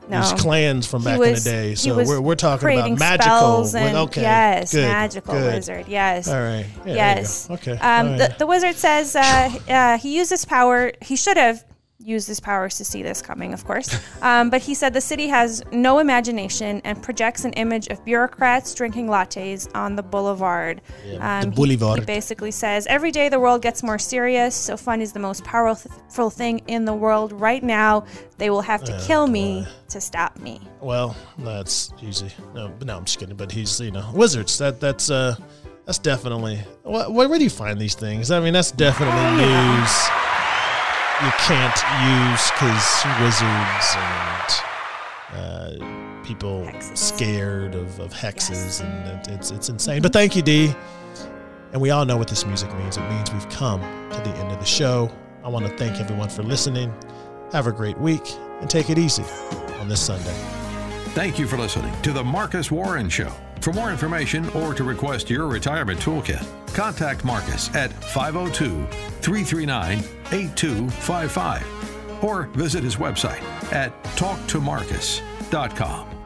No. 0.08 0.20
These 0.20 0.32
Klans 0.42 0.84
from 0.86 1.02
He 1.02 1.06
back 1.06 1.18
was- 1.20 1.28
in 1.28 1.34
the 1.34 1.62
day, 1.62 1.74
so 1.76 1.94
we're, 1.96 2.20
we're 2.20 2.34
talking 2.34 2.76
about 2.76 2.98
magical. 2.98 3.64
and- 3.76 3.96
okay, 3.98 4.20
yes, 4.22 4.72
good, 4.72 4.88
magical 4.88 5.34
good. 5.34 5.54
wizard. 5.54 5.84
Yes. 5.86 6.26
All 6.28 6.34
right. 6.40 6.66
Yeah, 6.84 6.94
yes. 6.94 7.48
Okay. 7.48 7.78
Um, 7.78 8.08
all 8.08 8.18
the, 8.18 8.34
the 8.36 8.46
wizard 8.46 8.74
says 8.76 9.14
uh, 9.14 9.50
uh, 9.68 9.98
he 9.98 10.16
used 10.16 10.30
his 10.30 10.44
power. 10.44 10.90
He 11.00 11.14
should 11.14 11.36
have 11.36 11.64
used 12.04 12.26
his 12.28 12.40
powers 12.40 12.76
to 12.78 12.84
see 12.84 13.02
this 13.02 13.22
coming, 13.22 13.52
of 13.52 13.64
course. 13.64 13.88
Um, 14.22 14.50
but 14.50 14.62
he 14.62 14.74
said 14.74 14.92
the 14.94 15.00
city 15.00 15.26
has 15.26 15.64
no 15.72 15.98
imagination 15.98 16.80
and 16.84 17.02
projects 17.02 17.44
an 17.44 17.52
image 17.54 17.88
of 17.88 18.04
bureaucrats 18.04 18.72
drinking 18.72 19.08
lattes 19.08 19.68
on 19.74 19.96
the 19.96 20.02
boulevard. 20.02 20.80
Yeah, 21.04 21.18
the 21.18 21.46
Um, 21.48 21.50
he- 21.52 21.56
boulevard. 21.56 21.98
He, 21.98 22.04
basically 22.04 22.52
says 22.52 22.86
every 22.86 23.10
day 23.10 23.28
the 23.28 23.40
world 23.40 23.62
gets 23.62 23.82
more 23.82 23.98
serious, 23.98 24.54
so 24.54 24.76
fun 24.76 25.00
is 25.00 25.12
the 25.12 25.18
most 25.18 25.42
powerful 25.42 26.30
thing 26.30 26.60
in 26.68 26.84
the 26.84 26.94
world 26.94 27.32
right 27.32 27.62
now. 27.64 28.04
They 28.38 28.48
will 28.50 28.62
have 28.62 28.84
to 28.84 28.94
Oh, 28.96 29.04
kill 29.06 29.26
me 29.26 29.66
to 29.88 30.00
stop 30.00 30.38
me. 30.38 30.60
Well, 30.80 31.16
that's 31.38 31.92
easy. 32.00 32.30
No, 32.54 32.68
but 32.78 32.86
no, 32.86 32.96
I'm 32.98 33.04
just 33.04 33.18
kidding. 33.18 33.36
But 33.36 33.50
he's, 33.50 33.80
you 33.80 33.90
know, 33.90 34.08
wizards. 34.14 34.56
That 34.58 34.78
that's 34.78 35.10
uh, 35.10 35.34
that's 35.84 35.98
definitely. 35.98 36.58
Where, 36.84 37.10
where 37.10 37.38
do 37.38 37.44
you 37.44 37.50
find 37.50 37.80
these 37.80 37.94
things? 37.96 38.30
I 38.30 38.38
mean, 38.40 38.52
that's 38.52 38.70
definitely 38.70 39.44
news 39.46 40.08
you 41.22 41.30
can't 41.38 41.78
use 42.02 42.50
because 42.50 43.04
wizards 43.20 43.96
and 43.96 44.62
uh, 45.32 46.22
people 46.24 46.68
scared 46.94 47.74
of, 47.74 48.00
of 48.00 48.12
hexes, 48.12 48.82
and 48.82 49.08
it, 49.08 49.28
it's 49.28 49.50
it's 49.50 49.68
insane. 49.68 50.02
But 50.02 50.12
thank 50.12 50.34
you, 50.34 50.42
Dee. 50.42 50.74
And 51.72 51.80
we 51.80 51.90
all 51.90 52.04
know 52.04 52.16
what 52.16 52.28
this 52.28 52.44
music 52.44 52.74
means. 52.74 52.96
It 52.96 53.08
means 53.08 53.32
we've 53.32 53.48
come 53.48 53.80
to 53.80 54.20
the 54.20 54.34
end 54.36 54.52
of 54.52 54.58
the 54.58 54.64
show. 54.64 55.10
I 55.42 55.48
want 55.48 55.66
to 55.66 55.76
thank 55.76 56.00
everyone 56.00 56.28
for 56.28 56.42
listening. 56.42 56.92
Have 57.52 57.66
a 57.66 57.72
great 57.72 57.98
week 57.98 58.34
and 58.60 58.68
take 58.68 58.90
it 58.90 58.98
easy 58.98 59.24
on 59.80 59.88
this 59.88 60.00
Sunday. 60.00 60.61
Thank 61.14 61.38
you 61.38 61.46
for 61.46 61.58
listening 61.58 61.94
to 62.00 62.12
The 62.14 62.24
Marcus 62.24 62.70
Warren 62.70 63.10
Show. 63.10 63.30
For 63.60 63.70
more 63.74 63.92
information 63.92 64.48
or 64.50 64.72
to 64.72 64.82
request 64.82 65.28
your 65.28 65.46
retirement 65.46 66.00
toolkit, 66.00 66.42
contact 66.72 67.22
Marcus 67.22 67.68
at 67.74 67.92
502 67.92 68.86
339 69.20 69.98
8255 70.32 72.24
or 72.24 72.44
visit 72.54 72.82
his 72.82 72.96
website 72.96 73.42
at 73.74 73.92
talktomarcus.com. 74.16 76.21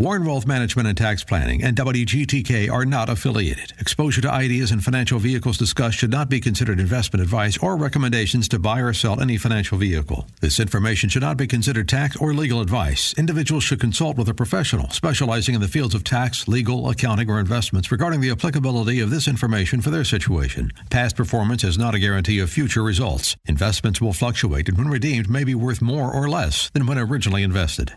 Warren 0.00 0.24
Wealth 0.24 0.46
Management 0.46 0.86
and 0.86 0.96
Tax 0.96 1.24
Planning 1.24 1.64
and 1.64 1.76
WGTK 1.76 2.70
are 2.70 2.84
not 2.84 3.08
affiliated. 3.08 3.72
Exposure 3.80 4.20
to 4.20 4.30
ideas 4.30 4.70
and 4.70 4.84
financial 4.84 5.18
vehicles 5.18 5.58
discussed 5.58 5.98
should 5.98 6.12
not 6.12 6.28
be 6.28 6.38
considered 6.38 6.78
investment 6.78 7.20
advice 7.20 7.58
or 7.58 7.76
recommendations 7.76 8.46
to 8.50 8.60
buy 8.60 8.78
or 8.78 8.92
sell 8.92 9.20
any 9.20 9.36
financial 9.36 9.76
vehicle. 9.76 10.28
This 10.40 10.60
information 10.60 11.08
should 11.08 11.22
not 11.22 11.36
be 11.36 11.48
considered 11.48 11.88
tax 11.88 12.14
or 12.14 12.32
legal 12.32 12.60
advice. 12.60 13.12
Individuals 13.18 13.64
should 13.64 13.80
consult 13.80 14.16
with 14.16 14.28
a 14.28 14.34
professional 14.34 14.88
specializing 14.90 15.56
in 15.56 15.60
the 15.60 15.66
fields 15.66 15.96
of 15.96 16.04
tax, 16.04 16.46
legal, 16.46 16.88
accounting, 16.90 17.28
or 17.28 17.40
investments 17.40 17.90
regarding 17.90 18.20
the 18.20 18.30
applicability 18.30 19.00
of 19.00 19.10
this 19.10 19.26
information 19.26 19.80
for 19.80 19.90
their 19.90 20.04
situation. 20.04 20.70
Past 20.90 21.16
performance 21.16 21.64
is 21.64 21.76
not 21.76 21.96
a 21.96 21.98
guarantee 21.98 22.38
of 22.38 22.50
future 22.50 22.84
results. 22.84 23.34
Investments 23.46 24.00
will 24.00 24.12
fluctuate 24.12 24.68
and 24.68 24.78
when 24.78 24.86
redeemed 24.86 25.28
may 25.28 25.42
be 25.42 25.56
worth 25.56 25.82
more 25.82 26.12
or 26.12 26.28
less 26.28 26.70
than 26.70 26.86
when 26.86 26.98
originally 26.98 27.42
invested. 27.42 27.94